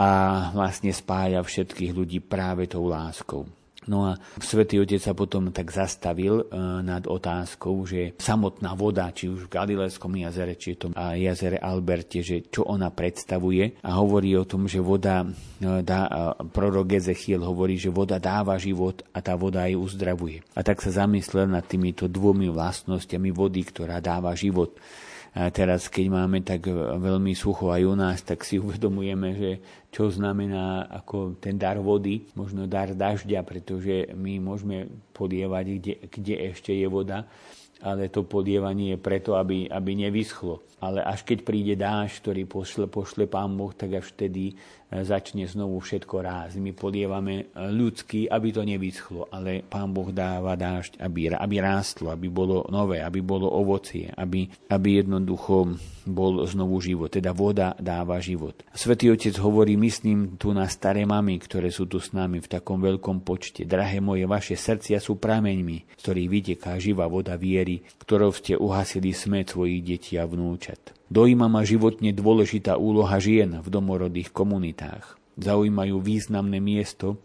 a 0.00 0.10
vlastne 0.52 0.92
spája 0.92 1.40
všetkých 1.40 1.92
ľudí 1.92 2.18
práve 2.20 2.68
tou 2.68 2.84
láskou. 2.88 3.48
No 3.90 4.06
a 4.06 4.14
svätý 4.38 4.78
Otec 4.78 5.02
sa 5.02 5.18
potom 5.18 5.50
tak 5.50 5.74
zastavil 5.74 6.46
e, 6.46 6.54
nad 6.86 7.10
otázkou, 7.10 7.82
že 7.82 8.14
samotná 8.22 8.78
voda, 8.78 9.10
či 9.10 9.26
už 9.26 9.50
v 9.50 9.52
Galilejskom 9.58 10.14
jazere, 10.14 10.54
či 10.54 10.72
je 10.72 10.86
to 10.86 10.88
jazere 10.94 11.58
Alberte, 11.58 12.22
že 12.22 12.46
čo 12.46 12.70
ona 12.70 12.94
predstavuje 12.94 13.82
a 13.82 13.90
hovorí 13.98 14.38
o 14.38 14.46
tom, 14.46 14.70
že 14.70 14.78
voda, 14.78 15.26
e, 15.58 15.82
dá, 15.82 16.06
prorok 16.54 17.02
Ezechiel 17.02 17.42
hovorí, 17.42 17.82
že 17.82 17.90
voda 17.90 18.22
dáva 18.22 18.54
život 18.62 19.02
a 19.10 19.18
tá 19.18 19.34
voda 19.34 19.66
aj 19.66 19.74
uzdravuje. 19.74 20.46
A 20.54 20.62
tak 20.62 20.78
sa 20.86 20.94
zamyslel 20.94 21.50
nad 21.50 21.66
týmito 21.66 22.06
dvomi 22.06 22.46
vlastnosťami 22.46 23.34
vody, 23.34 23.66
ktorá 23.66 23.98
dáva 23.98 24.38
život. 24.38 24.78
A 25.30 25.46
teraz, 25.54 25.86
keď 25.86 26.06
máme 26.10 26.42
tak 26.42 26.66
veľmi 26.98 27.38
sucho 27.38 27.70
aj 27.70 27.82
u 27.86 27.94
nás, 27.94 28.18
tak 28.26 28.42
si 28.42 28.58
uvedomujeme, 28.58 29.28
že 29.38 29.50
čo 29.94 30.10
znamená 30.10 30.90
ako 30.90 31.38
ten 31.38 31.54
dar 31.54 31.78
vody, 31.78 32.26
možno 32.34 32.66
dar 32.66 32.90
dažďa, 32.90 33.46
pretože 33.46 34.10
my 34.18 34.42
môžeme 34.42 34.90
podievať, 35.14 35.64
kde, 35.78 35.94
kde 36.10 36.34
ešte 36.50 36.74
je 36.74 36.86
voda, 36.90 37.30
ale 37.80 38.12
to 38.12 38.24
podievanie 38.24 38.94
je 38.94 38.98
preto, 39.00 39.36
aby, 39.36 39.68
aby 39.68 39.90
nevyschlo. 39.96 40.60
Ale 40.80 41.04
až 41.04 41.28
keď 41.28 41.38
príde 41.44 41.74
dáž, 41.76 42.24
ktorý 42.24 42.48
pošle, 42.48 42.88
pošle 42.88 43.28
Pán 43.28 43.52
Boh, 43.52 43.72
tak 43.76 44.00
až 44.00 44.16
vtedy 44.16 44.56
začne 44.90 45.46
znovu 45.46 45.78
všetko 45.78 46.16
rásť. 46.18 46.58
My 46.58 46.74
podievame 46.74 47.34
e, 47.38 47.44
ľudský, 47.70 48.26
aby 48.26 48.48
to 48.50 48.66
nevyschlo, 48.66 49.30
ale 49.30 49.62
Pán 49.62 49.94
Boh 49.94 50.10
dáva 50.10 50.58
dážď, 50.58 50.98
aby, 50.98 51.30
aby 51.30 51.56
rástlo, 51.62 52.10
aby 52.10 52.26
bolo 52.26 52.66
nové, 52.74 52.98
aby 52.98 53.22
bolo 53.22 53.46
ovocie, 53.46 54.10
aby, 54.18 54.50
aby 54.66 54.88
jednoducho 54.98 55.78
bol 56.06 56.44
znovu 56.48 56.80
život. 56.80 57.12
Teda 57.12 57.34
voda 57.34 57.76
dáva 57.76 58.20
život. 58.22 58.62
Svetý 58.72 59.12
Otec 59.12 59.36
hovorí, 59.40 59.76
myslím 59.76 60.36
tu 60.40 60.54
na 60.54 60.68
staré 60.70 61.04
mamy, 61.04 61.40
ktoré 61.40 61.68
sú 61.72 61.88
tu 61.88 61.98
s 62.00 62.12
nami 62.16 62.40
v 62.40 62.50
takom 62.50 62.80
veľkom 62.80 63.24
počte. 63.24 63.68
Drahé 63.68 63.98
moje, 63.98 64.24
vaše 64.24 64.56
srdcia 64.56 65.00
sú 65.00 65.20
prameňmi, 65.20 65.78
z 65.96 66.00
ktorých 66.00 66.28
vyteká 66.30 66.76
živá 66.80 67.08
voda 67.10 67.36
viery, 67.36 67.84
ktorou 68.00 68.32
ste 68.32 68.56
uhasili 68.56 69.12
smet 69.12 69.52
svojich 69.52 69.80
detí 69.84 70.14
a 70.16 70.24
vnúčat. 70.24 70.96
Dojíma 71.10 71.50
ma 71.50 71.66
životne 71.66 72.14
dôležitá 72.14 72.78
úloha 72.78 73.18
žien 73.18 73.58
v 73.58 73.68
domorodých 73.68 74.30
komunitách. 74.30 75.18
Zaujímajú 75.40 75.98
významné 76.04 76.60
miesto 76.60 77.18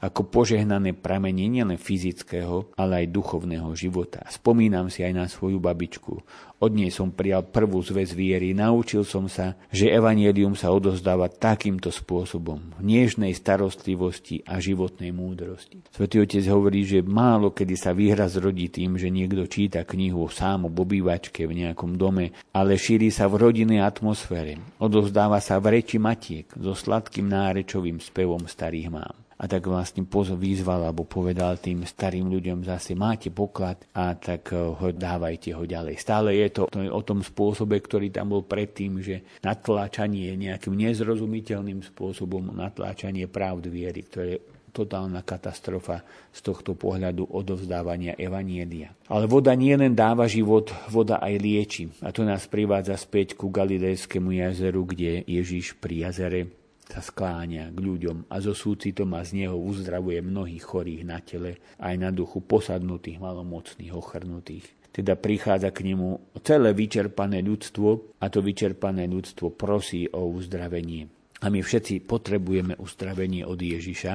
ako 0.00 0.28
požehnané 0.28 0.96
pramenie 0.96 1.48
nielen 1.48 1.76
fyzického, 1.76 2.72
ale 2.76 3.04
aj 3.04 3.12
duchovného 3.12 3.70
života. 3.76 4.24
Spomínam 4.32 4.88
si 4.88 5.04
aj 5.04 5.12
na 5.12 5.24
svoju 5.28 5.60
babičku. 5.60 6.24
Od 6.56 6.72
nej 6.72 6.88
som 6.88 7.12
prijal 7.12 7.44
prvú 7.44 7.84
zväz 7.84 8.16
viery, 8.16 8.56
naučil 8.56 9.04
som 9.04 9.28
sa, 9.28 9.60
že 9.68 9.92
evanielium 9.92 10.56
sa 10.56 10.72
odozdáva 10.72 11.28
takýmto 11.28 11.92
spôsobom, 11.92 12.80
v 12.80 12.96
nežnej 12.96 13.36
starostlivosti 13.36 14.40
a 14.48 14.56
životnej 14.56 15.12
múdrosti. 15.12 15.84
Svetý 15.92 16.24
otec 16.24 16.40
hovorí, 16.48 16.80
že 16.88 17.04
málo 17.04 17.52
kedy 17.52 17.76
sa 17.76 17.92
výhra 17.92 18.24
zrodí 18.32 18.72
tým, 18.72 18.96
že 18.96 19.12
niekto 19.12 19.44
číta 19.44 19.84
knihu 19.84 20.24
sám 20.32 20.64
o 20.64 20.72
obývačke 20.72 21.44
v 21.44 21.66
nejakom 21.66 22.00
dome, 22.00 22.32
ale 22.56 22.80
šíri 22.80 23.12
sa 23.12 23.28
v 23.28 23.36
rodinnej 23.36 23.84
atmosfére. 23.84 24.56
Odozdáva 24.80 25.44
sa 25.44 25.60
v 25.60 25.76
reči 25.76 26.00
matiek 26.00 26.48
so 26.56 26.72
sladkým 26.72 27.28
nárečovým 27.28 28.00
spevom 28.00 28.48
starých 28.48 28.88
mám. 28.88 29.25
A 29.36 29.44
tak 29.44 29.68
vlastne 29.68 30.08
vyzval 30.08 30.88
alebo 30.88 31.04
povedal 31.04 31.60
tým 31.60 31.84
starým 31.84 32.32
ľuďom 32.32 32.64
zase 32.64 32.96
máte 32.96 33.28
poklad 33.28 33.84
a 33.92 34.16
tak 34.16 34.52
eh, 34.52 34.58
ho 34.58 34.88
dávajte 34.92 35.52
ho 35.52 35.64
ďalej. 35.68 36.00
Stále 36.00 36.40
je 36.40 36.48
to, 36.56 36.62
o 36.72 37.02
tom 37.04 37.20
spôsobe, 37.20 37.76
ktorý 37.80 38.08
tam 38.08 38.32
bol 38.32 38.44
predtým, 38.48 39.00
že 39.04 39.40
natláčanie 39.44 40.32
nejakým 40.36 40.72
nezrozumiteľným 40.72 41.84
spôsobom 41.84 42.56
natláčanie 42.56 43.28
pravd 43.28 43.68
viery, 43.68 44.00
ktoré 44.08 44.32
totálna 44.76 45.24
katastrofa 45.24 46.04
z 46.28 46.44
tohto 46.44 46.76
pohľadu 46.76 47.32
odovzdávania 47.32 48.12
Evanielia. 48.20 48.92
Ale 49.08 49.24
voda 49.24 49.56
nie 49.56 49.72
len 49.72 49.96
dáva 49.96 50.28
život, 50.28 50.68
voda 50.92 51.16
aj 51.16 51.34
lieči. 51.40 51.88
A 52.04 52.12
to 52.12 52.28
nás 52.28 52.44
privádza 52.44 53.00
späť 53.00 53.40
ku 53.40 53.48
Galilejskému 53.48 54.36
jazeru, 54.36 54.84
kde 54.84 55.24
Ježiš 55.24 55.80
pri 55.80 56.04
jazere 56.04 56.65
sa 56.86 57.02
skláňa 57.02 57.74
k 57.74 57.78
ľuďom 57.82 58.30
a 58.30 58.38
so 58.38 58.54
súcitom 58.54 59.10
a 59.18 59.26
z 59.26 59.44
neho 59.44 59.58
uzdravuje 59.58 60.22
mnohých 60.22 60.64
chorých 60.64 61.02
na 61.02 61.18
tele, 61.18 61.58
aj 61.82 61.94
na 61.98 62.14
duchu 62.14 62.38
posadnutých, 62.40 63.18
malomocných, 63.18 63.90
ochrnutých. 63.90 64.70
Teda 64.94 65.18
prichádza 65.18 65.74
k 65.74 65.92
nemu 65.92 66.40
celé 66.40 66.72
vyčerpané 66.72 67.44
ľudstvo 67.44 68.16
a 68.22 68.26
to 68.32 68.40
vyčerpané 68.40 69.04
ľudstvo 69.10 69.52
prosí 69.52 70.08
o 70.08 70.30
uzdravenie. 70.30 71.10
A 71.44 71.52
my 71.52 71.60
všetci 71.60 72.08
potrebujeme 72.08 72.80
uzdravenie 72.80 73.44
od 73.44 73.60
Ježiša, 73.60 74.14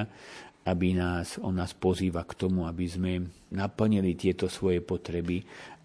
aby 0.66 0.94
nás, 0.94 1.38
on 1.42 1.58
nás 1.58 1.74
pozýva 1.74 2.26
k 2.26 2.34
tomu, 2.34 2.66
aby 2.66 2.86
sme 2.86 3.12
naplnili 3.54 4.14
tieto 4.14 4.46
svoje 4.46 4.82
potreby 4.82 5.42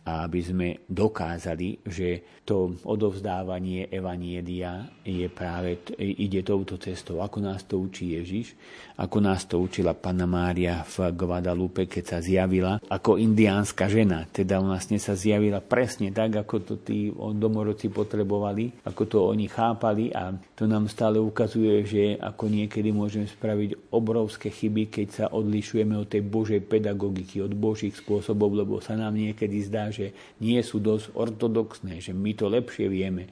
a 0.07 0.23
aby 0.23 0.39
sme 0.39 0.67
dokázali, 0.87 1.83
že 1.83 2.39
to 2.47 2.79
odovzdávanie 2.87 3.91
Evanielia 3.91 4.87
je 5.03 5.27
práve, 5.27 5.83
ide 5.99 6.47
touto 6.47 6.79
cestou. 6.79 7.19
Ako 7.19 7.43
nás 7.43 7.67
to 7.67 7.75
učí 7.75 8.15
Ježiš, 8.15 8.55
ako 8.95 9.19
nás 9.19 9.43
to 9.43 9.59
učila 9.59 9.91
Panna 9.91 10.23
Mária 10.23 10.79
v 10.87 11.11
Guadalupe, 11.11 11.91
keď 11.91 12.03
sa 12.07 12.19
zjavila 12.23 12.79
ako 12.87 13.19
indiánska 13.19 13.91
žena. 13.91 14.23
Teda 14.31 14.63
vlastne 14.63 14.95
sa 14.95 15.11
zjavila 15.11 15.59
presne 15.59 16.15
tak, 16.15 16.39
ako 16.39 16.55
to 16.63 16.73
tí 16.79 17.11
domorodci 17.11 17.91
potrebovali, 17.91 18.87
ako 18.87 19.03
to 19.11 19.17
oni 19.27 19.51
chápali 19.51 20.15
a 20.15 20.31
to 20.55 20.71
nám 20.71 20.87
stále 20.87 21.19
ukazuje, 21.19 21.83
že 21.83 22.03
ako 22.15 22.47
niekedy 22.47 22.95
môžeme 22.95 23.27
spraviť 23.27 23.91
obrovské 23.91 24.55
chyby, 24.55 24.87
keď 24.87 25.07
sa 25.11 25.25
odlišujeme 25.35 25.99
od 25.99 26.07
tej 26.07 26.23
Božej 26.23 26.63
pedagogiky, 26.63 27.43
od 27.43 27.51
Božích 27.51 27.99
spôsobov, 27.99 28.55
lebo 28.55 28.79
sa 28.79 28.95
nám 28.95 29.19
niekedy 29.19 29.67
zdá, 29.67 29.91
že 29.97 30.07
nie 30.37 30.61
sú 30.61 30.77
dosť 30.77 31.17
ortodoxné, 31.17 31.97
že 31.97 32.13
my 32.13 32.31
to 32.37 32.45
lepšie 32.45 32.85
vieme. 32.85 33.25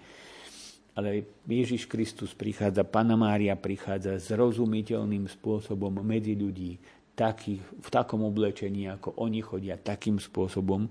Ale 0.96 1.28
Ježiš 1.44 1.92
Kristus 1.92 2.32
prichádza, 2.32 2.88
Pana 2.88 3.20
Mária 3.20 3.54
prichádza 3.60 4.16
s 4.16 4.32
rozumiteľným 4.32 5.28
spôsobom 5.28 5.92
medzi 6.02 6.34
ľudí, 6.40 6.80
takých, 7.16 7.64
v 7.64 7.90
takom 7.92 8.24
oblečení, 8.28 8.92
ako 8.92 9.20
oni 9.20 9.40
chodia, 9.44 9.80
takým 9.80 10.20
spôsobom. 10.20 10.88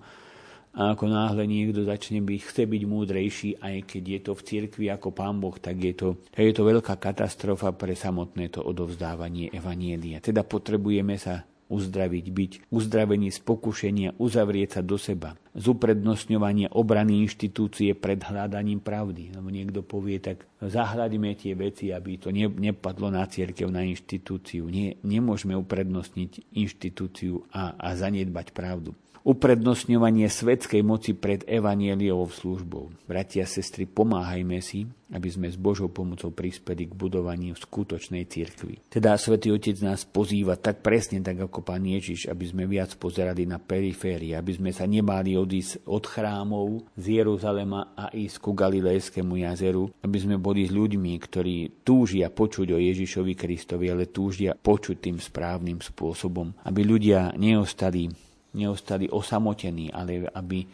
A 0.75 0.91
ako 0.93 1.07
náhle 1.07 1.47
niekto 1.47 1.87
začne 1.87 2.19
byť, 2.19 2.41
chce 2.51 2.63
byť 2.67 2.83
múdrejší, 2.83 3.51
aj 3.63 3.77
keď 3.87 4.03
je 4.11 4.21
to 4.27 4.33
v 4.35 4.43
cirkvi 4.43 4.87
ako 4.91 5.15
pán 5.15 5.39
Boh, 5.39 5.55
tak 5.55 5.79
je 5.79 5.95
to, 5.95 6.09
je 6.35 6.51
to 6.51 6.67
veľká 6.67 6.99
katastrofa 6.99 7.71
pre 7.79 7.95
samotné 7.95 8.51
to 8.51 8.59
odovzdávanie 8.59 9.55
Evanielia. 9.55 10.19
Teda 10.19 10.43
potrebujeme 10.43 11.15
sa 11.15 11.47
uzdraviť, 11.69 12.25
byť 12.31 12.53
uzdravený 12.69 13.33
z 13.33 13.41
pokušenia, 13.41 14.09
uzavrieť 14.21 14.79
sa 14.79 14.83
do 14.85 15.01
seba, 15.01 15.37
z 15.55 15.65
uprednostňovania 15.71 16.75
obrany 16.75 17.25
inštitúcie 17.25 17.95
pred 17.95 18.21
hľadaním 18.21 18.83
pravdy. 18.83 19.33
Lebo 19.33 19.49
niekto 19.49 19.81
povie, 19.81 20.19
tak 20.21 20.45
zahľadíme 20.61 21.33
tie 21.39 21.55
veci, 21.55 21.95
aby 21.95 22.21
to 22.21 22.35
ne, 22.35 22.51
nepadlo 22.51 23.09
na 23.09 23.25
cierkev, 23.25 23.71
na 23.71 23.87
inštitúciu. 23.87 24.67
Nie, 24.69 24.99
nemôžeme 25.07 25.55
uprednostniť 25.55 26.53
inštitúciu 26.53 27.47
a, 27.55 27.75
a 27.79 27.89
zanedbať 27.95 28.53
pravdu 28.53 28.93
uprednostňovanie 29.25 30.29
svetskej 30.29 30.85
moci 30.85 31.17
pred 31.17 31.49
evanieliovou 31.49 32.29
službou. 32.29 32.93
Bratia 33.09 33.45
a 33.45 33.49
sestry, 33.49 33.89
pomáhajme 33.89 34.61
si, 34.61 34.85
aby 35.13 35.29
sme 35.33 35.49
s 35.49 35.57
Božou 35.57 35.89
pomocou 35.89 36.29
prispeli 36.29 36.89
k 36.89 36.93
budovaniu 36.93 37.57
skutočnej 37.57 38.29
cirkvi. 38.29 38.85
Teda 38.93 39.17
Svetý 39.17 39.53
Otec 39.53 39.81
nás 39.81 40.05
pozýva 40.05 40.61
tak 40.61 40.85
presne 40.85 41.25
tak 41.25 41.41
ako 41.41 41.65
Pán 41.65 41.85
Ježiš, 41.87 42.29
aby 42.29 42.45
sme 42.45 42.65
viac 42.69 42.93
pozerali 43.01 43.49
na 43.49 43.57
periférie, 43.57 44.37
aby 44.37 44.53
sme 44.57 44.71
sa 44.77 44.85
nebáli 44.85 45.37
odísť 45.39 45.89
od 45.89 46.05
chrámov 46.05 46.85
z 46.99 47.23
Jeruzalema 47.23 47.97
a 47.97 48.13
ísť 48.13 48.37
ku 48.43 48.53
Galilejskému 48.53 49.41
jazeru, 49.45 49.89
aby 50.03 50.19
sme 50.21 50.37
boli 50.37 50.69
s 50.69 50.73
ľuďmi, 50.75 51.13
ktorí 51.17 51.87
túžia 51.87 52.29
počuť 52.29 52.75
o 52.75 52.79
Ježišovi 52.81 53.33
Kristovi, 53.39 53.89
ale 53.89 54.11
túžia 54.11 54.53
počuť 54.53 54.97
tým 55.01 55.17
správnym 55.17 55.79
spôsobom, 55.81 56.53
aby 56.67 56.81
ľudia 56.83 57.33
neostali 57.39 58.11
neostali 58.55 59.11
osamotení, 59.11 59.91
ale 59.91 60.31
aby, 60.31 60.65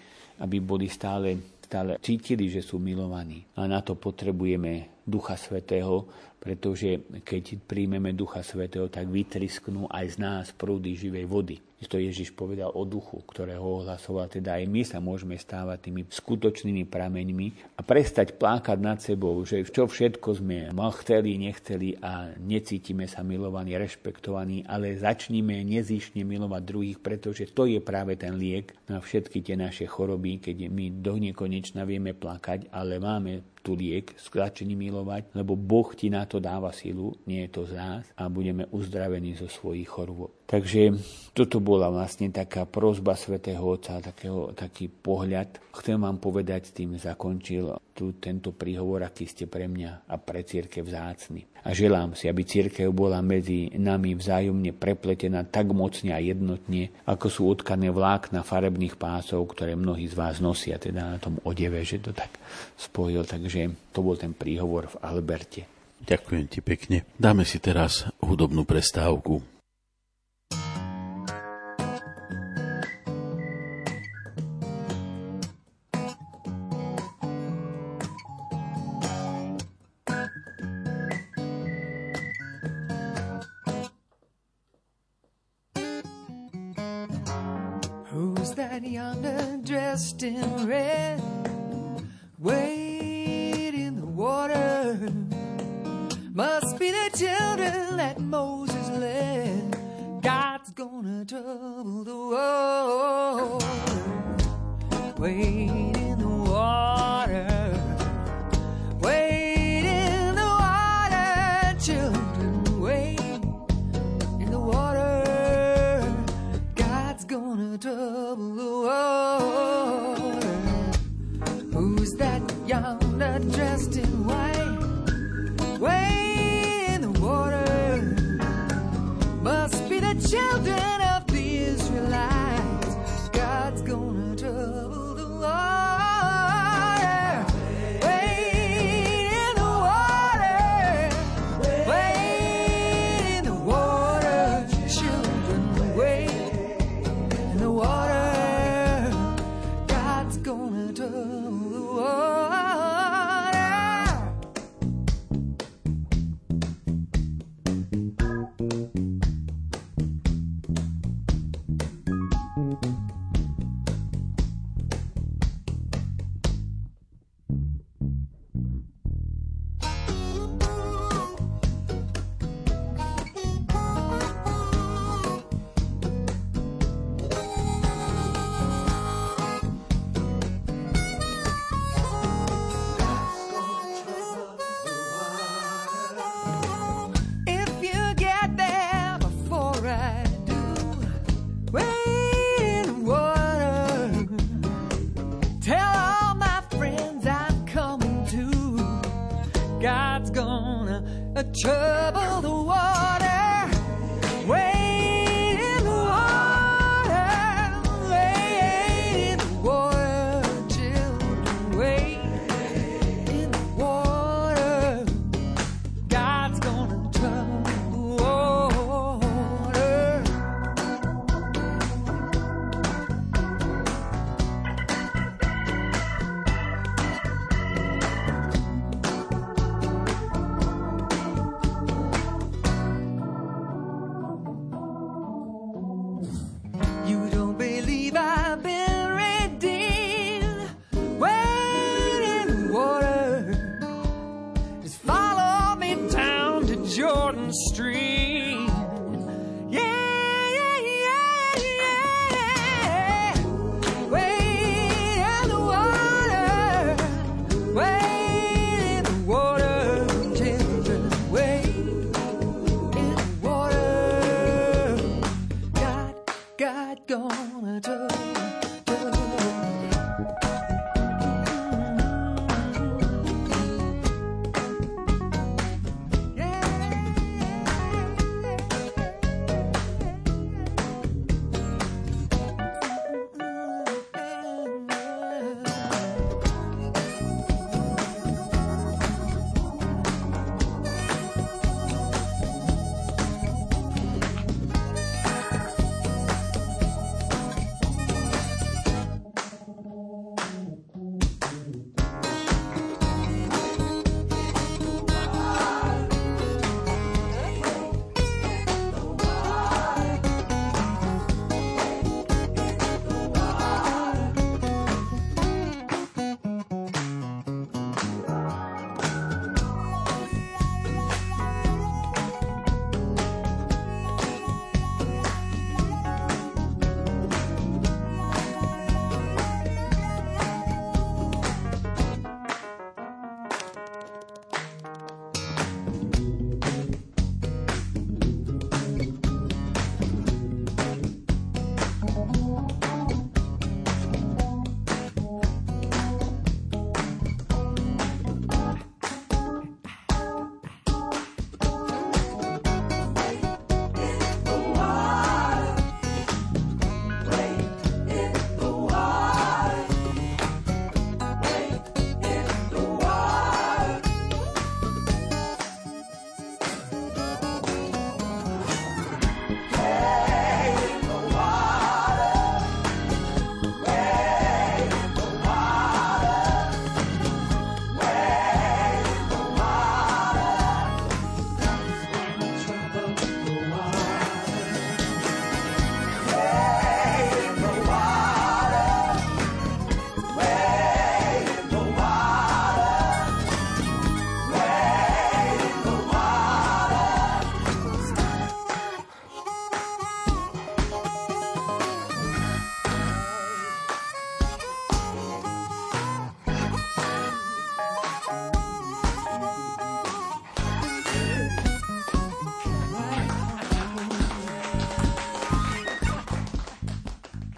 aby 0.41 0.57
boli 0.61 0.87
stále, 0.87 1.59
stále 1.65 1.97
cítili, 2.01 2.53
že 2.53 2.61
sú 2.61 2.77
milovaní. 2.77 3.45
A 3.57 3.65
na 3.65 3.81
to 3.81 3.97
potrebujeme 3.97 5.03
Ducha 5.05 5.35
Svetého, 5.35 6.05
pretože 6.41 7.21
keď 7.25 7.61
príjmeme 7.65 8.13
Ducha 8.17 8.41
Svetého, 8.45 8.89
tak 8.89 9.09
vytrisknú 9.09 9.89
aj 9.89 10.07
z 10.07 10.17
nás 10.21 10.47
prúdy 10.53 10.97
živej 10.97 11.27
vody. 11.29 11.57
To 11.81 11.97
Ježiš 11.97 12.37
povedal 12.37 12.69
o 12.77 12.85
duchu, 12.85 13.25
ktorého 13.25 13.81
ohlasoval, 13.81 14.29
teda 14.29 14.61
aj 14.61 14.65
my 14.69 14.83
sa 14.85 15.01
môžeme 15.01 15.33
stávať 15.41 15.89
tými 15.89 16.03
skutočnými 16.13 16.85
prameňmi 16.85 17.73
a 17.77 17.81
prestať 17.81 18.37
plákať 18.37 18.79
nad 18.79 19.01
sebou, 19.01 19.41
že 19.49 19.65
čo 19.65 19.89
všetko 19.89 20.29
sme 20.45 20.69
chceli, 21.01 21.41
nechceli 21.41 21.97
a 22.05 22.37
necítime 22.37 23.09
sa 23.09 23.25
milovaní, 23.25 23.73
rešpektovaní, 23.81 24.69
ale 24.69 24.93
začníme 25.01 25.65
nezišne 25.65 26.21
milovať 26.21 26.63
druhých, 26.69 26.99
pretože 27.01 27.49
to 27.49 27.65
je 27.65 27.81
práve 27.81 28.13
ten 28.21 28.37
liek 28.37 28.77
na 28.85 29.01
všetky 29.01 29.41
tie 29.41 29.57
naše 29.57 29.89
choroby, 29.89 30.37
keď 30.37 30.69
my 30.69 31.01
do 31.01 31.17
nekonečna 31.17 31.89
vieme 31.89 32.13
plakať, 32.13 32.69
ale 32.77 33.01
máme 33.01 33.60
tu 33.61 33.77
liek, 33.77 34.17
začni 34.17 34.73
milovať, 34.73 35.37
lebo 35.37 35.53
Boh 35.57 35.89
ti 35.93 36.09
na 36.09 36.25
to 36.25 36.41
dáva 36.41 36.73
silu, 36.73 37.13
nie 37.29 37.45
je 37.47 37.51
to 37.53 37.63
z 37.69 37.73
nás 37.77 38.05
a 38.17 38.29
budeme 38.33 38.65
uzdravení 38.73 39.37
zo 39.37 39.47
svojich 39.47 39.89
chorôb. 39.89 40.33
Takže 40.51 40.99
toto 41.31 41.63
bola 41.63 41.87
vlastne 41.95 42.27
taká 42.35 42.67
prozba 42.67 43.15
svätého 43.15 43.63
Otca, 43.63 44.03
takého, 44.03 44.51
taký 44.51 44.91
pohľad. 44.91 45.63
Chcem 45.71 45.95
vám 45.95 46.19
povedať, 46.19 46.75
tým 46.75 46.99
zakončil 46.99 47.79
tu, 47.95 48.19
tento 48.19 48.51
príhovor, 48.51 49.07
aký 49.07 49.31
ste 49.31 49.47
pre 49.47 49.71
mňa 49.71 50.11
a 50.11 50.19
pre 50.19 50.43
církev 50.43 50.83
vzácny. 50.83 51.47
A 51.61 51.77
želám 51.77 52.17
si, 52.17 52.27
aby 52.27 52.43
církev 52.47 52.89
bola 52.89 53.21
medzi 53.21 53.69
nami 53.77 54.17
vzájomne 54.17 54.73
prepletená 54.73 55.45
tak 55.45 55.71
mocne 55.77 56.17
a 56.17 56.21
jednotne, 56.21 56.89
ako 57.05 57.27
sú 57.29 57.43
utkané 57.53 57.93
vlákna 57.93 58.41
farebných 58.41 58.97
pásov, 58.97 59.45
ktoré 59.53 59.77
mnohí 59.77 60.09
z 60.09 60.17
vás 60.17 60.41
nosia, 60.41 60.81
teda 60.81 61.17
na 61.17 61.19
tom 61.21 61.37
odeve, 61.45 61.85
že 61.85 62.01
to 62.01 62.17
tak 62.17 62.33
spojil. 62.81 63.29
Takže 63.29 63.93
to 63.93 64.01
bol 64.01 64.17
ten 64.17 64.33
príhovor 64.33 64.89
v 64.89 64.97
Alberte. 65.05 65.69
Ďakujem 66.01 66.45
ti 66.49 66.61
pekne. 66.65 67.05
Dáme 67.21 67.45
si 67.45 67.61
teraz 67.61 68.09
hudobnú 68.25 68.65
prestávku. 68.65 69.60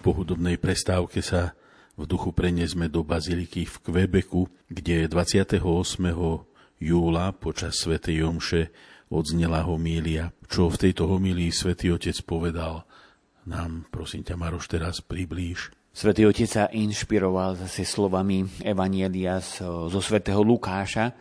Po 0.03 0.11
hudobnej 0.11 0.59
prestávke 0.59 1.23
sa 1.23 1.55
v 1.95 2.03
duchu 2.03 2.35
preniesme 2.35 2.91
do 2.91 3.07
baziliky 3.07 3.63
v 3.63 3.75
Quebecu, 3.87 4.51
kde 4.67 5.07
28. 5.07 5.63
júla 6.83 7.31
počas 7.31 7.79
svätej 7.79 8.27
Jomše 8.27 8.67
odznela 9.07 9.63
homília. 9.63 10.35
Čo 10.51 10.67
v 10.67 10.75
tejto 10.75 11.07
homílii 11.07 11.55
svätý 11.55 11.87
Otec 11.95 12.19
povedal, 12.27 12.83
nám, 13.47 13.87
prosím 13.87 14.27
ťa, 14.27 14.35
Maroš, 14.35 14.67
teraz 14.67 14.99
priblíž. 14.99 15.71
Svetý 15.95 16.27
Otec 16.27 16.51
sa 16.51 16.67
inšpiroval 16.67 17.63
zase 17.63 17.87
slovami 17.87 18.43
Evanielia 18.59 19.39
zo, 19.39 19.87
svätého 20.03 20.43
Lukáša 20.43 21.15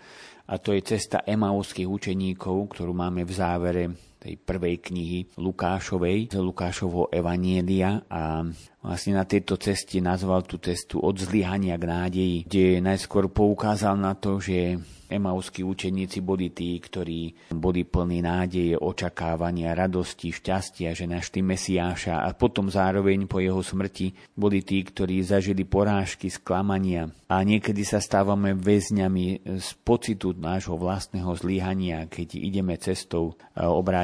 a 0.51 0.59
to 0.59 0.75
je 0.75 0.83
cesta 0.83 1.23
emauských 1.23 1.87
učeníkov, 1.87 2.75
ktorú 2.75 2.91
máme 2.91 3.23
v 3.23 3.31
závere 3.31 3.85
tej 4.23 4.39
prvej 4.39 4.79
knihy 4.79 5.19
Lukášovej, 5.35 6.31
z 6.31 6.39
Lukášovho 6.39 7.11
Evanielia 7.11 8.07
a 8.07 8.47
vlastne 8.79 9.19
na 9.19 9.27
tejto 9.27 9.59
ceste 9.59 9.99
nazval 9.99 10.47
tú 10.47 10.63
cestu 10.63 11.03
od 11.03 11.19
zlyhania 11.19 11.75
k 11.75 11.85
nádeji, 11.91 12.37
kde 12.47 12.79
najskôr 12.79 13.27
poukázal 13.27 13.99
na 13.99 14.15
to, 14.15 14.39
že 14.39 14.79
Emauskí 15.13 15.61
učeníci 15.61 16.25
boli 16.25 16.49
tí, 16.57 16.81
ktorí 16.81 17.53
boli 17.53 17.85
plní 17.85 18.25
nádeje, 18.25 18.81
očakávania, 18.81 19.77
radosti, 19.77 20.33
šťastia, 20.33 20.97
že 20.97 21.05
našli 21.05 21.45
Mesiáša 21.45 22.25
a 22.25 22.33
potom 22.33 22.73
zároveň 22.73 23.29
po 23.29 23.37
jeho 23.45 23.61
smrti 23.61 24.17
boli 24.33 24.65
tí, 24.65 24.81
ktorí 24.81 25.21
zažili 25.21 25.69
porážky, 25.69 26.33
sklamania. 26.33 27.13
A 27.29 27.45
niekedy 27.45 27.85
sa 27.85 28.01
stávame 28.01 28.57
väzňami 28.57 29.45
z 29.61 29.69
pocitu 29.85 30.33
nášho 30.33 30.81
vlastného 30.81 31.37
zlyhania, 31.37 32.09
keď 32.09 32.41
ideme 32.41 32.81
cestou, 32.81 33.37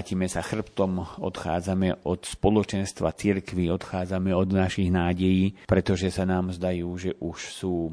obrátime 0.09 0.32
sa 0.32 0.40
chrbtom, 0.40 1.20
odchádzame 1.20 2.09
od 2.09 2.24
spoločenstva 2.24 3.12
cirkvy, 3.12 3.68
odchádzame 3.68 4.32
od 4.32 4.56
našich 4.56 4.88
nádejí, 4.88 5.68
pretože 5.68 6.09
sa 6.09 6.24
nám 6.24 6.48
zdajú, 6.56 6.88
že 6.96 7.12
už 7.20 7.38
sú, 7.52 7.92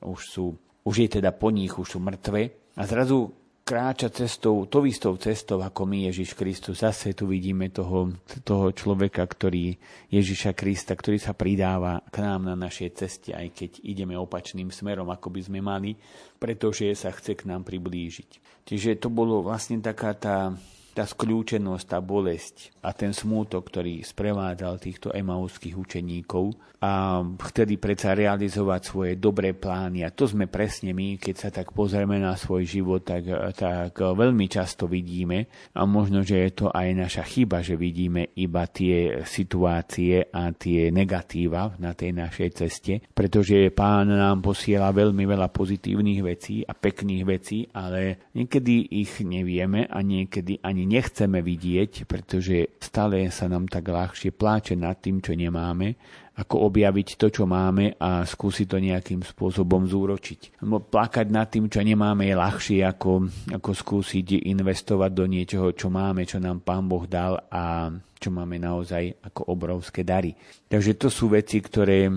už 0.00 0.20
sú 0.24 0.56
už 0.82 0.96
je 0.96 1.08
teda 1.20 1.36
po 1.36 1.52
nich, 1.52 1.76
už 1.76 1.94
sú 1.94 1.98
mŕtve. 2.00 2.72
A 2.72 2.88
zrazu 2.88 3.28
kráča 3.68 4.08
cestou, 4.08 4.64
to 4.64 4.82
istou 4.88 5.14
cestou 5.20 5.60
ako 5.60 5.84
my 5.84 6.08
Ježiš 6.08 6.32
Kristus. 6.34 6.80
Zase 6.80 7.12
tu 7.12 7.28
vidíme 7.28 7.68
toho, 7.68 8.16
toho 8.42 8.72
človeka, 8.72 9.22
ktorý 9.22 9.76
Ježiša 10.08 10.56
Krista, 10.56 10.96
ktorý 10.96 11.20
sa 11.20 11.36
pridáva 11.36 12.00
k 12.08 12.24
nám 12.24 12.48
na 12.48 12.56
našej 12.56 12.90
ceste, 12.96 13.30
aj 13.36 13.52
keď 13.52 13.70
ideme 13.84 14.16
opačným 14.16 14.72
smerom, 14.72 15.12
ako 15.12 15.28
by 15.28 15.40
sme 15.44 15.60
mali, 15.60 15.94
pretože 16.40 16.88
sa 16.96 17.12
chce 17.12 17.36
k 17.36 17.46
nám 17.46 17.62
priblížiť. 17.62 18.64
Čiže 18.66 18.98
to 18.98 19.12
bolo 19.12 19.44
vlastne 19.44 19.78
taká 19.78 20.16
tá 20.18 20.56
tá 20.92 21.08
skľúčenosť, 21.08 21.84
tá 21.88 21.98
bolesť 22.04 22.72
a 22.84 22.92
ten 22.92 23.16
smútok, 23.16 23.72
ktorý 23.72 24.04
sprevádzal 24.04 24.76
týchto 24.76 25.08
emauských 25.10 25.74
učeníkov 25.76 26.52
a 26.82 27.22
vtedy 27.22 27.78
predsa 27.78 28.10
realizovať 28.12 28.80
svoje 28.82 29.12
dobré 29.14 29.54
plány. 29.54 30.02
A 30.02 30.10
to 30.10 30.26
sme 30.26 30.50
presne 30.50 30.90
my, 30.90 31.14
keď 31.14 31.34
sa 31.38 31.48
tak 31.54 31.70
pozrieme 31.70 32.18
na 32.18 32.34
svoj 32.34 32.66
život, 32.66 33.06
tak, 33.06 33.22
tak 33.54 33.94
veľmi 33.94 34.50
často 34.50 34.90
vidíme 34.90 35.46
a 35.78 35.86
možno, 35.86 36.26
že 36.26 36.42
je 36.42 36.50
to 36.52 36.66
aj 36.74 36.88
naša 36.92 37.22
chyba, 37.22 37.62
že 37.62 37.78
vidíme 37.78 38.34
iba 38.34 38.66
tie 38.66 39.22
situácie 39.22 40.26
a 40.28 40.50
tie 40.50 40.90
negatíva 40.90 41.78
na 41.78 41.94
tej 41.94 42.18
našej 42.18 42.50
ceste, 42.50 42.98
pretože 43.14 43.70
pán 43.70 44.10
nám 44.10 44.42
posiela 44.42 44.90
veľmi 44.90 45.22
veľa 45.22 45.54
pozitívnych 45.54 46.20
vecí 46.20 46.66
a 46.66 46.74
pekných 46.74 47.22
vecí, 47.22 47.70
ale 47.70 48.28
niekedy 48.34 48.98
ich 48.98 49.22
nevieme 49.22 49.86
a 49.86 50.02
niekedy 50.02 50.58
ani 50.66 50.81
ani 50.82 50.98
nechceme 50.98 51.38
vidieť, 51.38 52.10
pretože 52.10 52.74
stále 52.82 53.30
sa 53.30 53.46
nám 53.46 53.70
tak 53.70 53.86
ľahšie 53.86 54.34
pláče 54.34 54.74
nad 54.74 54.98
tým, 54.98 55.22
čo 55.22 55.38
nemáme, 55.38 55.94
ako 56.34 56.66
objaviť 56.66 57.14
to, 57.14 57.30
čo 57.30 57.46
máme 57.46 57.94
a 58.02 58.26
skúsiť 58.26 58.66
to 58.66 58.82
nejakým 58.82 59.22
spôsobom 59.22 59.86
zúročiť. 59.86 60.58
No, 60.66 60.82
plakať 60.82 61.30
nad 61.30 61.46
tým, 61.46 61.70
čo 61.70 61.86
nemáme, 61.86 62.26
je 62.26 62.34
ľahšie, 62.34 62.82
ako, 62.82 63.30
ako 63.62 63.70
skúsiť 63.70 64.42
investovať 64.50 65.10
do 65.14 65.30
niečoho, 65.30 65.70
čo 65.70 65.86
máme, 65.86 66.26
čo 66.26 66.42
nám 66.42 66.66
Pán 66.66 66.90
Boh 66.90 67.06
dal 67.06 67.38
a 67.46 67.94
čo 68.18 68.34
máme 68.34 68.58
naozaj 68.58 69.22
ako 69.22 69.54
obrovské 69.54 70.02
dary. 70.02 70.34
Takže 70.66 70.98
to 70.98 71.06
sú 71.14 71.30
veci, 71.30 71.62
ktoré 71.62 72.10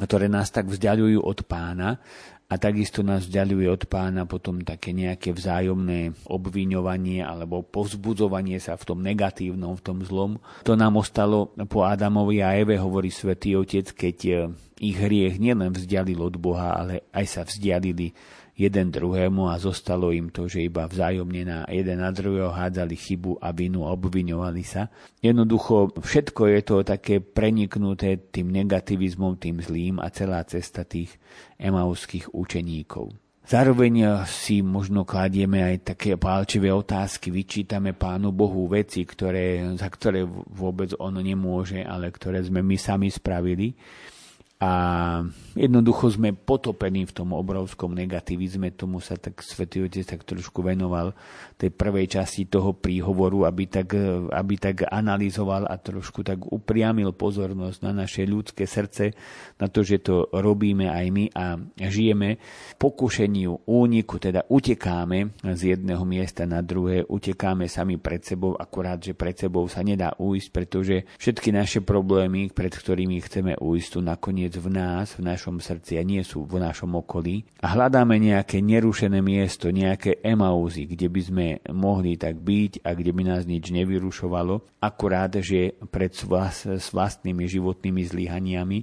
ktoré 0.00 0.32
nás 0.32 0.48
tak 0.48 0.64
vzdialujú 0.64 1.20
od 1.20 1.44
pána 1.44 2.00
a 2.50 2.58
takisto 2.58 3.06
nás 3.06 3.30
vzdialuje 3.30 3.70
od 3.70 3.86
pána 3.86 4.26
potom 4.26 4.58
také 4.58 4.90
nejaké 4.90 5.30
vzájomné 5.30 6.18
obviňovanie 6.26 7.22
alebo 7.22 7.62
povzbudzovanie 7.62 8.58
sa 8.58 8.74
v 8.74 8.90
tom 8.90 8.98
negatívnom, 9.06 9.78
v 9.78 9.84
tom 9.86 10.02
zlom. 10.02 10.42
To 10.66 10.74
nám 10.74 10.98
ostalo 10.98 11.54
po 11.70 11.86
Adamovi 11.86 12.42
a 12.42 12.58
Eve, 12.58 12.74
hovorí 12.74 13.14
svätý 13.14 13.54
Otec, 13.54 13.94
keď 13.94 14.16
eh, 14.26 14.38
ich 14.80 14.96
hriech 14.96 15.36
nielen 15.36 15.76
vzdialil 15.76 16.16
od 16.16 16.40
Boha, 16.40 16.72
ale 16.80 17.04
aj 17.12 17.26
sa 17.28 17.42
vzdialili 17.44 18.16
jeden 18.60 18.92
druhému 18.92 19.48
a 19.48 19.56
zostalo 19.56 20.12
im 20.12 20.28
to, 20.28 20.44
že 20.44 20.68
iba 20.68 20.84
vzájomne 20.84 21.42
na 21.48 21.58
jeden 21.68 22.04
na 22.04 22.12
druhého 22.12 22.52
hádzali 22.52 22.92
chybu 22.92 23.40
a 23.40 23.56
vinu 23.56 23.88
a 23.88 23.96
obviňovali 23.96 24.64
sa. 24.64 24.92
Jednoducho 25.24 25.96
všetko 25.96 26.42
je 26.52 26.60
to 26.60 26.76
také 26.84 27.24
preniknuté 27.24 28.20
tým 28.28 28.52
negativizmom, 28.52 29.40
tým 29.40 29.64
zlým 29.64 29.96
a 29.96 30.12
celá 30.12 30.44
cesta 30.44 30.84
tých 30.84 31.16
emauských 31.56 32.36
učeníkov. 32.36 33.16
Zároveň 33.50 34.22
si 34.30 34.62
možno 34.62 35.02
kladieme 35.02 35.64
aj 35.64 35.96
také 35.96 36.14
pálčivé 36.14 36.70
otázky, 36.70 37.34
vyčítame 37.34 37.98
Pánu 37.98 38.30
Bohu 38.30 38.70
veci, 38.70 39.02
ktoré, 39.02 39.58
za 39.74 39.90
ktoré 39.90 40.22
vôbec 40.54 40.94
on 41.02 41.18
nemôže, 41.18 41.82
ale 41.82 42.14
ktoré 42.14 42.46
sme 42.46 42.62
my 42.62 42.78
sami 42.78 43.10
spravili 43.10 43.74
a 44.60 44.72
jednoducho 45.56 46.12
sme 46.12 46.36
potopení 46.36 47.08
v 47.08 47.16
tom 47.16 47.32
obrovskom 47.32 47.96
negativizme, 47.96 48.76
tomu 48.76 49.00
sa 49.00 49.16
tak 49.16 49.40
Svetý 49.40 49.80
Otec 49.80 50.04
tak 50.04 50.28
trošku 50.28 50.60
venoval 50.60 51.16
tej 51.56 51.72
prvej 51.72 52.20
časti 52.20 52.44
toho 52.44 52.76
príhovoru, 52.76 53.48
aby 53.48 53.64
tak, 53.72 53.96
aby 54.28 54.54
tak 54.60 54.84
analyzoval 54.84 55.64
a 55.64 55.80
trošku 55.80 56.20
tak 56.20 56.44
upriamil 56.44 57.16
pozornosť 57.16 57.78
na 57.88 58.04
naše 58.04 58.28
ľudské 58.28 58.68
srdce, 58.68 59.16
na 59.56 59.72
to, 59.72 59.80
že 59.80 60.04
to 60.04 60.28
robíme 60.28 60.92
aj 60.92 61.06
my 61.08 61.24
a 61.32 61.56
žijeme 61.88 62.36
pokušeniu 62.76 63.64
úniku, 63.64 64.20
teda 64.20 64.44
utekáme 64.44 65.40
z 65.56 65.72
jedného 65.72 66.04
miesta 66.04 66.44
na 66.44 66.60
druhé, 66.60 67.00
utekáme 67.08 67.64
sami 67.64 67.96
pred 67.96 68.20
sebou, 68.20 68.60
akurát, 68.60 69.00
že 69.00 69.16
pred 69.16 69.40
sebou 69.40 69.64
sa 69.72 69.80
nedá 69.80 70.12
ujsť, 70.20 70.48
pretože 70.52 71.08
všetky 71.16 71.48
naše 71.48 71.80
problémy, 71.80 72.52
pred 72.52 72.76
ktorými 72.76 73.24
chceme 73.24 73.56
ujsť, 73.56 73.88
tu 73.96 74.00
nakoniec 74.04 74.49
nakoniec 74.50 74.58
v 74.58 74.68
nás, 74.74 75.06
v 75.14 75.22
našom 75.22 75.62
srdci 75.62 75.98
a 75.98 76.02
nie 76.02 76.22
sú 76.26 76.42
v 76.42 76.58
našom 76.58 76.98
okolí. 76.98 77.46
A 77.62 77.78
hľadáme 77.78 78.18
nejaké 78.18 78.58
nerušené 78.58 79.22
miesto, 79.22 79.70
nejaké 79.70 80.18
emauzy, 80.26 80.90
kde 80.90 81.06
by 81.06 81.20
sme 81.22 81.46
mohli 81.70 82.18
tak 82.18 82.42
byť 82.42 82.82
a 82.82 82.90
kde 82.98 83.10
by 83.14 83.22
nás 83.22 83.46
nič 83.46 83.70
nevyrušovalo, 83.70 84.82
akurát, 84.82 85.30
že 85.38 85.78
pred 85.94 86.10
s 86.10 86.86
vlastnými 86.90 87.46
životnými 87.46 88.02
zlyhaniami 88.02 88.78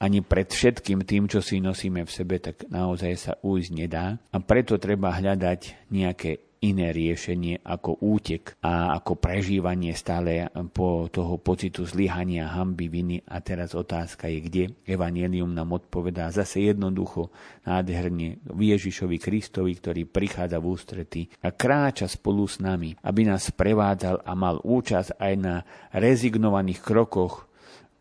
ani 0.00 0.24
pred 0.24 0.48
všetkým 0.48 1.04
tým, 1.04 1.28
čo 1.28 1.44
si 1.44 1.60
nosíme 1.60 2.08
v 2.08 2.14
sebe, 2.14 2.40
tak 2.40 2.64
naozaj 2.72 3.12
sa 3.20 3.32
ujsť 3.44 3.70
nedá. 3.76 4.16
A 4.32 4.40
preto 4.40 4.80
treba 4.80 5.12
hľadať 5.12 5.92
nejaké 5.92 6.49
iné 6.60 6.92
riešenie 6.92 7.64
ako 7.64 8.04
útek 8.04 8.60
a 8.60 8.92
ako 9.00 9.16
prežívanie 9.16 9.96
stále 9.96 10.52
po 10.76 11.08
toho 11.08 11.40
pocitu 11.40 11.88
zlyhania, 11.88 12.52
hamby, 12.52 12.92
viny. 12.92 13.16
A 13.24 13.40
teraz 13.40 13.72
otázka 13.72 14.28
je, 14.28 14.38
kde 14.44 14.62
Evangelium 14.84 15.56
nám 15.56 15.72
odpovedá 15.72 16.28
zase 16.28 16.68
jednoducho, 16.68 17.32
nádherne 17.64 18.44
Ježišovi 18.44 19.16
Kristovi, 19.16 19.72
ktorý 19.80 20.04
prichádza 20.04 20.60
v 20.60 20.68
ústrety 20.68 21.22
a 21.40 21.48
kráča 21.48 22.04
spolu 22.04 22.44
s 22.44 22.60
nami, 22.60 22.92
aby 23.00 23.24
nás 23.24 23.48
prevádzal 23.56 24.20
a 24.20 24.32
mal 24.36 24.60
účasť 24.60 25.16
aj 25.16 25.34
na 25.40 25.64
rezignovaných 25.96 26.84
krokoch, 26.84 27.48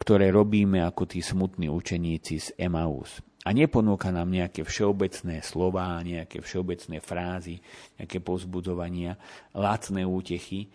ktoré 0.03 0.35
robíme 0.35 0.83
ako 0.83 1.07
tí 1.07 1.23
smutní 1.23 1.71
učeníci 1.71 2.35
z 2.39 2.47
Emaus 2.59 3.23
a 3.49 3.55
neponúka 3.57 4.13
nám 4.13 4.29
nejaké 4.29 4.61
všeobecné 4.61 5.41
slova, 5.41 5.97
nejaké 6.05 6.37
všeobecné 6.37 7.01
frázy, 7.01 7.57
nejaké 7.97 8.21
pozbudzovania, 8.21 9.17
lacné 9.57 10.05
útechy, 10.05 10.69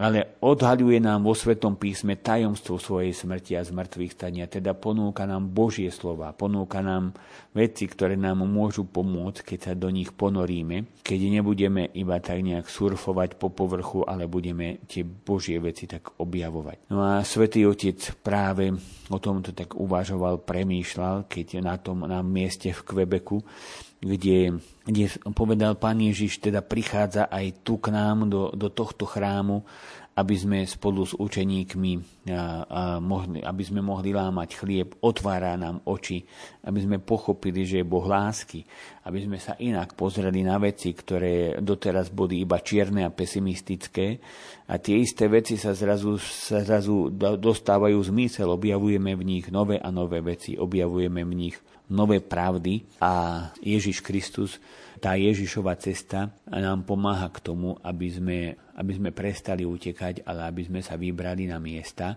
ale 0.00 0.40
odhaľuje 0.40 0.96
nám 0.96 1.28
vo 1.28 1.36
Svetom 1.36 1.76
písme 1.76 2.16
tajomstvo 2.16 2.80
svojej 2.80 3.12
smrti 3.12 3.52
a 3.60 3.62
zmrtvých 3.62 4.16
stania, 4.16 4.48
teda 4.48 4.72
ponúka 4.72 5.28
nám 5.28 5.52
Božie 5.52 5.92
slova, 5.92 6.32
ponúka 6.32 6.80
nám 6.80 7.12
veci, 7.52 7.84
ktoré 7.84 8.16
nám 8.16 8.48
môžu 8.48 8.88
pomôcť, 8.88 9.44
keď 9.44 9.58
sa 9.60 9.72
do 9.76 9.92
nich 9.92 10.08
ponoríme, 10.16 11.04
keď 11.04 11.20
nebudeme 11.28 11.92
iba 11.92 12.16
tak 12.16 12.40
nejak 12.40 12.64
surfovať 12.64 13.36
po 13.36 13.52
povrchu, 13.52 14.08
ale 14.08 14.24
budeme 14.24 14.80
tie 14.88 15.04
Božie 15.04 15.60
veci 15.60 15.84
tak 15.84 16.16
objavovať. 16.16 16.88
No 16.88 17.04
a 17.04 17.20
Svetý 17.20 17.68
Otec 17.68 18.00
práve 18.24 18.72
o 19.12 19.18
tomto 19.20 19.52
tak 19.52 19.76
uvažoval, 19.76 20.40
premýšľal, 20.48 21.28
keď 21.28 21.60
na 21.60 21.76
tom 21.76 22.08
na 22.08 22.24
mieste 22.24 22.72
v 22.72 22.80
Kvebeku 22.80 23.44
kde, 24.00 24.56
kde 24.88 25.04
povedal 25.36 25.76
pán 25.76 26.00
Ježiš, 26.00 26.40
teda 26.40 26.64
prichádza 26.64 27.28
aj 27.28 27.60
tu 27.60 27.76
k 27.76 27.92
nám 27.92 28.32
do, 28.32 28.48
do 28.56 28.72
tohto 28.72 29.04
chrámu, 29.04 29.60
aby 30.10 30.34
sme 30.36 30.58
spolu 30.68 31.06
s 31.06 31.16
učeníkmi 31.16 31.92
a, 32.34 32.66
a 32.66 32.82
mohli, 32.98 33.40
aby 33.40 33.62
sme 33.64 33.80
mohli 33.80 34.12
lámať 34.12 34.50
chlieb, 34.58 34.88
otvára 35.00 35.56
nám 35.56 35.80
oči, 35.88 36.20
aby 36.66 36.78
sme 36.82 36.96
pochopili, 37.00 37.64
že 37.64 37.80
je 37.80 37.88
Boh 37.88 38.04
lásky, 38.04 38.66
aby 39.06 39.18
sme 39.24 39.38
sa 39.40 39.56
inak 39.56 39.96
pozreli 39.96 40.44
na 40.44 40.60
veci, 40.60 40.92
ktoré 40.92 41.56
doteraz 41.62 42.12
boli 42.12 42.44
iba 42.44 42.60
čierne 42.60 43.06
a 43.06 43.14
pesimistické. 43.14 44.20
A 44.68 44.76
tie 44.76 45.00
isté 45.00 45.30
veci 45.30 45.56
sa 45.56 45.72
zrazu, 45.72 46.20
sa 46.20 46.60
zrazu 46.66 47.08
dostávajú 47.38 47.96
zmysel, 48.02 48.50
objavujeme 48.50 49.16
v 49.16 49.22
nich 49.24 49.46
nové 49.48 49.80
a 49.80 49.88
nové 49.88 50.20
veci, 50.20 50.58
objavujeme 50.58 51.22
v 51.24 51.32
nich 51.32 51.56
nové 51.90 52.22
pravdy 52.22 52.86
a 53.02 53.44
Ježiš 53.58 54.00
Kristus, 54.00 54.62
tá 55.02 55.18
Ježišova 55.18 55.74
cesta 55.80 56.30
nám 56.46 56.86
pomáha 56.86 57.26
k 57.34 57.42
tomu, 57.42 57.74
aby 57.82 58.06
sme, 58.06 58.38
aby 58.80 58.92
sme 58.96 59.10
prestali 59.12 59.68
utekať, 59.68 60.24
ale 60.24 60.48
aby 60.48 60.64
sme 60.64 60.80
sa 60.80 60.96
vybrali 60.96 61.44
na 61.44 61.60
miesta, 61.60 62.16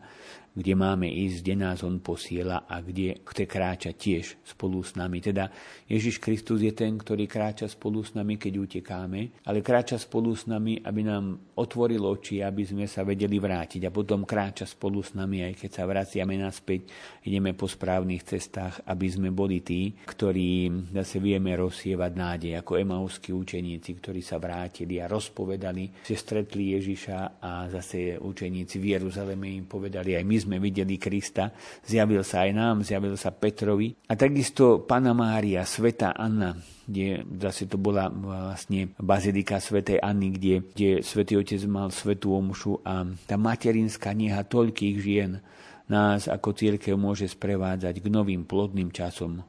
kde 0.54 0.74
máme 0.78 1.10
ísť, 1.10 1.38
kde 1.42 1.56
nás 1.58 1.82
On 1.82 1.98
posiela 1.98 2.70
a 2.70 2.78
kde 2.78 3.26
chce 3.26 3.50
kráčať 3.50 3.96
tiež 3.98 4.26
spolu 4.46 4.86
s 4.86 4.94
nami. 4.94 5.18
Teda 5.18 5.50
Ježiš 5.90 6.22
Kristus 6.22 6.62
je 6.62 6.70
ten, 6.78 6.94
ktorý 6.94 7.26
kráča 7.26 7.66
spolu 7.66 8.06
s 8.06 8.14
nami, 8.14 8.38
keď 8.38 8.54
utekáme, 8.62 9.42
ale 9.50 9.66
kráča 9.66 9.98
spolu 9.98 10.38
s 10.38 10.46
nami, 10.46 10.78
aby 10.78 11.02
nám 11.02 11.58
otvoril 11.58 12.06
oči, 12.06 12.46
aby 12.46 12.62
sme 12.70 12.86
sa 12.86 13.02
vedeli 13.02 13.42
vrátiť 13.42 13.90
a 13.90 13.94
potom 13.94 14.30
kráča 14.30 14.70
spolu 14.70 15.02
s 15.02 15.18
nami, 15.18 15.42
aj 15.42 15.54
keď 15.58 15.70
sa 15.74 15.90
vraciame 15.90 16.38
naspäť, 16.38 16.94
ideme 17.26 17.58
po 17.58 17.66
správnych 17.66 18.22
cestách, 18.22 18.86
aby 18.86 19.10
sme 19.10 19.34
boli 19.34 19.66
tí, 19.66 19.90
ktorí 20.06 20.70
zase 20.94 21.18
vieme 21.18 21.58
rozsievať 21.58 22.12
nádej, 22.14 22.54
ako 22.62 22.78
emauskí 22.78 23.34
učeníci, 23.34 23.90
ktorí 23.98 24.22
sa 24.22 24.38
vrátili 24.38 25.02
a 25.02 25.10
rozpovedali, 25.10 26.06
že 26.06 26.14
stretli 26.14 26.53
Ježiša 26.60 27.42
a 27.42 27.66
zase 27.74 28.22
učeníci 28.22 28.78
v 28.78 29.00
Jeruzaleme 29.00 29.50
im 29.50 29.66
povedali, 29.66 30.14
aj 30.14 30.26
my 30.28 30.38
sme 30.38 30.56
videli 30.62 31.02
Krista, 31.02 31.50
zjavil 31.82 32.22
sa 32.22 32.46
aj 32.46 32.52
nám, 32.54 32.76
zjavil 32.86 33.18
sa 33.18 33.34
Petrovi. 33.34 33.96
A 34.10 34.14
takisto 34.14 34.86
Pana 34.86 35.18
Mária, 35.18 35.66
Sveta 35.66 36.14
Anna, 36.14 36.54
kde 36.86 37.24
zase 37.40 37.66
to 37.66 37.80
bola 37.80 38.12
vlastne 38.12 38.92
bazilika 39.00 39.58
svätej 39.58 40.04
Anny, 40.04 40.36
kde, 40.36 40.54
kde 40.76 40.90
svätý 41.02 41.40
Otec 41.40 41.64
mal 41.66 41.90
svetú 41.90 42.36
omšu 42.36 42.84
a 42.84 43.08
tá 43.26 43.40
materinská 43.40 44.12
neha 44.12 44.44
toľkých 44.44 44.98
žien 45.00 45.40
nás 45.88 46.32
ako 46.32 46.56
církev 46.56 46.96
môže 46.96 47.28
sprevádzať 47.28 48.00
k 48.00 48.08
novým 48.08 48.48
plodným 48.48 48.92
časom, 48.92 49.44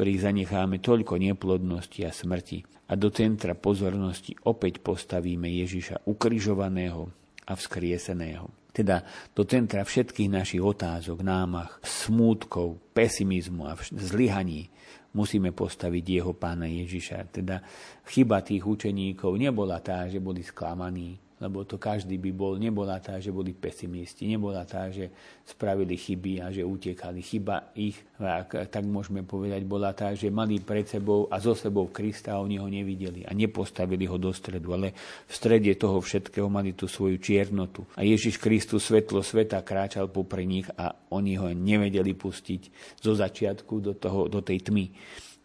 ktorých 0.00 0.32
zanecháme 0.32 0.80
toľko 0.80 1.20
neplodnosti 1.20 2.00
a 2.08 2.08
smrti. 2.08 2.64
A 2.88 2.96
do 2.96 3.12
centra 3.12 3.52
pozornosti 3.52 4.32
opäť 4.48 4.80
postavíme 4.80 5.44
Ježiša 5.44 6.08
ukrižovaného 6.08 7.12
a 7.44 7.52
vzkrieseného. 7.52 8.48
Teda 8.72 9.04
do 9.36 9.44
centra 9.44 9.84
všetkých 9.84 10.32
našich 10.32 10.64
otázok, 10.64 11.20
námach, 11.20 11.84
smútkov, 11.84 12.80
pesimizmu 12.96 13.68
a 13.68 13.76
zlyhaní 13.92 14.72
musíme 15.12 15.52
postaviť 15.52 16.04
jeho 16.08 16.32
pána 16.32 16.64
Ježiša. 16.64 17.28
Teda 17.28 17.60
chyba 18.08 18.40
tých 18.40 18.64
učeníkov 18.64 19.36
nebola 19.36 19.84
tá, 19.84 20.08
že 20.08 20.16
boli 20.16 20.40
sklamaní, 20.40 21.20
lebo 21.40 21.64
to 21.64 21.80
každý 21.80 22.20
by 22.20 22.30
bol, 22.36 22.60
nebola 22.60 23.00
tá, 23.00 23.16
že 23.16 23.32
boli 23.32 23.56
pesimisti, 23.56 24.28
nebola 24.28 24.68
tá, 24.68 24.92
že 24.92 25.08
spravili 25.48 25.96
chyby 25.96 26.44
a 26.44 26.52
že 26.52 26.60
utekali. 26.60 27.24
Chyba 27.24 27.72
ich, 27.72 27.96
ak, 28.20 28.68
tak 28.68 28.84
môžeme 28.84 29.24
povedať, 29.24 29.64
bola 29.64 29.96
tá, 29.96 30.12
že 30.12 30.28
mali 30.28 30.60
pred 30.60 30.84
sebou 30.84 31.32
a 31.32 31.40
so 31.40 31.56
sebou 31.56 31.88
Krista 31.88 32.36
a 32.36 32.44
oni 32.44 32.60
ho 32.60 32.68
nevideli 32.68 33.24
a 33.24 33.32
nepostavili 33.32 34.04
ho 34.04 34.20
do 34.20 34.30
stredu, 34.36 34.76
ale 34.76 34.92
v 35.24 35.32
strede 35.32 35.72
toho 35.80 35.96
všetkého 35.98 36.46
mali 36.52 36.76
tú 36.76 36.84
svoju 36.84 37.16
čiernotu. 37.16 37.88
A 37.96 38.04
Ježiš 38.04 38.36
Kristus, 38.36 38.84
svetlo 38.84 39.24
sveta, 39.24 39.64
kráčal 39.64 40.12
popri 40.12 40.44
nich 40.44 40.68
a 40.76 40.92
oni 41.16 41.40
ho 41.40 41.48
nevedeli 41.48 42.12
pustiť 42.12 42.62
zo 43.00 43.16
začiatku 43.16 43.80
do, 43.80 43.92
toho, 43.96 44.28
do 44.28 44.44
tej 44.44 44.60
tmy 44.60 44.92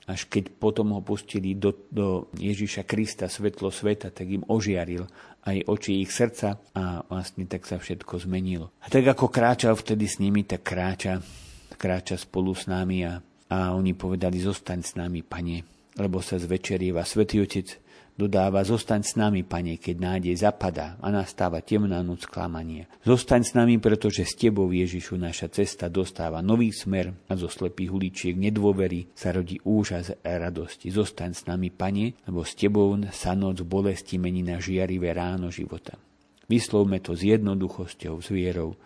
až 0.06 0.30
keď 0.30 0.54
potom 0.62 0.94
ho 0.94 1.02
pustili 1.02 1.58
do, 1.58 1.74
do 1.90 2.30
Ježiša 2.38 2.86
Krista, 2.86 3.26
svetlo 3.26 3.74
sveta, 3.74 4.14
tak 4.14 4.30
im 4.30 4.46
ožiaril 4.46 5.10
aj 5.46 5.66
oči 5.66 6.02
ich 6.02 6.14
srdca 6.14 6.62
a 6.74 7.06
vlastne 7.06 7.46
tak 7.46 7.66
sa 7.66 7.78
všetko 7.78 8.22
zmenilo. 8.26 8.74
A 8.82 8.90
tak 8.90 9.06
ako 9.06 9.30
kráčal 9.30 9.74
vtedy 9.78 10.06
s 10.06 10.22
nimi, 10.22 10.46
tak 10.46 10.66
kráča, 10.66 11.22
kráča 11.78 12.18
spolu 12.18 12.54
s 12.54 12.70
nami 12.70 13.06
a, 13.06 13.22
a 13.50 13.74
oni 13.74 13.94
povedali, 13.98 14.42
zostaň 14.42 14.80
s 14.82 14.94
nami, 14.98 15.22
pane, 15.22 15.66
lebo 15.98 16.22
sa 16.22 16.38
zvečerieva. 16.38 17.06
Svetý 17.06 17.42
Otec 17.42 17.85
Dodáva, 18.16 18.64
zostaň 18.64 19.04
s 19.04 19.20
nami, 19.20 19.44
pane, 19.44 19.76
keď 19.76 19.96
nádej 20.00 20.40
zapadá 20.40 20.96
a 21.04 21.12
nastáva 21.12 21.60
temná 21.60 22.00
noc 22.00 22.24
klamania. 22.24 22.88
Zostaň 23.04 23.42
s 23.44 23.52
nami, 23.52 23.76
pretože 23.76 24.24
s 24.24 24.40
tebou, 24.40 24.72
Ježišu, 24.72 25.20
naša 25.20 25.52
cesta 25.52 25.92
dostáva 25.92 26.40
nový 26.40 26.72
smer 26.72 27.12
a 27.28 27.36
zo 27.36 27.52
slepých 27.52 27.92
uličiek 27.92 28.36
nedôvery 28.40 29.12
sa 29.12 29.36
rodí 29.36 29.60
úžas 29.68 30.16
a 30.16 30.32
radosti. 30.40 30.96
Zostaň 30.96 31.32
s 31.36 31.44
nami, 31.44 31.76
pane, 31.76 32.16
lebo 32.24 32.48
s 32.48 32.56
tebou 32.56 32.96
sa 33.12 33.36
noc 33.36 33.60
bolesti 33.68 34.16
mení 34.16 34.48
na 34.48 34.64
žiarivé 34.64 35.12
ráno 35.12 35.52
života. 35.52 36.00
Vyslovme 36.46 37.02
to 37.02 37.18
s 37.18 37.26
jednoduchosťou, 37.26 38.22
s 38.22 38.30
vierou. 38.30 38.78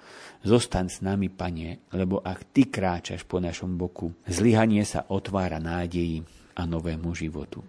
Zostaň 0.48 0.88
s 0.88 1.04
nami, 1.04 1.28
Pane, 1.28 1.92
lebo 1.92 2.24
ak 2.24 2.56
Ty 2.56 2.72
kráčaš 2.72 3.28
po 3.28 3.44
našom 3.44 3.76
boku, 3.76 4.16
zlyhanie 4.24 4.88
sa 4.88 5.04
otvára 5.12 5.60
nádeji 5.60 6.24
a 6.56 6.64
novému 6.64 7.12
životu. 7.12 7.60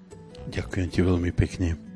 Ďakujem 0.49 0.89
ti 0.89 1.01
veľmi 1.05 1.31
pekne. 1.37 1.90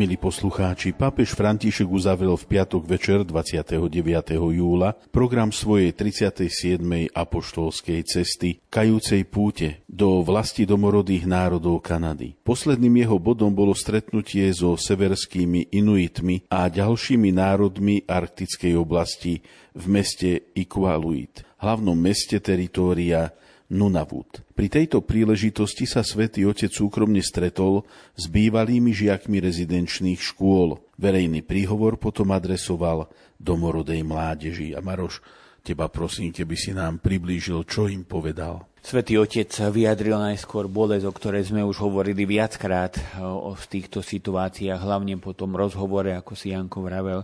Milí 0.00 0.16
poslucháči, 0.16 0.96
pápež 0.96 1.36
František 1.36 1.84
uzavrel 1.84 2.32
v 2.32 2.48
piatok 2.48 2.88
večer 2.88 3.20
29. 3.20 3.92
júla 4.32 4.96
program 5.12 5.52
svojej 5.52 5.92
37. 5.92 6.80
apoštolskej 7.12 8.00
cesty 8.08 8.64
kajúcej 8.72 9.28
púte 9.28 9.84
do 9.84 10.24
vlasti 10.24 10.64
domorodých 10.64 11.28
národov 11.28 11.84
Kanady. 11.84 12.32
Posledným 12.40 13.04
jeho 13.04 13.20
bodom 13.20 13.52
bolo 13.52 13.76
stretnutie 13.76 14.48
so 14.56 14.72
severskými 14.72 15.68
Inuitmi 15.68 16.48
a 16.48 16.72
ďalšími 16.72 17.36
národmi 17.36 18.08
arktickej 18.08 18.80
oblasti 18.80 19.44
v 19.76 19.84
meste 19.84 20.48
Iqaluit, 20.56 21.44
hlavnom 21.60 21.92
meste 21.92 22.40
teritória 22.40 23.36
Nunavut. 23.70 24.42
Pri 24.52 24.66
tejto 24.66 24.98
príležitosti 24.98 25.86
sa 25.86 26.02
svätý 26.02 26.42
Otec 26.42 26.74
súkromne 26.74 27.22
stretol 27.22 27.86
s 28.18 28.26
bývalými 28.26 28.90
žiakmi 28.90 29.38
rezidenčných 29.38 30.18
škôl. 30.18 30.82
Verejný 30.98 31.46
príhovor 31.46 31.94
potom 31.94 32.34
adresoval 32.34 33.06
domorodej 33.38 34.02
mládeži. 34.02 34.74
A 34.74 34.82
Maroš, 34.82 35.22
teba 35.62 35.86
prosím, 35.86 36.34
keby 36.34 36.54
si 36.58 36.74
nám 36.74 36.98
priblížil, 36.98 37.62
čo 37.62 37.86
im 37.86 38.02
povedal. 38.02 38.66
Svetý 38.80 39.20
Otec 39.20 39.52
vyjadril 39.52 40.16
najskôr 40.16 40.64
bolesť, 40.64 41.04
o 41.04 41.12
ktorej 41.12 41.52
sme 41.52 41.60
už 41.62 41.84
hovorili 41.84 42.24
viackrát 42.24 42.96
o, 43.20 43.52
v 43.52 43.64
týchto 43.68 44.00
situáciách, 44.00 44.80
hlavne 44.80 45.20
po 45.20 45.36
tom 45.36 45.52
rozhovore, 45.52 46.16
ako 46.16 46.32
si 46.32 46.56
Janko 46.56 46.80
vravel, 46.80 47.20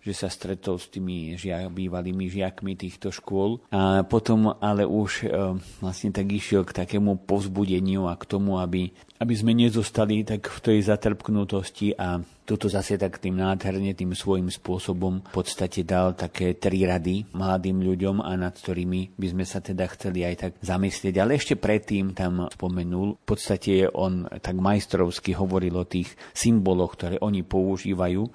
že 0.00 0.12
sa 0.16 0.28
stretol 0.32 0.80
s 0.80 0.88
tými 0.88 1.36
žiak, 1.36 1.68
bývalými 1.68 2.26
žiakmi 2.26 2.72
týchto 2.74 3.12
škôl. 3.12 3.60
A 3.68 4.00
potom 4.04 4.56
ale 4.58 4.88
už 4.88 5.24
e, 5.24 5.56
vlastne 5.84 6.10
tak 6.10 6.32
išiel 6.32 6.64
k 6.64 6.72
takému 6.84 7.28
povzbudeniu 7.28 8.08
a 8.08 8.16
k 8.16 8.24
tomu, 8.24 8.56
aby, 8.56 8.88
aby 9.20 9.34
sme 9.36 9.52
nezostali 9.52 10.24
tak 10.24 10.48
v 10.48 10.58
tej 10.60 10.78
zatrpknutosti 10.88 12.00
a 12.00 12.24
toto 12.50 12.66
zase 12.66 12.98
tak 12.98 13.22
tým 13.22 13.38
nádherne, 13.38 13.94
tým 13.94 14.10
svojím 14.10 14.50
spôsobom 14.50 15.22
v 15.22 15.30
podstate 15.30 15.86
dal 15.86 16.18
také 16.18 16.58
tri 16.58 16.82
rady 16.82 17.30
mladým 17.30 17.78
ľuďom 17.78 18.26
a 18.26 18.34
nad 18.34 18.50
ktorými 18.50 19.14
by 19.14 19.26
sme 19.30 19.44
sa 19.46 19.62
teda 19.62 19.86
chceli 19.94 20.26
aj 20.26 20.34
tak 20.34 20.52
zamyslieť. 20.58 21.14
Ale 21.22 21.38
ešte 21.38 21.54
predtým 21.54 22.10
tam 22.10 22.50
spomenul, 22.50 23.22
v 23.22 23.26
podstate 23.28 23.86
on 23.94 24.26
tak 24.42 24.58
majstrovsky 24.58 25.30
hovoril 25.38 25.78
o 25.78 25.86
tých 25.86 26.10
symboloch, 26.34 26.98
ktoré 26.98 27.22
oni 27.22 27.46
používajú 27.46 28.26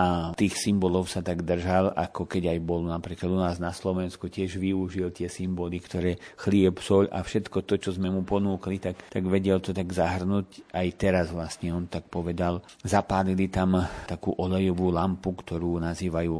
a 0.00 0.32
tých 0.32 0.56
symbolov 0.56 1.12
sa 1.12 1.20
tak 1.20 1.44
držal, 1.44 1.92
ako 1.92 2.24
keď 2.24 2.56
aj 2.56 2.58
bol 2.64 2.80
napríklad 2.88 3.28
u 3.28 3.36
nás 3.36 3.60
na 3.60 3.76
Slovensku, 3.76 4.32
tiež 4.32 4.56
využil 4.56 5.12
tie 5.12 5.28
symboly, 5.28 5.76
ktoré 5.76 6.16
chlieb, 6.40 6.80
soľ 6.80 7.12
a 7.12 7.20
všetko 7.20 7.68
to, 7.68 7.76
čo 7.76 7.92
sme 7.92 8.08
mu 8.08 8.24
ponúkli, 8.24 8.80
tak, 8.80 8.96
tak 9.12 9.24
vedel 9.28 9.60
to 9.60 9.76
tak 9.76 9.92
zahrnúť. 9.92 10.72
Aj 10.72 10.88
teraz 10.96 11.28
vlastne 11.28 11.76
on 11.76 11.84
tak 11.84 12.08
povedal. 12.08 12.64
Zapálili 12.80 13.52
tam 13.52 13.76
takú 14.08 14.32
olejovú 14.40 14.88
lampu, 14.88 15.36
ktorú 15.36 15.76
nazývajú 15.84 16.32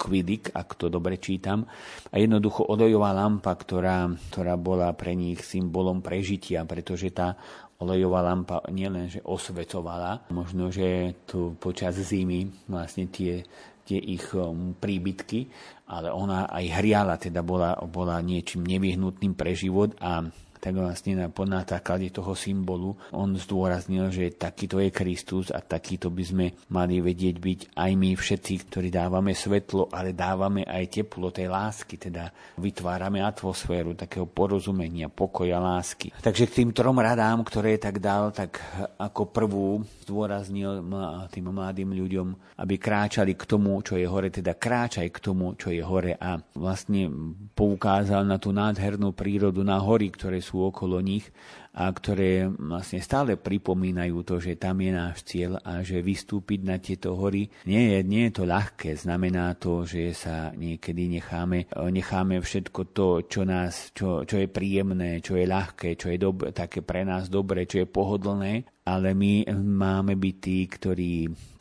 Quidik, 0.00 0.56
ak 0.56 0.80
to 0.80 0.88
dobre 0.88 1.20
čítam. 1.20 1.68
A 2.08 2.16
jednoducho 2.16 2.64
olejová 2.64 3.12
lampa, 3.12 3.52
ktorá, 3.52 4.08
ktorá 4.32 4.56
bola 4.56 4.88
pre 4.96 5.12
nich 5.12 5.44
symbolom 5.44 6.00
prežitia, 6.00 6.64
pretože 6.64 7.12
tá 7.12 7.36
olejová 7.80 8.20
lampa 8.20 8.60
nielenže 8.68 9.24
osvetovala, 9.24 10.28
možno, 10.30 10.68
že 10.68 11.16
tu 11.24 11.56
počas 11.56 11.96
zimy 11.96 12.68
vlastne 12.68 13.08
tie, 13.08 13.40
tie 13.88 13.96
ich 13.96 14.30
um, 14.36 14.76
príbytky, 14.76 15.48
ale 15.88 16.12
ona 16.12 16.46
aj 16.52 16.64
hriala, 16.76 17.16
teda 17.16 17.40
bola, 17.40 17.74
bola 17.88 18.20
niečím 18.20 18.68
nevyhnutným 18.68 19.32
pre 19.32 19.56
život 19.56 19.96
a 19.98 20.28
tak 20.60 20.76
vlastne 20.76 21.16
na, 21.16 21.26
na 21.32 21.62
základe 21.64 22.12
toho 22.12 22.36
symbolu 22.36 22.92
on 23.16 23.32
zdôraznil, 23.32 24.12
že 24.12 24.36
takýto 24.36 24.76
je 24.76 24.92
Kristus 24.92 25.48
a 25.48 25.64
takýto 25.64 26.12
by 26.12 26.24
sme 26.24 26.46
mali 26.68 27.00
vedieť 27.00 27.36
byť 27.40 27.60
aj 27.74 27.90
my 27.96 28.10
všetci, 28.12 28.52
ktorí 28.68 28.92
dávame 28.92 29.32
svetlo, 29.32 29.88
ale 29.88 30.12
dávame 30.12 30.68
aj 30.68 31.00
teplo 31.00 31.32
tej 31.32 31.48
lásky, 31.48 31.96
teda 31.96 32.28
vytvárame 32.60 33.24
atmosféru 33.24 33.96
takého 33.96 34.28
porozumenia, 34.28 35.08
pokoja, 35.08 35.56
lásky. 35.56 36.12
Takže 36.20 36.44
k 36.52 36.56
tým 36.62 36.70
trom 36.76 37.00
radám, 37.00 37.40
ktoré 37.40 37.80
tak 37.80 38.04
dal, 38.04 38.28
tak 38.36 38.60
ako 39.00 39.32
prvú 39.32 39.80
zdôraznil 40.04 40.84
tým 41.32 41.46
mladým 41.48 41.96
ľuďom, 41.96 42.58
aby 42.60 42.74
kráčali 42.76 43.32
k 43.38 43.48
tomu, 43.48 43.80
čo 43.80 43.96
je 43.96 44.04
hore, 44.04 44.28
teda 44.28 44.58
kráčaj 44.58 45.08
k 45.08 45.18
tomu, 45.22 45.54
čo 45.54 45.72
je 45.72 45.80
hore 45.80 46.18
a 46.18 46.36
vlastne 46.52 47.08
poukázal 47.54 48.26
na 48.26 48.36
tú 48.36 48.50
nádhernú 48.50 49.14
prírodu, 49.14 49.62
na 49.62 49.78
hory, 49.78 50.10
ktoré 50.10 50.42
sú 50.42 50.49
sú 50.50 50.66
okolo 50.66 50.98
nich 50.98 51.30
a 51.70 51.86
ktoré 51.86 52.50
vlastne 52.50 52.98
stále 52.98 53.38
pripomínajú 53.38 54.26
to, 54.26 54.42
že 54.42 54.58
tam 54.58 54.82
je 54.82 54.90
náš 54.90 55.22
cieľ 55.22 55.62
a 55.62 55.86
že 55.86 56.02
vystúpiť 56.02 56.66
na 56.66 56.82
tieto 56.82 57.14
hory 57.14 57.46
nie 57.70 57.94
je, 57.94 57.98
nie 58.02 58.26
je 58.26 58.42
to 58.42 58.44
ľahké. 58.50 58.98
Znamená 58.98 59.54
to, 59.54 59.86
že 59.86 60.10
sa 60.10 60.50
niekedy 60.50 61.06
necháme, 61.06 61.70
necháme 61.70 62.42
všetko 62.42 62.80
to, 62.90 63.08
čo, 63.30 63.46
nás, 63.46 63.94
čo, 63.94 64.26
čo 64.26 64.42
je 64.42 64.50
príjemné, 64.50 65.22
čo 65.22 65.38
je 65.38 65.46
ľahké, 65.46 65.94
čo 65.94 66.10
je 66.10 66.18
dob- 66.18 66.50
také 66.50 66.82
pre 66.82 67.06
nás 67.06 67.30
dobré, 67.30 67.70
čo 67.70 67.78
je 67.78 67.86
pohodlné 67.86 68.66
ale 68.90 69.14
my 69.14 69.46
máme 69.54 70.18
byť 70.18 70.36
tí, 70.42 70.58
ktorí, 70.66 71.12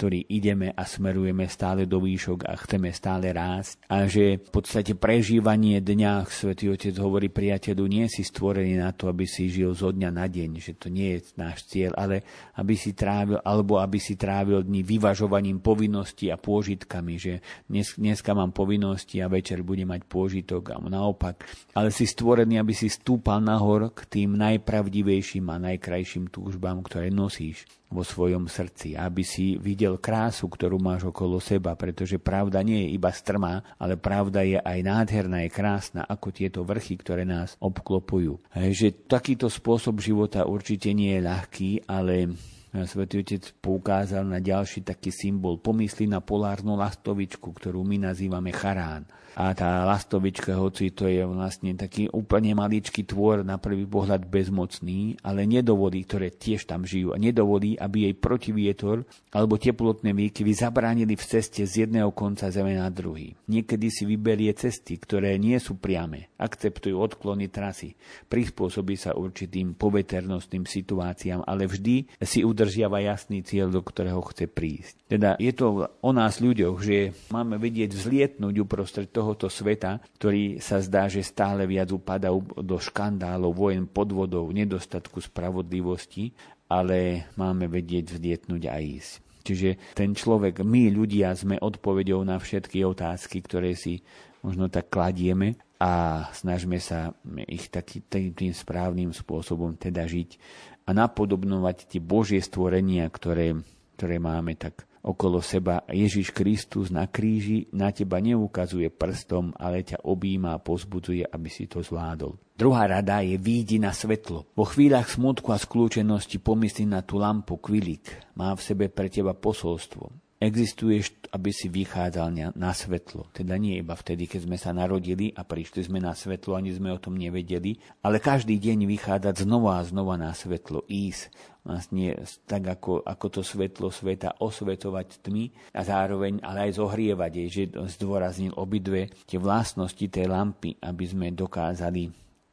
ktorí 0.02 0.34
ideme 0.34 0.74
a 0.74 0.82
smerujeme 0.82 1.46
stále 1.46 1.86
do 1.86 2.02
výšok 2.02 2.50
a 2.50 2.58
chceme 2.58 2.90
stále 2.90 3.30
rásť. 3.30 3.86
A 3.86 4.10
že 4.10 4.42
v 4.42 4.50
podstate 4.50 4.98
prežívanie 4.98 5.78
dňa, 5.78 6.26
Svetý 6.26 6.74
Otec 6.74 6.98
hovorí 6.98 7.30
priateľu, 7.30 7.86
nie 7.86 8.10
si 8.10 8.26
stvorený 8.26 8.82
na 8.82 8.90
to, 8.98 9.14
aby 9.14 9.30
si 9.30 9.54
žil 9.54 9.78
zo 9.78 9.94
dňa 9.94 10.10
na 10.10 10.26
deň, 10.26 10.50
že 10.58 10.74
to 10.74 10.90
nie 10.90 11.22
je 11.22 11.38
náš 11.38 11.70
cieľ, 11.70 11.94
ale 11.94 12.26
aby 12.58 12.74
si 12.74 12.98
trávil, 12.98 13.38
alebo 13.46 13.78
aby 13.78 14.02
si 14.02 14.18
trávil 14.18 14.66
dni 14.66 14.82
vyvažovaním 14.82 15.62
povinností 15.62 16.34
a 16.34 16.42
pôžitkami, 16.42 17.14
že 17.22 17.46
dnes, 17.70 17.94
dneska 17.94 18.34
mám 18.34 18.50
povinnosti 18.50 19.22
a 19.22 19.30
večer 19.30 19.62
budem 19.62 19.94
mať 19.94 20.02
pôžitok 20.10 20.74
a 20.74 20.82
naopak. 20.82 21.46
Ale 21.78 21.94
si 21.94 22.10
stvorený, 22.10 22.58
aby 22.58 22.74
si 22.74 22.90
stúpal 22.90 23.38
nahor 23.38 23.94
k 23.94 24.02
tým 24.10 24.34
najpravdivejším 24.34 25.46
a 25.54 25.62
najkrajším 25.70 26.34
túžbám, 26.34 26.82
ktoré 26.82 27.14
nosíš 27.20 27.68
vo 27.91 28.08
svojom 28.08 28.48
srdci, 28.48 28.96
aby 28.96 29.28
si 29.28 29.60
videl 29.60 30.00
krásu, 30.00 30.48
ktorú 30.48 30.80
máš 30.80 31.12
okolo 31.12 31.44
seba, 31.44 31.76
pretože 31.76 32.16
pravda 32.16 32.64
nie 32.64 32.88
je 32.88 32.96
iba 32.96 33.12
strmá, 33.12 33.76
ale 33.76 34.00
pravda 34.00 34.46
je 34.48 34.56
aj 34.56 34.80
nádherná, 34.80 35.44
je 35.44 35.52
krásna, 35.52 36.08
ako 36.08 36.32
tieto 36.32 36.64
vrchy, 36.64 36.96
ktoré 36.96 37.28
nás 37.28 37.60
obklopujú. 37.60 38.40
Že 38.56 39.10
takýto 39.12 39.52
spôsob 39.52 40.00
života 40.00 40.48
určite 40.48 40.96
nie 40.96 41.20
je 41.20 41.26
ľahký, 41.28 41.70
ale 41.90 42.32
Svetý 42.70 43.26
Otec 43.26 43.50
poukázal 43.66 44.30
na 44.30 44.38
ďalší 44.38 44.86
taký 44.86 45.10
symbol. 45.10 45.58
Pomysli 45.58 46.06
na 46.06 46.22
polárnu 46.22 46.78
lastovičku, 46.78 47.50
ktorú 47.50 47.82
my 47.82 48.14
nazývame 48.14 48.54
charán 48.54 49.10
a 49.36 49.54
tá 49.54 49.86
lastovička, 49.86 50.58
hoci 50.58 50.94
to 50.94 51.06
je 51.10 51.26
vlastne 51.26 51.76
taký 51.76 52.10
úplne 52.10 52.54
maličký 52.56 53.06
tvor, 53.06 53.42
na 53.46 53.58
prvý 53.58 53.86
pohľad 53.86 54.26
bezmocný, 54.28 55.18
ale 55.26 55.50
nedovolí, 55.50 56.06
ktoré 56.06 56.30
tiež 56.34 56.66
tam 56.70 56.86
žijú, 56.86 57.14
a 57.14 57.18
nedovolí, 57.18 57.78
aby 57.78 58.10
jej 58.10 58.16
protivietor 58.16 59.06
alebo 59.34 59.58
teplotné 59.58 60.14
výkyvy 60.14 60.54
zabránili 60.54 61.14
v 61.14 61.26
ceste 61.26 61.66
z 61.66 61.86
jedného 61.86 62.10
konca 62.14 62.50
zeme 62.50 62.78
na 62.78 62.90
druhý. 62.90 63.38
Niekedy 63.50 63.88
si 63.90 64.04
vyberie 64.06 64.54
cesty, 64.54 64.98
ktoré 64.98 65.38
nie 65.38 65.58
sú 65.62 65.78
priame, 65.78 66.34
akceptujú 66.42 66.98
odklony 66.98 67.50
trasy, 67.50 67.94
prispôsobí 68.30 68.98
sa 68.98 69.14
určitým 69.14 69.78
poveternostným 69.78 70.66
situáciám, 70.66 71.46
ale 71.46 71.70
vždy 71.70 72.22
si 72.22 72.42
udržiava 72.46 73.02
jasný 73.02 73.46
cieľ, 73.46 73.70
do 73.70 73.82
ktorého 73.82 74.22
chce 74.30 74.50
prísť. 74.50 74.96
Teda 75.10 75.34
je 75.42 75.54
to 75.54 75.90
o 75.90 76.12
nás 76.14 76.38
ľuďoch, 76.38 76.78
že 76.82 77.14
máme 77.34 77.58
vedieť 77.58 77.94
vzlietnúť 77.94 78.56
uprostred 78.62 79.10
toho, 79.10 79.29
tohoto 79.30 79.46
sveta, 79.46 80.02
ktorý 80.18 80.58
sa 80.58 80.82
zdá, 80.82 81.06
že 81.06 81.22
stále 81.22 81.70
viac 81.70 81.94
upadá 81.94 82.34
do 82.58 82.78
škandálov, 82.82 83.54
vojen, 83.54 83.86
podvodov, 83.86 84.50
nedostatku 84.50 85.22
spravodlivosti, 85.22 86.34
ale 86.66 87.30
máme 87.38 87.70
vedieť 87.70 88.18
vzdietnúť 88.18 88.64
a 88.66 88.82
ísť. 88.82 89.22
Čiže 89.46 89.70
ten 89.94 90.18
človek, 90.18 90.66
my 90.66 90.90
ľudia 90.90 91.38
sme 91.38 91.62
odpovedou 91.62 92.26
na 92.26 92.42
všetky 92.42 92.82
otázky, 92.82 93.46
ktoré 93.46 93.78
si 93.78 94.02
možno 94.42 94.66
tak 94.66 94.90
kladieme 94.90 95.62
a 95.78 96.26
snažme 96.34 96.82
sa 96.82 97.14
ich 97.46 97.70
taký, 97.70 98.02
tým 98.10 98.50
správnym 98.50 99.14
spôsobom 99.14 99.78
teda 99.78 100.10
žiť 100.10 100.42
a 100.90 100.98
napodobnovať 100.98 101.86
tie 101.86 102.02
Božie 102.02 102.42
stvorenia, 102.42 103.06
ktoré, 103.14 103.54
ktoré 103.94 104.18
máme 104.18 104.58
tak 104.58 104.89
okolo 105.04 105.40
seba 105.40 105.84
Ježiš 105.88 106.36
Kristus 106.36 106.92
na 106.92 107.08
kríži 107.08 107.72
na 107.72 107.90
teba 107.92 108.20
neukazuje 108.20 108.92
prstom, 108.92 109.56
ale 109.56 109.86
ťa 109.86 110.04
objíma 110.04 110.56
a 110.56 110.62
pozbudzuje, 110.62 111.24
aby 111.26 111.50
si 111.50 111.66
to 111.66 111.80
zvládol. 111.80 112.36
Druhá 112.60 112.92
rada 112.92 113.24
je 113.24 113.40
výjdi 113.40 113.80
na 113.80 113.96
svetlo. 113.96 114.44
Vo 114.52 114.68
chvíľach 114.68 115.08
smutku 115.08 115.56
a 115.56 115.58
skľúčenosti 115.58 116.44
pomysli 116.44 116.84
na 116.84 117.00
tú 117.00 117.16
lampu 117.16 117.56
kvilik. 117.56 118.04
Má 118.36 118.52
v 118.52 118.60
sebe 118.60 118.86
pre 118.92 119.08
teba 119.08 119.32
posolstvo. 119.32 120.12
existuješ, 120.40 121.20
aby 121.36 121.52
si 121.52 121.68
vychádzal 121.68 122.56
na, 122.56 122.72
svetlo. 122.72 123.28
Teda 123.36 123.60
nie 123.60 123.76
iba 123.76 123.92
vtedy, 123.92 124.24
keď 124.24 124.48
sme 124.48 124.58
sa 124.60 124.72
narodili 124.72 125.36
a 125.36 125.44
prišli 125.44 125.92
sme 125.92 126.00
na 126.00 126.16
svetlo, 126.16 126.56
ani 126.56 126.72
sme 126.72 126.96
o 126.96 127.00
tom 127.00 127.20
nevedeli, 127.20 127.76
ale 128.00 128.24
každý 128.24 128.56
deň 128.56 128.88
vychádzať 128.88 129.44
znova 129.44 129.84
a 129.84 129.88
znova 129.88 130.16
na 130.16 130.32
svetlo, 130.32 130.88
ísť 130.88 131.28
vlastne 131.70 132.18
tak 132.50 132.66
ako, 132.66 133.06
ako 133.06 133.26
to 133.30 133.41
svetlo 133.46 133.94
sveta 133.94 134.41
osvetovať 134.41 135.22
tmy 135.22 135.54
a 135.78 135.86
zároveň 135.86 136.41
ale 136.41 136.70
aj 136.70 136.82
zohrievať 136.82 137.32
jej, 137.38 137.50
že 137.54 137.64
zdôraznil 138.02 138.58
obidve 138.58 139.14
tie 139.30 139.38
vlastnosti 139.38 140.02
tej 140.02 140.26
lampy, 140.26 140.82
aby 140.82 141.06
sme 141.06 141.30
dokázali 141.30 142.10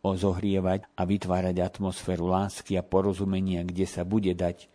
zohrievať 0.06 0.86
a 0.94 1.02
vytvárať 1.02 1.56
atmosféru 1.58 2.30
lásky 2.30 2.78
a 2.78 2.86
porozumenia, 2.86 3.66
kde 3.66 3.90
sa 3.90 4.06
bude 4.06 4.30
dať 4.38 4.70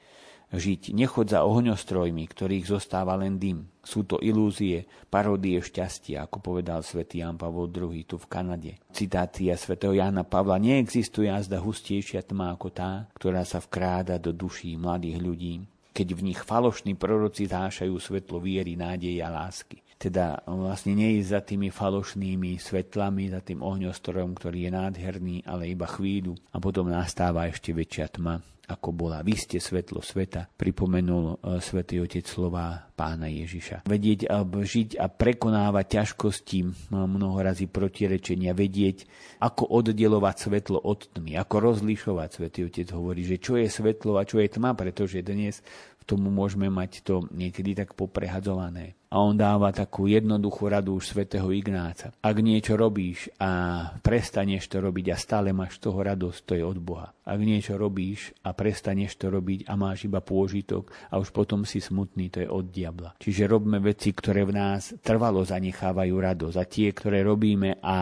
žiť. 0.51 0.91
Nechod 0.91 1.31
za 1.31 1.47
ohňostrojmi, 1.47 2.27
ktorých 2.27 2.67
zostáva 2.67 3.15
len 3.15 3.39
dym. 3.39 3.70
Sú 3.81 4.05
to 4.05 4.21
ilúzie, 4.21 4.85
parodie 5.09 5.57
šťastia, 5.57 6.29
ako 6.29 6.37
povedal 6.37 6.85
svätý 6.85 7.25
Jan 7.25 7.33
Pavol 7.33 7.65
II 7.73 7.97
tu 8.05 8.21
v 8.21 8.29
Kanade. 8.29 8.77
Citácia 8.93 9.57
svätého 9.57 9.97
Jana 9.97 10.21
Pavla 10.21 10.61
neexistuje 10.61 11.33
azda 11.33 11.57
hustejšia 11.57 12.21
tma 12.21 12.53
ako 12.53 12.69
tá, 12.69 13.09
ktorá 13.17 13.41
sa 13.41 13.57
vkráda 13.57 14.21
do 14.21 14.29
duší 14.29 14.77
mladých 14.77 15.17
ľudí, 15.17 15.53
keď 15.91 16.07
v 16.13 16.21
nich 16.31 16.39
falošní 16.39 16.93
proroci 16.95 17.49
zášajú 17.49 17.97
svetlo 17.97 18.37
viery, 18.39 18.77
nádeje 18.77 19.19
a 19.19 19.33
lásky. 19.33 19.81
Teda 20.01 20.41
vlastne 20.49 20.97
je 20.97 21.21
za 21.21 21.45
tými 21.45 21.69
falošnými 21.69 22.57
svetlami, 22.57 23.29
za 23.29 23.45
tým 23.45 23.61
ohňostrojom, 23.61 24.33
ktorý 24.33 24.65
je 24.65 24.71
nádherný, 24.73 25.35
ale 25.45 25.69
iba 25.69 25.85
chvíľu 25.85 26.33
a 26.49 26.57
potom 26.57 26.89
nastáva 26.89 27.45
ešte 27.45 27.69
väčšia 27.69 28.09
tma 28.09 28.41
ako 28.71 28.95
bola. 28.95 29.19
Vy 29.19 29.35
ste 29.35 29.57
svetlo 29.59 29.99
sveta, 29.99 30.47
pripomenul 30.55 31.35
e, 31.43 31.59
svätý 31.59 31.99
Otec 31.99 32.23
slova 32.23 32.87
pána 32.95 33.27
Ježiša. 33.27 33.83
Vedieť 33.83 34.31
a 34.31 34.47
žiť 34.47 34.95
a 34.95 35.11
prekonávať 35.11 35.85
ťažkosti, 35.99 36.59
mnoho 36.95 37.37
razy 37.43 37.67
protirečenia, 37.67 38.55
vedieť, 38.55 39.03
ako 39.43 39.67
oddelovať 39.67 40.35
svetlo 40.47 40.79
od 40.79 41.11
tmy, 41.11 41.35
ako 41.35 41.55
rozlišovať. 41.59 42.29
Svetý 42.31 42.59
Otec 42.63 42.87
hovorí, 42.95 43.27
že 43.27 43.43
čo 43.43 43.59
je 43.59 43.67
svetlo 43.67 44.15
a 44.15 44.23
čo 44.23 44.39
je 44.39 44.47
tma, 44.47 44.71
pretože 44.71 45.19
dnes 45.19 45.59
v 46.01 46.03
tomu 46.09 46.33
môžeme 46.33 46.67
mať 46.67 47.05
to 47.05 47.29
niekedy 47.29 47.77
tak 47.77 47.93
poprehadzované 47.93 48.97
a 49.11 49.19
on 49.19 49.35
dáva 49.35 49.75
takú 49.75 50.07
jednoduchú 50.07 50.71
radu 50.71 50.95
už 50.95 51.11
svätého 51.11 51.51
Ignáca. 51.51 52.15
Ak 52.23 52.39
niečo 52.39 52.79
robíš 52.79 53.27
a 53.43 53.83
prestaneš 53.99 54.71
to 54.71 54.79
robiť 54.79 55.11
a 55.11 55.19
stále 55.19 55.51
máš 55.51 55.83
toho 55.83 55.99
radosť, 55.99 56.39
to 56.47 56.53
je 56.55 56.63
od 56.63 56.79
Boha. 56.79 57.11
Ak 57.27 57.43
niečo 57.43 57.75
robíš 57.75 58.31
a 58.47 58.55
prestaneš 58.55 59.19
to 59.19 59.27
robiť 59.27 59.67
a 59.67 59.75
máš 59.75 60.07
iba 60.07 60.23
pôžitok 60.23 60.95
a 61.11 61.19
už 61.19 61.35
potom 61.35 61.67
si 61.67 61.83
smutný, 61.83 62.31
to 62.31 62.39
je 62.39 62.47
od 62.47 62.71
diabla. 62.71 63.19
Čiže 63.19 63.51
robme 63.51 63.83
veci, 63.83 64.15
ktoré 64.15 64.47
v 64.47 64.55
nás 64.55 64.95
trvalo 65.03 65.43
zanechávajú 65.43 66.15
radosť 66.15 66.55
a 66.55 66.63
tie, 66.63 66.95
ktoré 66.95 67.19
robíme 67.27 67.83
a, 67.83 67.97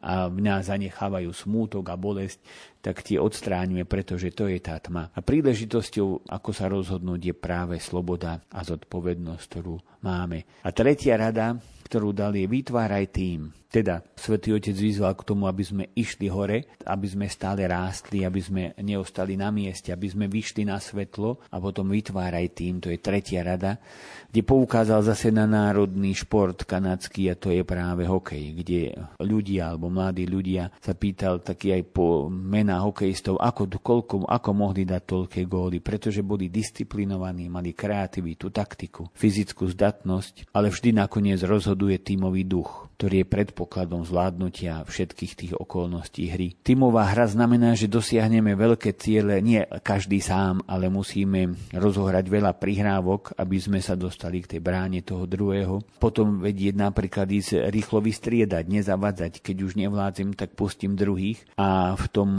a 0.00 0.32
v 0.32 0.40
nás 0.40 0.72
zanechávajú 0.72 1.28
smútok 1.28 1.92
a 1.92 2.00
bolesť, 2.00 2.40
tak 2.84 3.00
tie 3.00 3.16
odstráňme, 3.16 3.88
pretože 3.88 4.28
to 4.36 4.44
je 4.44 4.60
tá 4.60 4.76
tma. 4.76 5.08
A 5.16 5.24
príležitosťou, 5.24 6.28
ako 6.28 6.50
sa 6.52 6.68
rozhodnúť, 6.68 7.32
je 7.32 7.34
práve 7.34 7.80
sloboda 7.80 8.44
a 8.52 8.60
zodpovednosť, 8.60 9.44
ktorú 9.48 9.80
máme. 10.04 10.44
A 10.60 10.68
tretia 10.68 11.16
rada, 11.16 11.56
ktorú 11.88 12.12
dal, 12.12 12.36
je 12.36 12.44
vytváraj 12.44 13.08
tým. 13.08 13.48
Teda 13.74 14.06
Svetý 14.14 14.54
Otec 14.54 14.78
vyzval 14.78 15.18
k 15.18 15.26
tomu, 15.26 15.50
aby 15.50 15.66
sme 15.66 15.90
išli 15.98 16.30
hore, 16.30 16.62
aby 16.86 17.06
sme 17.10 17.26
stále 17.26 17.66
rástli, 17.66 18.22
aby 18.22 18.38
sme 18.38 18.62
neostali 18.78 19.34
na 19.34 19.50
mieste, 19.50 19.90
aby 19.90 20.06
sme 20.06 20.30
vyšli 20.30 20.62
na 20.62 20.78
svetlo 20.78 21.42
a 21.50 21.58
potom 21.58 21.90
vytváraj 21.90 22.54
tým, 22.54 22.78
to 22.78 22.86
je 22.94 23.02
tretia 23.02 23.42
rada, 23.42 23.82
kde 24.30 24.46
poukázal 24.46 25.02
zase 25.02 25.34
na 25.34 25.50
národný 25.50 26.14
šport 26.14 26.62
kanadský 26.62 27.26
a 27.28 27.34
to 27.34 27.50
je 27.50 27.66
práve 27.66 28.06
hokej, 28.06 28.62
kde 28.62 28.94
ľudia 29.18 29.74
alebo 29.74 29.90
mladí 29.90 30.30
ľudia 30.30 30.70
sa 30.78 30.94
pýtal 30.94 31.42
taký 31.42 31.74
aj 31.74 31.82
po 31.90 32.30
mená 32.30 32.78
hokejistov, 32.78 33.42
ako, 33.42 33.66
koľko, 33.82 34.14
ako 34.30 34.50
mohli 34.54 34.86
dať 34.86 35.02
toľké 35.02 35.50
góly, 35.50 35.82
pretože 35.82 36.22
boli 36.22 36.46
disciplinovaní, 36.46 37.50
mali 37.50 37.74
kreativitu, 37.74 38.54
taktiku, 38.54 39.10
fyzickú 39.18 39.66
zdatnosť, 39.66 40.54
ale 40.54 40.70
vždy 40.70 40.94
nakoniec 40.94 41.42
rozhoduje 41.42 41.98
tímový 41.98 42.46
duch 42.46 42.86
ktorý 42.94 43.20
je 43.20 43.26
predpokladom 43.26 43.63
zvládnutia 44.04 44.84
všetkých 44.84 45.32
tých 45.34 45.52
okolností 45.56 46.30
hry. 46.30 46.54
Tímová 46.60 47.10
hra 47.10 47.26
znamená, 47.28 47.74
že 47.74 47.90
dosiahneme 47.90 48.54
veľké 48.54 48.94
ciele, 48.96 49.40
nie 49.40 49.64
každý 49.82 50.20
sám, 50.20 50.62
ale 50.68 50.92
musíme 50.92 51.56
rozohrať 51.74 52.24
veľa 52.28 52.52
prihrávok, 52.56 53.34
aby 53.36 53.56
sme 53.58 53.80
sa 53.80 53.96
dostali 53.96 54.44
k 54.44 54.56
tej 54.56 54.60
bráne 54.60 55.00
toho 55.00 55.24
druhého. 55.24 55.82
Potom 55.98 56.40
vedieť 56.40 56.74
napríklad 56.76 57.26
ísť 57.28 57.68
rýchlo 57.70 58.04
vystriedať, 58.04 58.64
nezavadzať, 58.68 59.32
keď 59.40 59.56
už 59.64 59.72
nevládzem, 59.80 60.36
tak 60.36 60.56
pustím 60.56 60.94
druhých 60.94 61.42
a 61.58 61.94
v 61.94 62.06
tom 62.10 62.30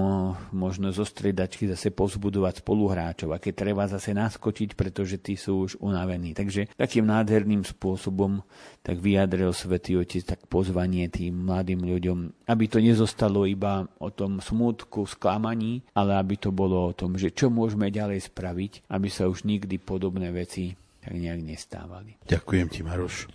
možno 0.54 0.92
zo 0.96 1.04
striedačky 1.04 1.70
zase 1.70 1.92
pozbudovať 1.92 2.62
spoluhráčov 2.64 3.36
a 3.36 3.42
keď 3.42 3.54
treba 3.54 3.84
zase 3.90 4.14
naskočiť, 4.16 4.78
pretože 4.78 5.20
tí 5.20 5.36
sú 5.36 5.68
už 5.68 5.72
unavení. 5.82 6.36
Takže 6.36 6.74
takým 6.76 7.08
nádherným 7.08 7.64
spôsobom 7.66 8.44
tak 8.86 9.02
vyjadril 9.02 9.50
Svetý 9.50 9.98
Otec 9.98 10.24
tak 10.26 10.46
pozvanie 10.46 11.10
tým 11.16 11.48
mladým 11.48 11.88
ľuďom, 11.88 12.46
aby 12.52 12.66
to 12.68 12.84
nezostalo 12.84 13.48
iba 13.48 13.88
o 14.04 14.12
tom 14.12 14.44
smútku, 14.44 15.08
sklamaní, 15.08 15.80
ale 15.96 16.20
aby 16.20 16.36
to 16.36 16.52
bolo 16.52 16.92
o 16.92 16.94
tom, 16.94 17.16
že 17.16 17.32
čo 17.32 17.48
môžeme 17.48 17.88
ďalej 17.88 18.28
spraviť, 18.28 18.92
aby 18.92 19.08
sa 19.08 19.32
už 19.32 19.48
nikdy 19.48 19.80
podobné 19.80 20.36
veci 20.36 20.76
tak 21.06 21.16
nejak 21.16 21.42
nestávali. 21.46 22.18
Ďakujem 22.26 22.68
ti, 22.68 22.82
Maroš. 22.82 23.30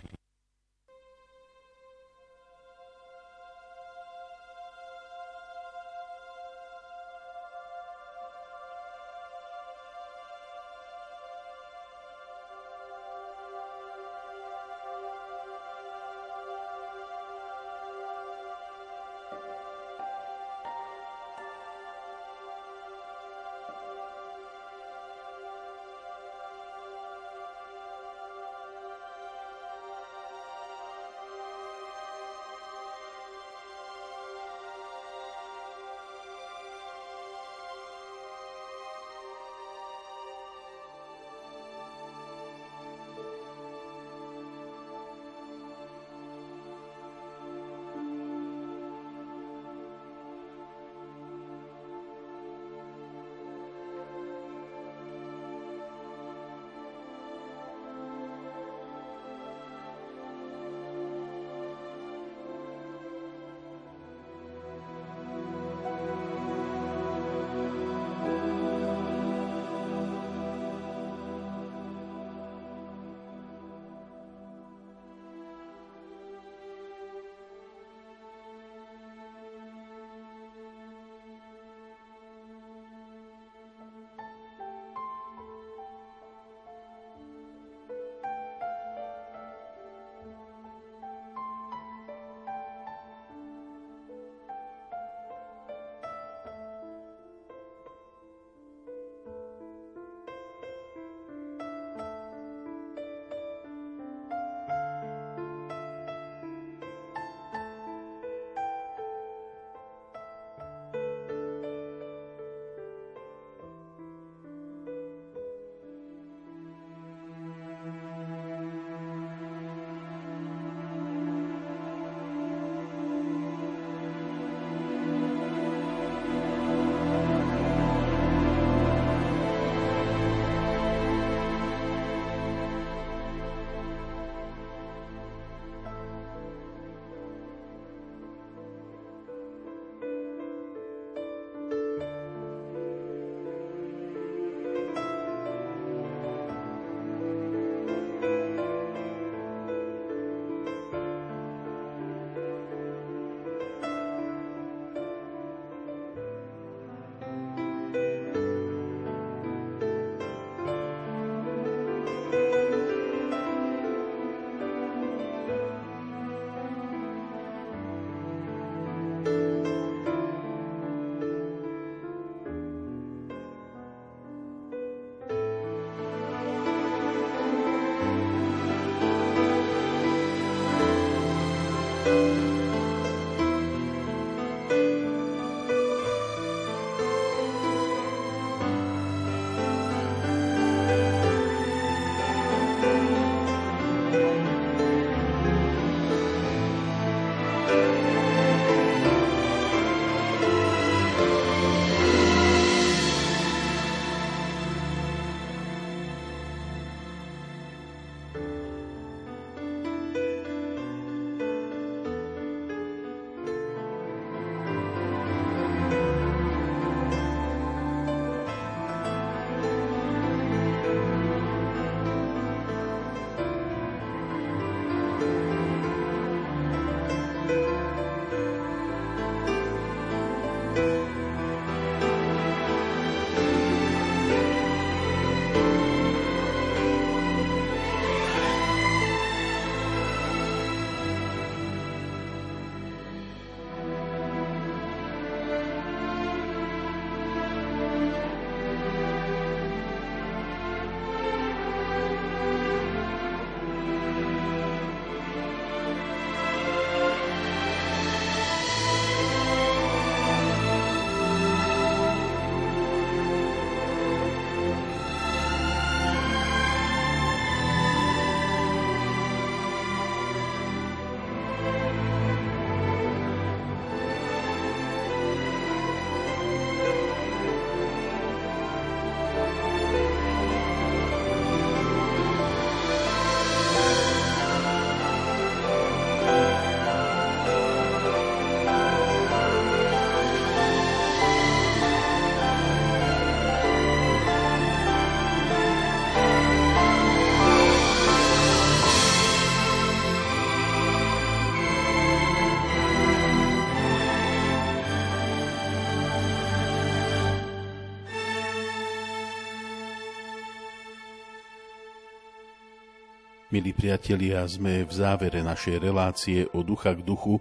Milí 313.51 313.75
priatelia, 313.75 314.47
sme 314.47 314.87
v 314.87 314.91
závere 314.95 315.43
našej 315.43 315.83
relácie 315.83 316.47
o 316.55 316.63
ducha 316.63 316.95
k 316.95 317.03
duchu 317.03 317.35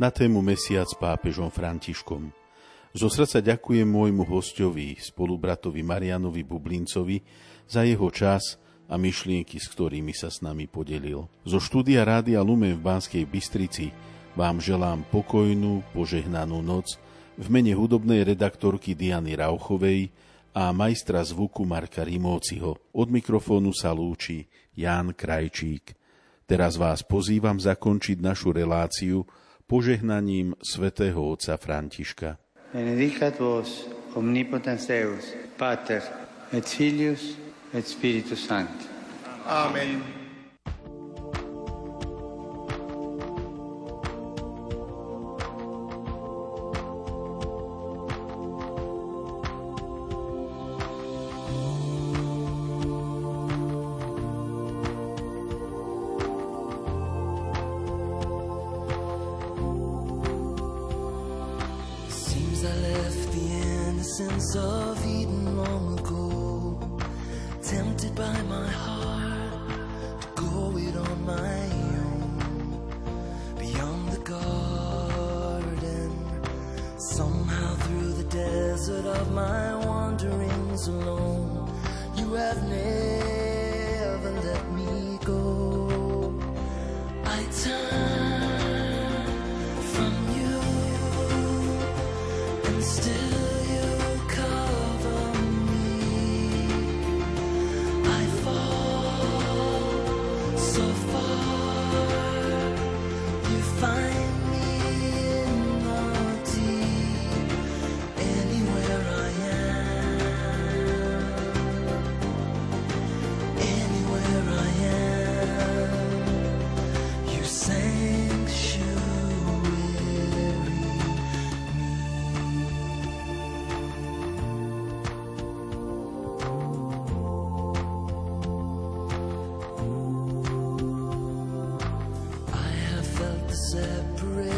na 0.00 0.08
tému 0.08 0.40
Mesiac 0.40 0.88
pápežom 0.96 1.52
Františkom. 1.52 2.32
Zo 2.96 3.12
srdca 3.12 3.44
ďakujem 3.44 3.84
môjmu 3.84 4.24
hostovi, 4.24 4.96
spolubratovi 4.96 5.84
Marianovi 5.84 6.48
Bublincovi, 6.48 7.20
za 7.68 7.84
jeho 7.84 8.08
čas 8.08 8.56
a 8.88 8.96
myšlienky, 8.96 9.60
s 9.60 9.68
ktorými 9.68 10.16
sa 10.16 10.32
s 10.32 10.40
nami 10.40 10.64
podelil. 10.64 11.28
Zo 11.44 11.60
štúdia 11.60 12.08
Rádia 12.08 12.40
Lumen 12.40 12.80
v 12.80 12.80
Banskej 12.80 13.28
Bystrici 13.28 13.92
vám 14.32 14.64
želám 14.64 15.04
pokojnú, 15.12 15.84
požehnanú 15.92 16.64
noc 16.64 16.96
v 17.36 17.52
mene 17.52 17.76
hudobnej 17.76 18.24
redaktorky 18.24 18.96
Diany 18.96 19.36
Rauchovej 19.36 20.08
a 20.54 20.74
majstra 20.74 21.22
zvuku 21.22 21.62
Marka 21.62 22.02
Rimóciho. 22.02 22.76
Od 22.94 23.08
mikrofónu 23.08 23.70
sa 23.70 23.94
lúči 23.94 24.46
Ján 24.74 25.14
Krajčík. 25.14 25.94
Teraz 26.46 26.74
vás 26.74 27.06
pozývam 27.06 27.62
zakončiť 27.62 28.18
našu 28.18 28.50
reláciu 28.50 29.22
požehnaním 29.70 30.58
svätého 30.58 31.22
otca 31.22 31.54
Františka. 31.54 32.34
Benedicat 32.74 33.38
vos 33.38 33.86
omnipotens 34.18 34.86
Deus, 34.90 35.30
Pater, 35.54 36.02
et 36.50 36.66
Filius, 36.66 37.38
et 37.70 37.86
Spiritus 37.86 38.42
Sancti. 38.46 38.86
Amen. 39.46 40.19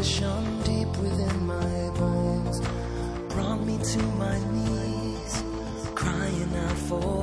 passion 0.03 0.61
deep 0.63 0.97
within 0.97 1.47
my 1.47 1.89
bones 1.97 2.59
brought 3.29 3.61
me 3.63 3.77
to 3.77 4.01
my 4.19 4.37
knees, 4.51 5.43
crying 5.95 6.55
out 6.57 6.77
for. 6.89 7.22